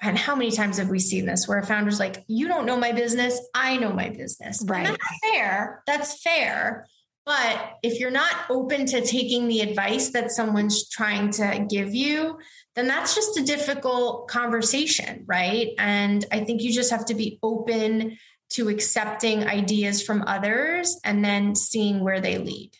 and 0.00 0.18
how 0.18 0.34
many 0.34 0.50
times 0.50 0.78
have 0.78 0.88
we 0.88 0.98
seen 0.98 1.26
this 1.26 1.46
where 1.46 1.58
a 1.58 1.66
founder's 1.66 2.00
like, 2.00 2.24
you 2.26 2.48
don't 2.48 2.66
know 2.66 2.76
my 2.76 2.92
business, 2.92 3.40
I 3.54 3.76
know 3.76 3.92
my 3.92 4.08
business. 4.08 4.64
Right. 4.66 4.86
And 4.86 4.96
that's 4.96 5.30
fair. 5.30 5.82
That's 5.86 6.22
fair. 6.22 6.86
But 7.24 7.78
if 7.82 8.00
you're 8.00 8.10
not 8.10 8.34
open 8.50 8.86
to 8.86 9.00
taking 9.00 9.46
the 9.46 9.60
advice 9.60 10.10
that 10.10 10.32
someone's 10.32 10.88
trying 10.88 11.30
to 11.32 11.66
give 11.70 11.94
you, 11.94 12.38
then 12.74 12.88
that's 12.88 13.14
just 13.14 13.38
a 13.38 13.44
difficult 13.44 14.28
conversation, 14.28 15.24
right? 15.26 15.68
And 15.78 16.24
I 16.32 16.40
think 16.40 16.62
you 16.62 16.72
just 16.72 16.90
have 16.90 17.04
to 17.06 17.14
be 17.14 17.38
open 17.42 18.18
to 18.50 18.68
accepting 18.68 19.44
ideas 19.44 20.02
from 20.02 20.24
others 20.26 20.98
and 21.04 21.24
then 21.24 21.54
seeing 21.54 22.00
where 22.00 22.20
they 22.20 22.38
lead. 22.38 22.72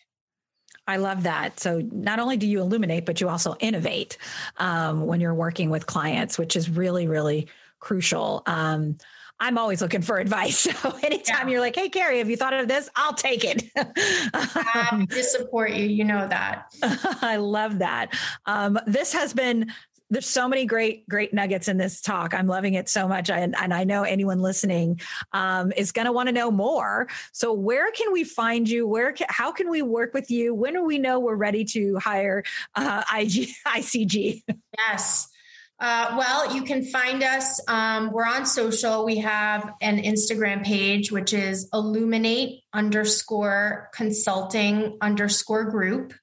I 0.85 0.97
love 0.97 1.23
that. 1.23 1.59
So 1.59 1.81
not 1.91 2.19
only 2.19 2.35
do 2.35 2.45
you 2.45 2.59
illuminate, 2.59 3.05
but 3.05 3.21
you 3.21 3.29
also 3.29 3.55
innovate 3.59 4.17
um, 4.57 5.05
when 5.05 5.21
you're 5.21 5.33
working 5.33 5.69
with 5.69 5.85
clients, 5.85 6.37
which 6.37 6.55
is 6.55 6.69
really, 6.69 7.07
really 7.07 7.47
crucial. 7.79 8.43
Um, 8.45 8.97
I'm 9.39 9.57
always 9.57 9.81
looking 9.81 10.01
for 10.01 10.17
advice. 10.17 10.67
So 10.83 10.91
anytime 11.03 11.47
yeah. 11.47 11.53
you're 11.53 11.61
like, 11.61 11.75
hey, 11.75 11.87
Carrie, 11.87 12.17
have 12.17 12.29
you 12.29 12.35
thought 12.35 12.53
of 12.53 12.67
this? 12.67 12.89
I'll 12.95 13.13
take 13.13 13.43
it. 13.45 13.63
Happy 14.33 15.05
to 15.05 15.23
support 15.23 15.71
you. 15.71 15.85
You 15.85 16.03
know 16.03 16.27
that. 16.27 16.65
I 17.21 17.37
love 17.37 17.79
that. 17.79 18.13
Um, 18.45 18.79
this 18.85 19.13
has 19.13 19.33
been 19.33 19.71
there's 20.09 20.27
so 20.27 20.47
many 20.47 20.65
great 20.65 21.07
great 21.09 21.33
nuggets 21.33 21.67
in 21.67 21.77
this 21.77 21.99
talk 21.99 22.33
i'm 22.35 22.45
loving 22.45 22.75
it 22.75 22.87
so 22.87 23.07
much 23.07 23.31
and, 23.31 23.55
and 23.57 23.73
i 23.73 23.83
know 23.83 24.03
anyone 24.03 24.39
listening 24.39 24.99
um, 25.31 25.71
is 25.75 25.91
going 25.91 26.05
to 26.05 26.11
want 26.11 26.27
to 26.27 26.33
know 26.33 26.51
more 26.51 27.07
so 27.31 27.51
where 27.51 27.91
can 27.91 28.11
we 28.13 28.23
find 28.23 28.69
you 28.69 28.87
where 28.87 29.11
can, 29.11 29.25
how 29.29 29.51
can 29.51 29.69
we 29.69 29.81
work 29.81 30.13
with 30.13 30.29
you 30.29 30.53
when 30.53 30.73
do 30.73 30.83
we 30.83 30.99
know 30.99 31.19
we're 31.19 31.35
ready 31.35 31.65
to 31.65 31.97
hire 31.97 32.43
uh, 32.75 33.03
IG, 33.15 33.49
icg 33.65 34.43
yes 34.77 35.29
uh, 35.79 36.15
well, 36.17 36.55
you 36.55 36.63
can 36.63 36.83
find 36.85 37.23
us. 37.23 37.59
Um, 37.67 38.11
we're 38.11 38.25
on 38.25 38.45
social. 38.45 39.05
We 39.05 39.17
have 39.17 39.73
an 39.81 40.01
Instagram 40.01 40.63
page, 40.63 41.11
which 41.11 41.33
is 41.33 41.67
illuminate 41.73 42.63
underscore 42.71 43.89
consulting 43.93 44.97
underscore 45.01 45.65
group. 45.65 46.13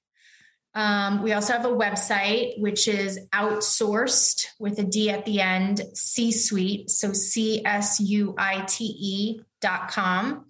Um, 0.72 1.22
we 1.22 1.32
also 1.32 1.52
have 1.52 1.64
a 1.64 1.68
website, 1.68 2.60
which 2.60 2.86
is 2.86 3.18
outsourced 3.34 4.46
with 4.60 4.78
a 4.78 4.84
D 4.84 5.10
at 5.10 5.24
the 5.24 5.40
end, 5.40 5.82
C 5.94 6.30
suite. 6.30 6.90
So 6.90 7.12
C 7.12 7.64
S 7.64 7.98
U 8.00 8.34
I 8.38 8.64
T 8.66 8.84
E 8.84 9.40
dot 9.60 9.90
com. 9.90 10.46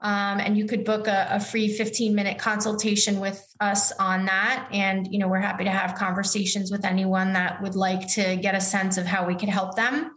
Um, 0.00 0.40
and 0.40 0.58
you 0.58 0.66
could 0.66 0.84
book 0.84 1.06
a, 1.06 1.28
a, 1.30 1.38
free 1.40 1.68
15 1.68 2.14
minute 2.14 2.38
consultation 2.38 3.20
with 3.20 3.42
us 3.60 3.90
on 3.92 4.26
that. 4.26 4.68
And, 4.70 5.10
you 5.10 5.18
know, 5.18 5.28
we're 5.28 5.38
happy 5.38 5.64
to 5.64 5.70
have 5.70 5.94
conversations 5.94 6.70
with 6.70 6.84
anyone 6.84 7.32
that 7.32 7.62
would 7.62 7.74
like 7.74 8.06
to 8.14 8.36
get 8.36 8.54
a 8.54 8.60
sense 8.60 8.98
of 8.98 9.06
how 9.06 9.26
we 9.26 9.34
could 9.34 9.48
help 9.48 9.76
them. 9.76 10.10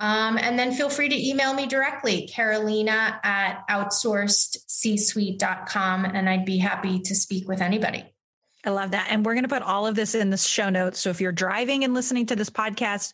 Um, 0.00 0.36
and 0.36 0.58
then 0.58 0.72
feel 0.72 0.90
free 0.90 1.08
to 1.08 1.28
email 1.28 1.54
me 1.54 1.66
directly, 1.66 2.26
Carolina 2.26 3.20
at 3.22 3.62
outsourcedcsuite.com, 3.70 6.04
and 6.04 6.28
I'd 6.28 6.44
be 6.44 6.58
happy 6.58 6.98
to 7.00 7.14
speak 7.14 7.48
with 7.48 7.60
anybody. 7.60 8.04
I 8.64 8.70
love 8.70 8.90
that. 8.90 9.06
And 9.10 9.24
we're 9.24 9.34
going 9.34 9.44
to 9.44 9.48
put 9.48 9.62
all 9.62 9.86
of 9.86 9.94
this 9.94 10.16
in 10.16 10.30
the 10.30 10.36
show 10.36 10.70
notes. 10.70 11.00
So 11.00 11.10
if 11.10 11.20
you're 11.20 11.30
driving 11.32 11.84
and 11.84 11.94
listening 11.94 12.26
to 12.26 12.36
this 12.36 12.50
podcast, 12.50 13.12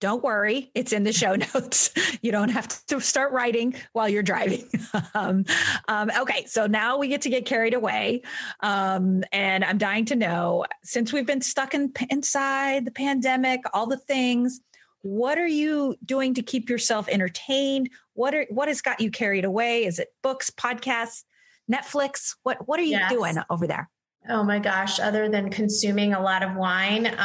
don't 0.00 0.24
worry, 0.24 0.70
it's 0.74 0.92
in 0.92 1.04
the 1.04 1.12
show 1.12 1.34
notes. 1.54 1.90
you 2.22 2.32
don't 2.32 2.48
have 2.48 2.68
to 2.86 3.00
start 3.00 3.32
writing 3.32 3.74
while 3.92 4.08
you're 4.08 4.22
driving. 4.22 4.68
um, 5.14 5.44
um, 5.88 6.10
okay, 6.18 6.46
so 6.46 6.66
now 6.66 6.98
we 6.98 7.08
get 7.08 7.22
to 7.22 7.30
get 7.30 7.44
carried 7.44 7.74
away. 7.74 8.22
Um, 8.60 9.22
and 9.32 9.64
I'm 9.64 9.78
dying 9.78 10.06
to 10.06 10.16
know 10.16 10.64
since 10.82 11.12
we've 11.12 11.26
been 11.26 11.42
stuck 11.42 11.74
in, 11.74 11.92
inside 12.08 12.84
the 12.84 12.90
pandemic, 12.90 13.60
all 13.72 13.86
the 13.86 13.98
things, 13.98 14.60
what 15.02 15.38
are 15.38 15.46
you 15.46 15.96
doing 16.04 16.34
to 16.34 16.42
keep 16.42 16.68
yourself 16.68 17.08
entertained? 17.08 17.90
What 18.14 18.34
are 18.34 18.46
what 18.50 18.68
has 18.68 18.82
got 18.82 19.00
you 19.00 19.10
carried 19.10 19.46
away? 19.46 19.86
Is 19.86 19.98
it 19.98 20.08
books, 20.22 20.50
podcasts, 20.50 21.24
Netflix? 21.72 22.36
What 22.42 22.68
what 22.68 22.78
are 22.78 22.84
you 22.84 22.98
yes. 22.98 23.10
doing 23.10 23.36
over 23.48 23.66
there? 23.66 23.88
Oh 24.28 24.42
my 24.42 24.58
gosh, 24.58 25.00
other 25.00 25.30
than 25.30 25.48
consuming 25.48 26.12
a 26.12 26.20
lot 26.20 26.42
of 26.42 26.54
wine. 26.54 27.06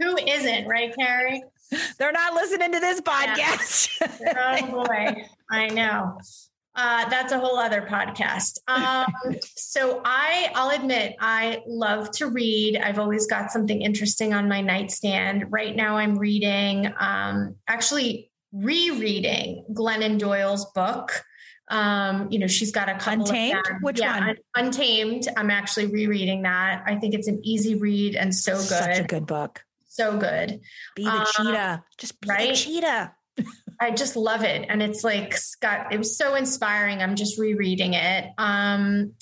Who 0.00 0.16
isn't, 0.16 0.66
right, 0.66 0.94
Carrie? 0.96 1.42
They're 1.98 2.12
not 2.12 2.34
listening 2.34 2.72
to 2.72 2.80
this 2.80 3.00
podcast. 3.00 3.88
Yeah. 4.20 4.58
oh 4.62 4.84
boy, 4.84 5.24
I 5.50 5.68
know. 5.68 6.18
Uh, 6.74 7.08
that's 7.08 7.32
a 7.32 7.38
whole 7.38 7.58
other 7.58 7.82
podcast. 7.82 8.58
Um, 8.70 9.36
so 9.56 10.00
I, 10.04 10.50
I'll 10.54 10.70
admit, 10.70 11.16
I 11.20 11.62
love 11.66 12.10
to 12.12 12.28
read. 12.28 12.76
I've 12.76 12.98
always 12.98 13.26
got 13.26 13.50
something 13.50 13.82
interesting 13.82 14.32
on 14.32 14.48
my 14.48 14.60
nightstand. 14.60 15.46
Right 15.50 15.74
now, 15.74 15.96
I'm 15.96 16.16
reading, 16.16 16.92
um, 16.98 17.56
actually 17.68 18.30
rereading 18.52 19.66
Glennon 19.72 20.18
Doyle's 20.18 20.66
book. 20.72 21.24
Um, 21.68 22.28
you 22.30 22.38
know, 22.38 22.46
she's 22.46 22.72
got 22.72 22.88
a 22.88 22.94
couple 22.94 23.26
Untamed. 23.26 23.62
Which 23.82 24.00
yeah, 24.00 24.26
one? 24.26 24.36
Untamed. 24.54 25.28
I'm 25.36 25.50
actually 25.50 25.86
rereading 25.86 26.42
that. 26.42 26.84
I 26.86 26.96
think 26.96 27.14
it's 27.14 27.28
an 27.28 27.40
easy 27.44 27.74
read 27.74 28.16
and 28.16 28.34
so 28.34 28.54
good. 28.56 28.68
Such 28.68 28.98
a 28.98 29.04
good 29.04 29.26
book. 29.26 29.64
So 29.90 30.16
good. 30.16 30.60
Be 30.94 31.02
the 31.02 31.10
um, 31.10 31.26
cheetah. 31.26 31.84
Just 31.98 32.20
be 32.20 32.28
right? 32.28 32.50
the 32.50 32.54
cheetah. 32.54 33.12
I 33.80 33.90
just 33.90 34.14
love 34.14 34.44
it. 34.44 34.66
And 34.68 34.82
it's 34.82 35.02
like 35.02 35.36
Scott, 35.36 35.92
it 35.92 35.98
was 35.98 36.16
so 36.16 36.36
inspiring. 36.36 37.02
I'm 37.02 37.16
just 37.16 37.38
rereading 37.38 37.94
it. 37.94 38.26
Um, 38.38 39.14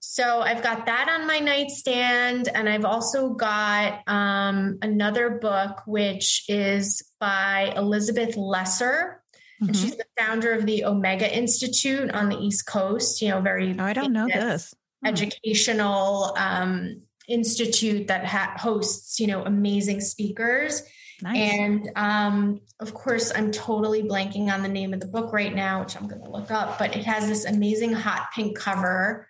so 0.00 0.40
I've 0.40 0.62
got 0.62 0.86
that 0.86 1.08
on 1.08 1.26
my 1.26 1.40
nightstand. 1.40 2.48
And 2.54 2.68
I've 2.68 2.86
also 2.86 3.30
got 3.30 4.00
um, 4.06 4.78
another 4.80 5.30
book, 5.30 5.82
which 5.86 6.44
is 6.48 7.02
by 7.20 7.74
Elizabeth 7.76 8.36
Lesser. 8.36 9.22
Mm-hmm. 9.60 9.68
And 9.68 9.76
she's 9.76 9.96
the 9.96 10.06
founder 10.16 10.52
of 10.52 10.64
the 10.64 10.84
Omega 10.84 11.36
Institute 11.36 12.10
on 12.12 12.30
the 12.30 12.38
East 12.38 12.66
Coast, 12.66 13.20
you 13.20 13.28
know, 13.28 13.42
very 13.42 13.76
oh, 13.78 13.84
I 13.84 13.92
don't 13.92 14.12
know 14.12 14.26
this. 14.26 14.72
Hmm. 15.02 15.08
Educational 15.08 16.34
um, 16.36 17.02
institute 17.28 18.08
that 18.08 18.24
ha- 18.24 18.54
hosts, 18.56 19.18
you 19.20 19.26
know, 19.26 19.42
amazing 19.44 20.00
speakers. 20.00 20.82
Nice. 21.22 21.36
And 21.36 21.90
um, 21.96 22.60
of 22.80 22.92
course, 22.92 23.32
I'm 23.34 23.50
totally 23.52 24.02
blanking 24.02 24.52
on 24.52 24.62
the 24.62 24.68
name 24.68 24.92
of 24.92 25.00
the 25.00 25.06
book 25.06 25.32
right 25.32 25.54
now, 25.54 25.80
which 25.80 25.96
I'm 25.96 26.08
going 26.08 26.22
to 26.22 26.30
look 26.30 26.50
up, 26.50 26.78
but 26.78 26.96
it 26.96 27.04
has 27.04 27.28
this 27.28 27.44
amazing 27.44 27.92
hot 27.92 28.28
pink 28.34 28.58
cover 28.58 29.28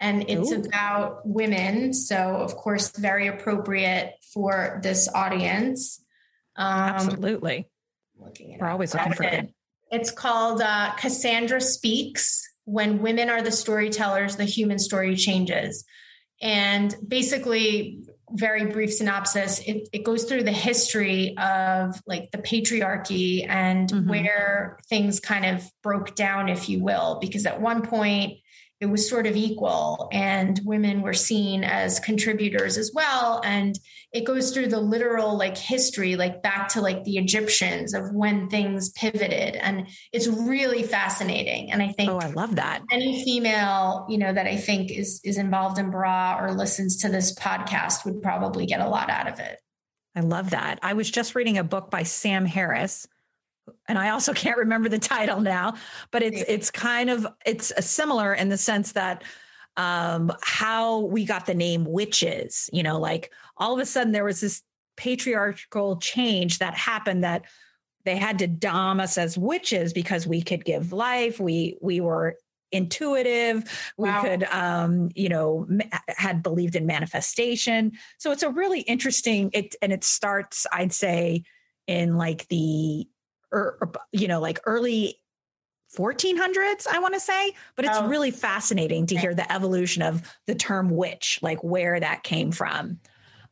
and 0.00 0.28
it's 0.28 0.52
Ooh. 0.52 0.62
about 0.62 1.26
women. 1.26 1.92
So, 1.92 2.16
of 2.16 2.56
course, 2.56 2.90
very 2.96 3.26
appropriate 3.28 4.14
for 4.32 4.80
this 4.82 5.08
audience. 5.14 6.02
Um, 6.56 6.66
Absolutely. 6.66 7.68
We're 8.16 8.68
always 8.68 8.94
looking 8.94 9.12
for 9.12 9.24
it. 9.24 9.50
It's 9.90 10.10
called 10.10 10.60
uh, 10.60 10.94
Cassandra 10.96 11.60
Speaks 11.60 12.42
When 12.64 13.00
Women 13.02 13.30
Are 13.30 13.42
the 13.42 13.52
Storytellers, 13.52 14.36
the 14.36 14.44
Human 14.44 14.78
Story 14.78 15.16
Changes. 15.16 15.84
And 16.40 16.94
basically, 17.06 18.04
very 18.30 18.66
brief 18.66 18.92
synopsis 18.92 19.60
it, 19.60 19.88
it 19.92 20.02
goes 20.02 20.24
through 20.24 20.42
the 20.42 20.52
history 20.52 21.36
of 21.38 22.00
like 22.06 22.30
the 22.32 22.38
patriarchy 22.38 23.46
and 23.48 23.88
mm-hmm. 23.88 24.08
where 24.08 24.78
things 24.88 25.20
kind 25.20 25.44
of 25.44 25.62
broke 25.82 26.14
down 26.16 26.48
if 26.48 26.68
you 26.68 26.82
will 26.82 27.18
because 27.20 27.46
at 27.46 27.60
one 27.60 27.82
point 27.82 28.38
it 28.80 28.86
was 28.86 29.08
sort 29.08 29.26
of 29.26 29.36
equal 29.36 30.08
and 30.12 30.60
women 30.64 31.00
were 31.00 31.14
seen 31.14 31.64
as 31.64 32.00
contributors 32.00 32.76
as 32.76 32.90
well. 32.92 33.40
And 33.44 33.78
it 34.12 34.24
goes 34.24 34.50
through 34.52 34.68
the 34.68 34.80
literal 34.80 35.36
like 35.36 35.56
history 35.56 36.16
like 36.16 36.42
back 36.42 36.68
to 36.68 36.80
like 36.80 37.04
the 37.04 37.16
egyptians 37.16 37.94
of 37.94 38.12
when 38.12 38.48
things 38.48 38.90
pivoted. 38.90 39.56
And 39.56 39.88
it's 40.12 40.26
really 40.26 40.82
fascinating. 40.82 41.70
And 41.70 41.82
i 41.82 41.92
think 41.92 42.10
oh 42.10 42.18
i 42.18 42.28
love 42.28 42.56
that. 42.56 42.82
any 42.90 43.24
female 43.24 44.06
you 44.08 44.18
know 44.18 44.32
that 44.32 44.46
i 44.46 44.56
think 44.56 44.90
is 44.90 45.20
is 45.24 45.38
involved 45.38 45.78
in 45.78 45.90
bra 45.90 46.38
or 46.40 46.52
listens 46.52 46.98
to 46.98 47.08
this 47.08 47.34
podcast 47.34 48.04
would 48.04 48.22
probably 48.22 48.66
get 48.66 48.80
a 48.80 48.88
lot 48.88 49.10
out 49.10 49.28
of 49.28 49.38
it. 49.38 49.58
I 50.16 50.20
love 50.20 50.50
that. 50.50 50.78
I 50.82 50.92
was 50.92 51.10
just 51.10 51.34
reading 51.34 51.58
a 51.58 51.64
book 51.64 51.90
by 51.90 52.02
sam 52.02 52.44
harris 52.44 53.06
and 53.88 53.98
I 53.98 54.10
also 54.10 54.32
can't 54.34 54.58
remember 54.58 54.88
the 54.88 54.98
title 54.98 55.40
now, 55.40 55.74
but 56.10 56.22
it's 56.22 56.42
it's 56.48 56.70
kind 56.70 57.10
of 57.10 57.26
it's 57.46 57.72
similar 57.84 58.34
in 58.34 58.48
the 58.48 58.58
sense 58.58 58.92
that 58.92 59.24
um 59.76 60.32
how 60.42 61.00
we 61.00 61.24
got 61.24 61.46
the 61.46 61.54
name 61.54 61.84
witches, 61.84 62.70
you 62.72 62.82
know, 62.82 62.98
like 62.98 63.32
all 63.56 63.74
of 63.74 63.80
a 63.80 63.86
sudden 63.86 64.12
there 64.12 64.24
was 64.24 64.40
this 64.40 64.62
patriarchal 64.96 65.96
change 65.96 66.58
that 66.58 66.74
happened 66.74 67.24
that 67.24 67.44
they 68.04 68.16
had 68.16 68.38
to 68.38 68.46
dom 68.46 69.00
us 69.00 69.18
as 69.18 69.36
witches 69.36 69.92
because 69.92 70.26
we 70.26 70.42
could 70.42 70.64
give 70.64 70.92
life, 70.92 71.40
we 71.40 71.76
we 71.80 72.00
were 72.00 72.36
intuitive 72.72 73.92
we 73.96 74.08
wow. 74.08 74.20
could 74.20 74.42
um 74.44 75.08
you 75.14 75.28
know 75.28 75.64
had 76.08 76.42
believed 76.42 76.74
in 76.74 76.86
manifestation 76.86 77.92
so 78.18 78.32
it's 78.32 78.42
a 78.42 78.50
really 78.50 78.80
interesting 78.80 79.48
it 79.52 79.76
and 79.80 79.92
it 79.92 80.02
starts 80.02 80.66
i'd 80.72 80.92
say 80.92 81.44
in 81.86 82.16
like 82.16 82.48
the 82.48 83.06
or, 83.54 83.78
or 83.80 83.92
you 84.12 84.28
know, 84.28 84.40
like 84.40 84.60
early 84.66 85.18
1400s, 85.96 86.86
I 86.90 86.98
want 86.98 87.14
to 87.14 87.20
say, 87.20 87.54
but 87.76 87.84
it's 87.84 87.98
oh. 87.98 88.08
really 88.08 88.30
fascinating 88.30 89.06
to 89.06 89.16
hear 89.16 89.34
the 89.34 89.50
evolution 89.50 90.02
of 90.02 90.22
the 90.46 90.54
term 90.54 90.90
witch, 90.90 91.38
like 91.40 91.62
where 91.62 92.00
that 92.00 92.24
came 92.24 92.50
from. 92.50 92.98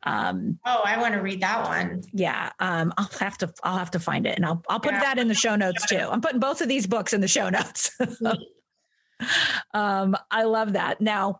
Um, 0.05 0.59
oh, 0.65 0.81
I 0.83 0.99
want 0.99 1.13
to 1.13 1.21
read 1.21 1.41
that 1.41 1.65
one. 1.65 2.03
Yeah. 2.11 2.51
Um, 2.59 2.93
I'll 2.97 3.09
have 3.19 3.37
to, 3.37 3.53
I'll 3.63 3.77
have 3.77 3.91
to 3.91 3.99
find 3.99 4.27
it 4.27 4.35
and 4.35 4.45
I'll, 4.45 4.61
I'll 4.69 4.81
put 4.81 4.91
yeah. 4.91 4.99
that 4.99 5.17
in 5.17 5.29
the 5.29 5.33
show 5.33 5.55
notes 5.55 5.85
too. 5.87 5.95
I'm 6.11 6.19
putting 6.19 6.41
both 6.41 6.61
of 6.61 6.67
these 6.67 6.85
books 6.85 7.13
in 7.13 7.21
the 7.21 7.27
show 7.29 7.49
notes. 7.49 7.97
um, 9.73 10.17
I 10.29 10.43
love 10.43 10.73
that. 10.73 10.99
Now, 10.99 11.39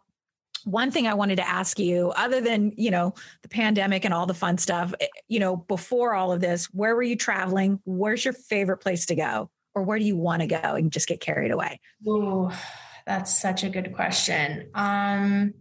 one 0.66 0.92
thing 0.92 1.08
I 1.08 1.14
wanted 1.14 1.38
to 1.38 1.48
ask 1.48 1.80
you, 1.80 2.12
other 2.16 2.42
than, 2.42 2.74
you 2.78 2.92
know, 2.92 3.14
the 3.42 3.50
pandemic 3.50 4.06
and 4.06 4.14
all 4.14 4.26
the 4.26 4.34
fun 4.34 4.58
stuff, 4.58 4.94
eh, 5.00 5.08
you 5.28 5.40
know, 5.40 5.56
before 5.56 6.14
all 6.14 6.32
of 6.32 6.42
this, 6.42 6.66
where 6.68 6.96
were 6.96 7.04
you 7.04 7.16
traveling? 7.16 7.80
Where's 7.86 8.24
your 8.24 8.34
favorite 8.34 8.78
place 8.78 9.06
to 9.08 9.16
go? 9.16 9.50
Or 9.76 9.84
where 9.84 9.98
do 9.98 10.06
you 10.06 10.16
want 10.16 10.42
to 10.42 10.48
go 10.48 10.76
and 10.76 10.92
just 10.92 11.08
get 11.08 11.20
carried 11.20 11.52
away? 11.52 11.80
Oh, 12.08 12.58
that's 13.06 13.42
such 13.42 13.64
a 13.64 13.70
good 13.70 13.94
question. 13.96 14.70
Um, 14.76 15.54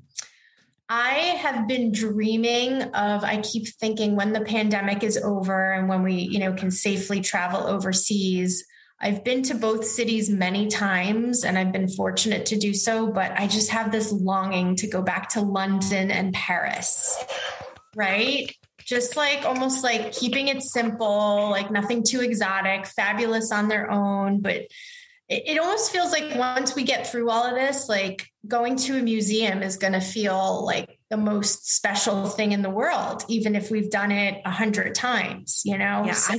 I 0.89 1.39
have 1.41 1.67
been 1.67 1.91
dreaming 1.91 2.83
of, 2.83 3.25
I 3.25 3.41
keep 3.41 3.67
thinking 3.67 4.15
when 4.15 4.33
the 4.33 4.43
pandemic 4.43 5.03
is 5.03 5.17
over 5.17 5.73
and 5.73 5.89
when 5.89 6.03
we, 6.03 6.15
you 6.15 6.39
know, 6.39 6.53
can 6.53 6.71
safely 6.71 7.23
travel 7.23 7.67
overseas, 7.67 8.67
I've 9.03 9.25
been 9.25 9.43
to 9.45 9.57
both 9.57 9.85
cities 9.85 10.31
many 10.31 10.69
times 10.69 11.43
and 11.43 11.59
I've 11.59 11.73
been 11.73 11.89
fortunate 11.89 12.47
to 12.47 12.57
do 12.57 12.73
so, 12.73 13.09
but 13.09 13.33
I 13.33 13.49
just 13.49 13.71
have 13.71 13.91
this 13.91 14.13
longing 14.13 14.77
to 14.77 14.87
go 14.87 15.03
back 15.03 15.31
to 15.31 15.41
London 15.41 16.13
and 16.13 16.33
Paris, 16.33 17.23
right? 17.97 18.55
Just 18.79 19.17
like 19.17 19.45
almost 19.45 19.83
like 19.83 20.13
keeping 20.13 20.49
it 20.49 20.63
simple, 20.63 21.51
like 21.51 21.71
nothing 21.71 22.05
too 22.05 22.21
exotic, 22.21 22.87
fabulous 22.87 23.51
on 23.51 23.67
their 23.67 23.91
own. 23.91 24.41
But 24.41 24.69
it, 25.29 25.59
almost 25.59 25.91
feels 25.91 26.13
like 26.13 26.37
once 26.37 26.75
we 26.75 26.85
get 26.85 27.07
through 27.07 27.31
all 27.31 27.45
of 27.45 27.55
this, 27.55 27.89
like 27.89 28.29
going 28.47 28.77
to 28.77 28.99
a 28.99 29.03
museum 29.03 29.63
is 29.63 29.77
going 29.77 29.95
to 29.95 30.01
feel 30.01 30.65
like 30.65 30.99
the 31.11 31.17
most 31.17 31.75
special 31.75 32.29
thing 32.29 32.53
in 32.53 32.63
the 32.63 32.71
world, 32.71 33.25
even 33.29 33.57
if 33.57 33.71
we've 33.71 33.91
done 33.91 34.13
it 34.13 34.43
a 34.45 34.51
hundred 34.51 34.95
times, 34.95 35.63
you 35.65 35.79
know? 35.79 36.05
Yeah, 36.07 36.13
so, 36.13 36.37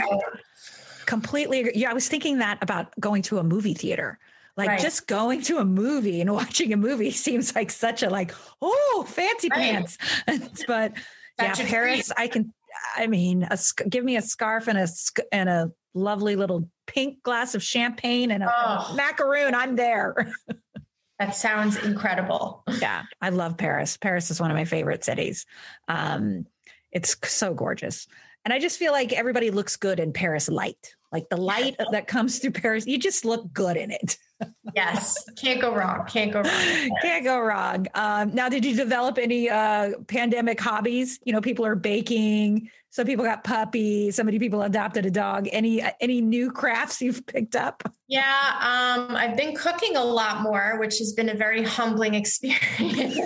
completely 1.06 1.62
agree. 1.62 1.74
Yeah, 1.76 1.91
I 1.91 1.93
was 1.93 2.08
thinking 2.08 2.39
that 2.39 2.58
about 2.62 2.97
going 2.99 3.22
to 3.24 3.39
a 3.39 3.43
movie 3.43 3.74
theater. 3.74 4.20
Like 4.56 4.68
right. 4.68 4.80
just 4.80 5.08
going 5.08 5.41
to 5.43 5.58
a 5.58 5.66
movie 5.66 6.22
and 6.22 6.32
watching 6.34 6.74
a 6.74 6.78
movie 6.78 7.12
seems 7.12 7.56
like 7.56 7.72
such 7.72 8.04
a 8.04 8.10
like, 8.10 8.34
oh, 8.62 9.06
fancy 9.08 9.49
right. 9.49 9.60
pants. 9.60 9.97
but 10.68 10.93
yeah, 11.39 11.54
Paris, 11.56 12.12
I 12.16 12.28
can 12.28 12.54
I 12.95 13.08
mean, 13.08 13.47
a, 13.49 13.58
give 13.89 14.04
me 14.04 14.18
a 14.18 14.22
scarf 14.22 14.68
and 14.68 14.78
a 14.78 14.88
and 15.32 15.49
a 15.49 15.72
lovely 15.93 16.36
little 16.36 16.70
pink 16.88 17.22
glass 17.24 17.56
of 17.56 17.64
champagne 17.64 18.32
and 18.32 18.43
a, 18.43 18.51
oh. 18.51 18.91
a 18.91 18.95
macaroon. 18.95 19.56
I'm 19.56 19.76
there. 19.76 20.34
that 21.20 21.36
sounds 21.36 21.78
incredible. 21.78 22.64
Yeah, 22.80 23.04
I 23.22 23.30
love 23.30 23.58
Paris. 23.58 23.97
Paris 23.97 24.32
is 24.32 24.39
one 24.39 24.51
of 24.51 24.58
my 24.58 24.66
favorite 24.66 25.04
cities. 25.04 25.45
Um, 25.88 26.45
it's 26.91 27.16
so 27.24 27.54
gorgeous. 27.54 28.08
And 28.46 28.54
I 28.54 28.60
just 28.60 28.78
feel 28.78 28.91
like 28.91 29.14
everybody 29.14 29.52
looks 29.52 29.76
good 29.78 30.00
in 30.00 30.12
Paris 30.12 30.50
light. 30.50 30.96
Like 31.14 31.30
the 31.30 31.38
light 31.38 31.76
that 31.91 32.08
comes 32.08 32.39
through 32.39 32.52
Paris, 32.52 32.88
you 32.88 32.98
just 32.98 33.24
look 33.24 33.54
good 33.54 33.78
in 33.78 33.91
it. 33.91 34.18
yes, 34.76 35.24
can't 35.39 35.62
go 35.62 35.74
wrong. 35.74 36.06
Can't 36.08 36.34
go 36.34 36.41
wrong. 36.41 36.89
Can't 37.02 37.24
go 37.24 37.39
wrong. 37.39 37.86
Um, 37.94 38.34
now, 38.34 38.50
did 38.50 38.66
you 38.66 38.76
develop 38.76 39.20
any 39.20 39.48
uh, 39.50 39.91
pandemic 40.08 40.60
hobbies? 40.60 41.20
You 41.24 41.34
know, 41.34 41.39
people 41.39 41.66
are 41.66 41.76
baking. 41.76 42.70
Some 42.89 43.06
people 43.06 43.24
got 43.24 43.44
puppies. 43.44 44.16
So 44.16 44.24
many 44.24 44.39
people 44.39 44.64
adopted 44.64 45.06
a 45.06 45.12
dog. 45.12 45.48
Any 45.52 45.84
any 46.02 46.20
new 46.20 46.52
crafts 46.52 47.00
you've 47.00 47.26
picked 47.28 47.56
up? 47.56 47.84
Yeah, 48.08 48.24
um, 48.60 49.16
I've 49.16 49.38
been 49.38 49.56
cooking 49.56 49.96
a 49.96 50.04
lot 50.04 50.41
more, 50.41 50.78
which 50.80 50.98
has 50.98 51.14
been 51.14 51.30
a 51.30 51.36
very 51.36 51.64
humbling 51.64 52.14
experience. 52.16 53.20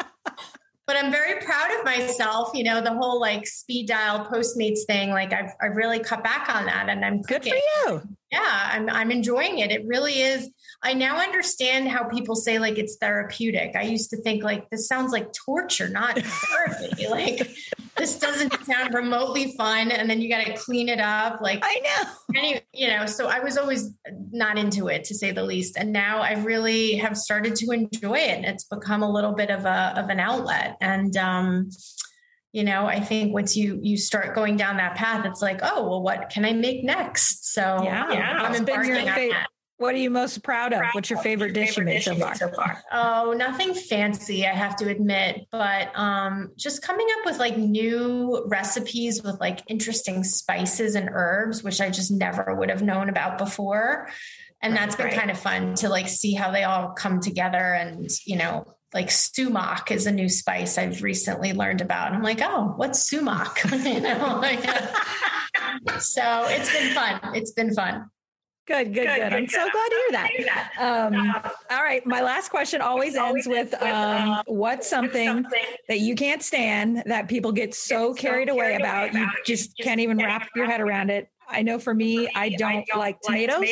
but 0.93 1.03
I'm 1.03 1.11
very 1.11 1.41
proud 1.41 1.71
of 1.79 1.85
myself. 1.87 2.51
You 2.53 2.65
know, 2.65 2.83
the 2.83 2.93
whole 2.93 3.19
like 3.19 3.47
speed 3.47 3.89
dial 3.89 4.27
Postmates 4.27 4.81
thing, 4.87 5.11
like 5.11 5.33
I've, 5.33 5.53
I've 5.61 5.75
really 5.75 6.01
cut 6.01 6.23
back 6.23 6.55
on 6.55 6.67
that 6.67 6.91
and 6.91 7.03
I'm 7.03 7.23
good 7.23 7.43
for 7.43 7.55
you. 7.55 8.03
Yeah, 8.31 8.71
I'm, 8.73 8.91
I'm 8.91 9.11
enjoying 9.11 9.61
it. 9.61 9.71
It 9.71 9.87
really 9.87 10.21
is. 10.21 10.51
I 10.83 10.93
now 10.93 11.19
understand 11.19 11.89
how 11.89 12.05
people 12.05 12.35
say 12.35 12.59
like 12.59 12.77
it's 12.77 12.97
therapeutic. 12.97 13.75
I 13.75 13.83
used 13.83 14.11
to 14.11 14.19
think 14.19 14.45
like 14.45 14.69
this 14.69 14.87
sounds 14.87 15.13
like 15.13 15.33
torture, 15.33 15.89
not 15.89 16.19
therapy. 16.19 17.07
like 17.11 17.51
this 17.97 18.19
doesn't 18.19 18.53
sound 18.65 18.95
remotely 18.95 19.55
fun. 19.57 19.91
And 19.91 20.09
then 20.09 20.21
you 20.21 20.29
got 20.29 20.45
to 20.45 20.55
clean 20.55 20.89
it 20.89 21.01
up. 21.01 21.41
Like 21.41 21.61
I 21.63 21.81
know, 21.81 22.39
anyway, 22.39 22.63
you 22.73 22.89
know, 22.89 23.07
so 23.07 23.29
I 23.29 23.41
was 23.41 23.57
always 23.59 23.91
not 24.31 24.59
into 24.59 24.89
it 24.89 25.05
to 25.05 25.15
say 25.15 25.31
the 25.31 25.43
least. 25.43 25.77
And 25.77 25.93
now 25.93 26.21
I 26.21 26.35
really 26.35 26.97
have 26.97 27.17
started 27.17 27.55
to 27.57 27.71
enjoy 27.71 28.19
it. 28.19 28.37
And 28.39 28.45
it's 28.45 28.65
become 28.65 29.03
a 29.03 29.11
little 29.11 29.33
bit 29.33 29.51
of 29.51 29.65
a, 29.65 29.95
of 29.97 30.09
an 30.09 30.21
outlet. 30.21 30.77
And, 30.81 31.17
um, 31.17 31.71
you 32.55 32.65
know 32.65 32.85
i 32.85 33.01
think 33.01 33.33
once 33.33 33.57
you 33.57 33.81
you 33.83 33.97
start 33.97 34.35
going 34.35 34.59
down 34.59 34.77
that 34.77 34.95
path 34.95 35.25
it's 35.25 35.41
like 35.41 35.61
oh 35.63 35.89
well 35.89 36.03
what 36.03 36.29
can 36.29 36.45
i 36.45 36.53
make 36.53 36.85
next 36.85 37.53
so 37.53 37.81
yeah, 37.83 38.13
yeah 38.13 38.43
i'm 38.43 38.55
embarking 38.55 38.95
on 38.95 39.07
that 39.07 39.47
what 39.83 39.95
are 39.95 39.99
you 39.99 40.11
most 40.11 40.43
proud 40.43 40.73
of? 40.73 40.83
What's 40.93 41.11
your 41.11 41.19
favorite 41.21 41.53
dish 41.53 41.77
you 41.77 41.83
made 41.85 42.03
so 42.03 42.15
far? 42.15 42.35
so 42.37 42.49
far? 42.49 42.83
Oh, 42.93 43.35
nothing 43.37 43.75
fancy, 43.75 44.47
I 44.47 44.55
have 44.55 44.77
to 44.77 44.89
admit, 44.89 45.47
but 45.51 45.91
um, 45.99 46.53
just 46.57 46.83
coming 46.83 47.07
up 47.19 47.27
with 47.27 47.39
like 47.39 47.59
new 47.59 48.45
recipes 48.47 49.23
with 49.23 49.41
like 49.41 49.61
interesting 49.69 50.23
spices 50.23 50.95
and 50.95 51.11
herbs, 51.13 51.65
which 51.65 51.81
I 51.81 51.91
just 51.91 52.13
never 52.13 52.55
would 52.55 52.71
have 52.71 52.83
known 52.83 53.09
about 53.09 53.37
before. 53.37 54.09
And 54.63 54.77
that's 54.77 54.95
been 54.95 55.07
right. 55.07 55.19
kind 55.19 55.31
of 55.31 55.39
fun 55.39 55.75
to 55.77 55.89
like 55.89 56.09
see 56.09 56.35
how 56.35 56.53
they 56.53 56.63
all 56.63 56.93
come 56.93 57.21
together 57.21 57.59
and, 57.59 58.09
you 58.25 58.37
know, 58.37 58.77
like 58.95 59.11
sumac 59.11 59.91
is 59.91 60.07
a 60.07 60.13
new 60.13 60.29
spice 60.29 60.79
I've 60.79 61.03
recently 61.03 61.53
learned 61.53 61.81
about. 61.81 62.13
I'm 62.13 62.23
like, 62.23 62.41
oh, 62.41 62.75
what's 62.77 63.09
sumac? 63.09 63.65
you 63.73 64.01
know, 64.01 64.39
like, 64.41 64.63
so 65.99 66.47
it's 66.49 66.73
been 66.73 66.95
fun. 66.95 67.21
It's 67.35 67.51
been 67.51 67.75
fun. 67.75 68.09
Good, 68.67 68.95
good, 68.95 69.07
good. 69.07 69.17
good. 69.17 69.33
I'm 69.33 69.45
good. 69.47 69.51
so 69.51 69.69
glad 69.71 69.89
to 69.89 69.97
hear 69.97 70.45
that. 70.45 70.71
Um, 70.79 71.15
uh, 71.15 71.51
all 71.71 71.83
right. 71.83 72.07
My 72.07 72.23
last 72.23 72.51
question 72.51 72.81
always 72.81 73.17
ends 73.17 73.47
with 73.47 73.75
um, 73.83 74.43
what's 74.47 74.89
something 74.89 75.45
that 75.89 75.99
you 75.99 76.15
can't 76.15 76.43
stand 76.43 77.03
that 77.07 77.29
people 77.29 77.51
get 77.51 77.75
so 77.75 78.15
carried 78.15 78.49
away 78.49 78.77
about, 78.77 79.13
you 79.15 79.27
just 79.45 79.77
can't 79.79 80.01
even 80.01 80.17
wrap 80.19 80.49
your 80.55 80.67
head 80.67 80.81
around 80.81 81.11
it. 81.11 81.29
I 81.49 81.63
know 81.63 81.79
for 81.79 81.93
me, 81.93 82.29
I 82.35 82.51
don't 82.51 82.87
like 82.97 83.21
tomatoes. 83.21 83.69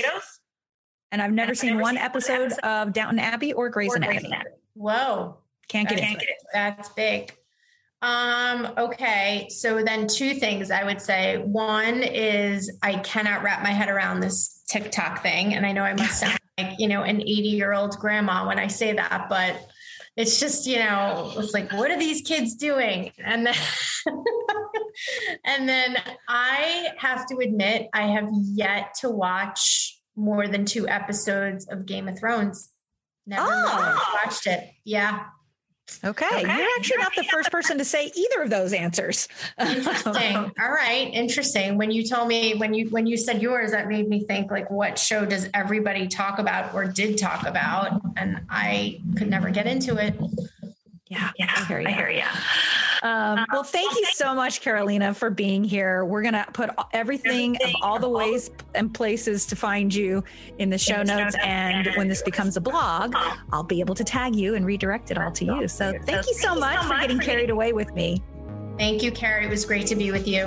And 1.12 1.22
I've 1.22 1.32
never 1.32 1.54
seen 1.54 1.78
one 1.78 1.96
episode 1.96 2.52
of 2.62 2.92
Downton 2.92 3.18
Abbey 3.18 3.52
or 3.52 3.68
Grey's 3.68 3.94
Anatomy. 3.94 4.32
Whoa. 4.74 5.38
Can't 5.68 5.88
get 5.88 6.00
it. 6.00 6.28
That's 6.52 6.88
big. 6.90 7.32
Um, 8.02 8.72
okay. 8.78 9.48
So 9.50 9.82
then 9.82 10.06
two 10.06 10.34
things 10.34 10.70
I 10.70 10.84
would 10.84 11.00
say. 11.00 11.38
One 11.38 12.02
is 12.02 12.76
I 12.82 12.96
cannot 12.96 13.42
wrap 13.42 13.62
my 13.62 13.70
head 13.70 13.88
around 13.88 14.20
this 14.20 14.62
TikTok 14.68 15.22
thing. 15.22 15.54
And 15.54 15.66
I 15.66 15.72
know 15.72 15.82
I 15.82 15.94
must 15.94 16.20
sound 16.20 16.38
like, 16.58 16.76
you 16.78 16.88
know, 16.88 17.02
an 17.02 17.20
80 17.20 17.30
year 17.30 17.72
old 17.72 17.96
grandma 17.98 18.46
when 18.46 18.58
I 18.58 18.68
say 18.68 18.94
that, 18.94 19.26
but 19.28 19.56
it's 20.16 20.40
just, 20.40 20.66
you 20.66 20.78
know, 20.78 21.32
it's 21.36 21.54
like, 21.54 21.72
what 21.72 21.90
are 21.90 21.98
these 21.98 22.22
kids 22.22 22.54
doing? 22.54 23.12
And 23.18 23.46
then 23.46 23.54
and 25.44 25.68
then 25.68 25.96
I 26.28 26.88
have 26.98 27.26
to 27.26 27.36
admit, 27.38 27.88
I 27.92 28.08
have 28.08 28.28
yet 28.32 28.94
to 29.00 29.10
watch 29.10 29.98
more 30.16 30.48
than 30.48 30.64
two 30.64 30.88
episodes 30.88 31.66
of 31.68 31.86
Game 31.86 32.08
of 32.08 32.18
Thrones. 32.18 32.70
Never 33.26 33.46
oh. 33.46 34.18
watched 34.24 34.46
it. 34.46 34.68
Yeah. 34.84 35.24
Okay. 36.04 36.26
okay. 36.26 36.40
You're 36.40 36.68
actually 36.78 36.96
not 36.98 37.12
the 37.16 37.24
first 37.24 37.50
person 37.50 37.78
to 37.78 37.84
say 37.84 38.10
either 38.14 38.42
of 38.42 38.50
those 38.50 38.72
answers. 38.72 39.28
Interesting. 39.58 40.36
All 40.60 40.70
right. 40.70 41.10
Interesting. 41.12 41.78
When 41.78 41.90
you 41.90 42.06
told 42.06 42.28
me 42.28 42.54
when 42.54 42.74
you 42.74 42.88
when 42.90 43.06
you 43.06 43.16
said 43.16 43.42
yours, 43.42 43.72
that 43.72 43.88
made 43.88 44.08
me 44.08 44.24
think 44.24 44.50
like 44.50 44.70
what 44.70 44.98
show 44.98 45.24
does 45.24 45.48
everybody 45.54 46.08
talk 46.08 46.38
about 46.38 46.74
or 46.74 46.84
did 46.84 47.18
talk 47.18 47.46
about? 47.46 48.00
And 48.16 48.40
I 48.48 49.00
could 49.16 49.28
never 49.28 49.50
get 49.50 49.66
into 49.66 49.96
it. 49.96 50.14
Yeah, 51.08 51.30
yeah, 51.36 51.52
I 51.56 51.64
hear 51.64 51.80
you. 51.80 51.88
I 51.88 51.90
hear 51.90 52.08
you. 52.08 52.22
Um, 53.02 53.46
well, 53.50 53.62
thank 53.62 53.94
you 53.94 54.04
so 54.12 54.34
much, 54.34 54.60
Carolina, 54.60 55.14
for 55.14 55.30
being 55.30 55.64
here. 55.64 56.04
We're 56.04 56.22
going 56.22 56.34
to 56.34 56.46
put 56.52 56.70
everything, 56.92 57.56
everything 57.56 57.56
of 57.64 57.82
all 57.82 57.98
the 57.98 58.08
ways 58.08 58.50
and 58.74 58.92
places 58.92 59.46
to 59.46 59.56
find 59.56 59.94
you 59.94 60.22
in 60.58 60.70
the 60.70 60.78
show 60.78 61.02
notes. 61.02 61.34
And 61.42 61.88
when 61.96 62.08
this 62.08 62.22
becomes 62.22 62.56
a 62.56 62.60
blog, 62.60 63.14
I'll 63.52 63.62
be 63.62 63.80
able 63.80 63.94
to 63.94 64.04
tag 64.04 64.36
you 64.36 64.54
and 64.54 64.66
redirect 64.66 65.10
it 65.10 65.18
all 65.18 65.32
to 65.32 65.44
you. 65.44 65.68
So 65.68 65.92
thank 66.04 66.26
you 66.26 66.34
so 66.34 66.54
much 66.54 66.84
for 66.84 66.98
getting 66.98 67.18
carried 67.18 67.50
away 67.50 67.72
with 67.72 67.94
me. 67.94 68.22
Thank 68.78 69.02
you, 69.02 69.10
Carrie. 69.12 69.44
It 69.44 69.50
was 69.50 69.64
great 69.64 69.86
to 69.88 69.96
be 69.96 70.10
with 70.10 70.26
you. 70.26 70.46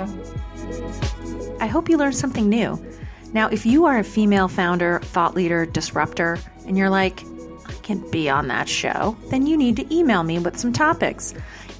I 1.60 1.66
hope 1.66 1.88
you 1.88 1.96
learned 1.96 2.16
something 2.16 2.48
new. 2.48 2.84
Now, 3.32 3.48
if 3.48 3.66
you 3.66 3.84
are 3.84 3.98
a 3.98 4.04
female 4.04 4.48
founder, 4.48 5.00
thought 5.00 5.34
leader, 5.34 5.66
disruptor, 5.66 6.38
and 6.66 6.78
you're 6.78 6.90
like, 6.90 7.22
I 7.66 7.72
can 7.82 8.08
be 8.10 8.28
on 8.28 8.48
that 8.48 8.68
show, 8.68 9.16
then 9.30 9.46
you 9.46 9.56
need 9.56 9.76
to 9.76 9.94
email 9.94 10.22
me 10.22 10.38
with 10.38 10.56
some 10.56 10.72
topics. 10.72 11.34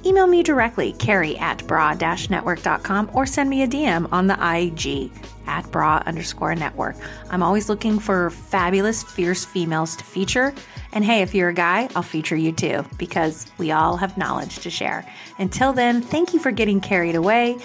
Email 0.05 0.27
me 0.27 0.43
directly, 0.43 0.93
carrie 0.93 1.37
at 1.37 1.65
bra-network.com, 1.65 3.09
or 3.13 3.25
send 3.25 3.49
me 3.49 3.63
a 3.63 3.67
DM 3.67 4.07
on 4.11 4.27
the 4.27 4.35
IG 4.35 5.11
at 5.47 5.69
bra 5.71 6.01
underscore 6.05 6.55
network. 6.55 6.95
I'm 7.29 7.41
always 7.41 7.69
looking 7.69 7.99
for 7.99 8.29
fabulous, 8.29 9.03
fierce 9.03 9.45
females 9.45 9.95
to 9.95 10.03
feature. 10.03 10.53
And 10.91 11.03
hey, 11.03 11.21
if 11.21 11.33
you're 11.33 11.49
a 11.49 11.53
guy, 11.53 11.89
I'll 11.95 12.03
feature 12.03 12.35
you 12.35 12.51
too, 12.51 12.85
because 12.97 13.47
we 13.57 13.71
all 13.71 13.97
have 13.97 14.17
knowledge 14.17 14.59
to 14.59 14.69
share. 14.69 15.05
Until 15.39 15.73
then, 15.73 16.01
thank 16.01 16.33
you 16.33 16.39
for 16.39 16.51
getting 16.51 16.81
carried 16.81 17.15
away. 17.15 17.57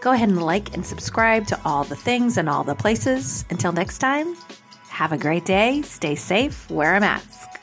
Go 0.00 0.12
ahead 0.12 0.28
and 0.28 0.40
like 0.40 0.74
and 0.74 0.86
subscribe 0.86 1.46
to 1.48 1.60
all 1.64 1.84
the 1.84 1.96
things 1.96 2.36
and 2.36 2.48
all 2.48 2.62
the 2.62 2.74
places. 2.74 3.44
Until 3.50 3.72
next 3.72 3.98
time, 3.98 4.36
have 4.88 5.12
a 5.12 5.18
great 5.18 5.44
day, 5.44 5.82
stay 5.82 6.14
safe, 6.14 6.70
wear 6.70 6.94
a 6.94 7.00
mask. 7.00 7.57